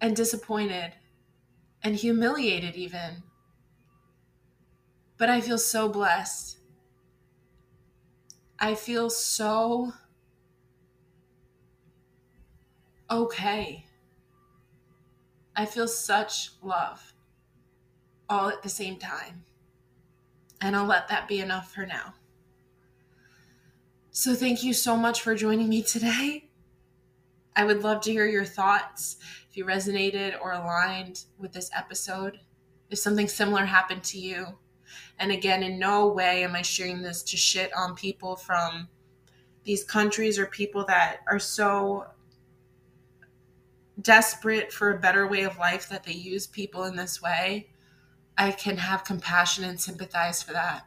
and 0.00 0.16
disappointed 0.16 0.92
and 1.82 1.96
humiliated, 1.96 2.76
even. 2.76 3.22
But 5.16 5.30
I 5.30 5.40
feel 5.40 5.58
so 5.58 5.88
blessed. 5.88 6.58
I 8.62 8.76
feel 8.76 9.10
so 9.10 9.92
okay. 13.10 13.86
I 15.56 15.66
feel 15.66 15.88
such 15.88 16.50
love 16.62 17.12
all 18.28 18.48
at 18.50 18.62
the 18.62 18.68
same 18.68 18.98
time. 18.98 19.44
And 20.60 20.76
I'll 20.76 20.86
let 20.86 21.08
that 21.08 21.26
be 21.26 21.40
enough 21.40 21.74
for 21.74 21.84
now. 21.84 22.14
So, 24.12 24.32
thank 24.32 24.62
you 24.62 24.72
so 24.72 24.96
much 24.96 25.22
for 25.22 25.34
joining 25.34 25.68
me 25.68 25.82
today. 25.82 26.48
I 27.56 27.64
would 27.64 27.82
love 27.82 28.00
to 28.02 28.12
hear 28.12 28.26
your 28.26 28.44
thoughts 28.44 29.16
if 29.50 29.56
you 29.56 29.64
resonated 29.64 30.40
or 30.40 30.52
aligned 30.52 31.24
with 31.36 31.52
this 31.52 31.68
episode. 31.76 32.38
If 32.90 33.00
something 33.00 33.26
similar 33.26 33.64
happened 33.64 34.04
to 34.04 34.20
you. 34.20 34.58
And 35.18 35.32
again, 35.32 35.62
in 35.62 35.78
no 35.78 36.08
way 36.08 36.44
am 36.44 36.54
I 36.54 36.62
sharing 36.62 37.02
this 37.02 37.22
to 37.24 37.36
shit 37.36 37.72
on 37.74 37.94
people 37.94 38.36
from 38.36 38.88
these 39.64 39.84
countries 39.84 40.38
or 40.38 40.46
people 40.46 40.84
that 40.86 41.18
are 41.28 41.38
so 41.38 42.06
desperate 44.00 44.72
for 44.72 44.90
a 44.90 44.98
better 44.98 45.26
way 45.26 45.42
of 45.42 45.58
life 45.58 45.88
that 45.88 46.04
they 46.04 46.12
use 46.12 46.46
people 46.46 46.84
in 46.84 46.96
this 46.96 47.22
way. 47.22 47.68
I 48.36 48.50
can 48.52 48.76
have 48.78 49.04
compassion 49.04 49.64
and 49.64 49.80
sympathize 49.80 50.42
for 50.42 50.52
that. 50.52 50.86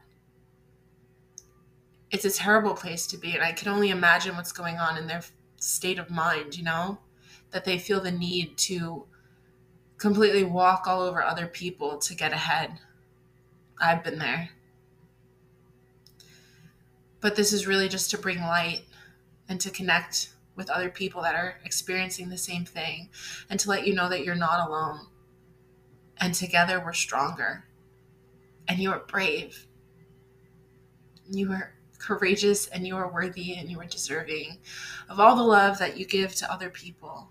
It's 2.12 2.26
a 2.26 2.32
terrible 2.32 2.74
place 2.74 3.08
to 3.08 3.18
be, 3.18 3.34
and 3.34 3.44
I 3.44 3.52
can 3.52 3.68
only 3.68 3.90
imagine 3.90 4.36
what's 4.36 4.52
going 4.52 4.78
on 4.78 4.98
in 4.98 5.08
their 5.08 5.22
state 5.58 6.00
of 6.00 6.10
mind, 6.10 6.58
you 6.58 6.64
know, 6.64 7.00
that 7.52 7.66
they 7.66 7.78
feel 7.78 8.02
the 8.02 8.12
need 8.12 8.58
to 8.58 9.06
completely 9.98 10.44
walk 10.44 10.88
all 10.88 11.02
over 11.02 11.24
other 11.24 11.48
people 11.48 11.98
to 12.00 12.16
get 12.16 12.34
ahead. 12.34 12.80
I've 13.80 14.04
been 14.04 14.20
there. 14.20 14.50
But 17.22 17.36
this 17.36 17.54
is 17.54 17.68
really 17.68 17.90
just 17.90 18.12
to 18.12 18.18
bring 18.18 18.40
light 18.40 18.84
and 19.50 19.60
to 19.62 19.72
connect 19.72 20.30
with 20.56 20.70
other 20.70 20.90
people 20.90 21.22
that 21.22 21.36
are 21.36 21.56
experiencing 21.66 22.30
the 22.30 22.38
same 22.38 22.66
thing 22.66 23.10
and 23.50 23.60
to 23.60 23.70
let 23.70 23.86
you 23.86 23.94
know 23.94 24.10
that 24.10 24.24
you're 24.24 24.36
not 24.36 24.68
alone. 24.68 25.08
And 26.20 26.34
together 26.34 26.82
we're 26.84 26.94
stronger. 26.94 27.66
And 28.68 28.80
you 28.80 28.92
are 28.92 29.04
brave. 29.08 29.68
You 31.30 31.52
are 31.52 31.74
courageous 32.00 32.68
and 32.68 32.86
you 32.86 32.96
are 32.96 33.12
worthy 33.12 33.56
and 33.56 33.70
you 33.70 33.80
are 33.80 33.86
deserving 33.86 34.60
of 35.10 35.20
all 35.20 35.36
the 35.36 35.44
love 35.44 35.80
that 35.80 35.98
you 35.98 36.06
give 36.06 36.36
to 36.36 36.52
other 36.52 36.70
people. 36.70 37.30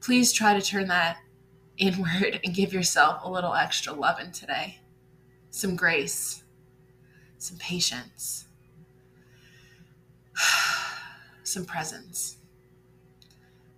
Please 0.00 0.32
try 0.32 0.54
to 0.54 0.64
turn 0.64 0.88
that 0.88 1.18
inward 1.78 2.40
and 2.44 2.54
give 2.54 2.72
yourself 2.72 3.22
a 3.24 3.30
little 3.30 3.54
extra 3.54 3.92
love 3.92 4.20
in 4.20 4.32
today. 4.32 4.80
Some 5.50 5.76
grace, 5.76 6.42
some 7.38 7.58
patience, 7.58 8.46
some 11.42 11.64
presence. 11.64 12.36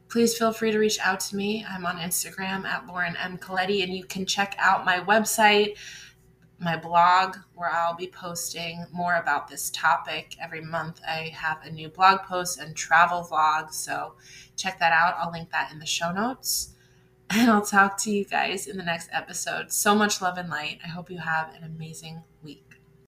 Please 0.09 0.37
feel 0.37 0.53
free 0.53 0.73
to 0.73 0.79
reach 0.79 0.99
out 1.01 1.21
to 1.21 1.37
me. 1.37 1.65
I'm 1.69 1.87
on 1.87 1.99
Instagram 1.99 2.65
at 2.65 2.87
Lauren 2.87 3.17
M. 3.17 3.39
Colletti, 3.39 3.85
and 3.85 3.95
you 3.95 4.05
can 4.05 4.27
check 4.27 4.57
out 4.59 4.85
my 4.85 4.99
website 4.99 5.77
my 6.61 6.77
blog 6.77 7.37
where 7.55 7.71
I'll 7.71 7.97
be 7.97 8.07
posting 8.07 8.85
more 8.93 9.17
about 9.17 9.49
this 9.49 9.71
topic. 9.71 10.37
Every 10.41 10.61
month 10.61 11.01
I 11.07 11.33
have 11.35 11.59
a 11.65 11.71
new 11.71 11.89
blog 11.89 12.21
post 12.21 12.61
and 12.61 12.77
travel 12.77 13.27
vlog. 13.31 13.73
So 13.73 14.15
check 14.57 14.79
that 14.79 14.93
out. 14.93 15.17
I'll 15.19 15.33
link 15.33 15.51
that 15.51 15.73
in 15.73 15.79
the 15.79 15.87
show 15.87 16.13
notes. 16.13 16.75
And 17.33 17.49
I'll 17.49 17.65
talk 17.65 17.97
to 17.99 18.11
you 18.11 18.25
guys 18.25 18.67
in 18.67 18.77
the 18.77 18.83
next 18.83 19.09
episode. 19.13 19.73
So 19.73 19.95
much 19.95 20.21
love 20.21 20.37
and 20.37 20.49
light. 20.49 20.81
I 20.85 20.89
hope 20.89 21.11
you 21.11 21.19
have 21.19 21.55
an 21.55 21.63
amazing 21.63 22.25
week. 22.43 22.70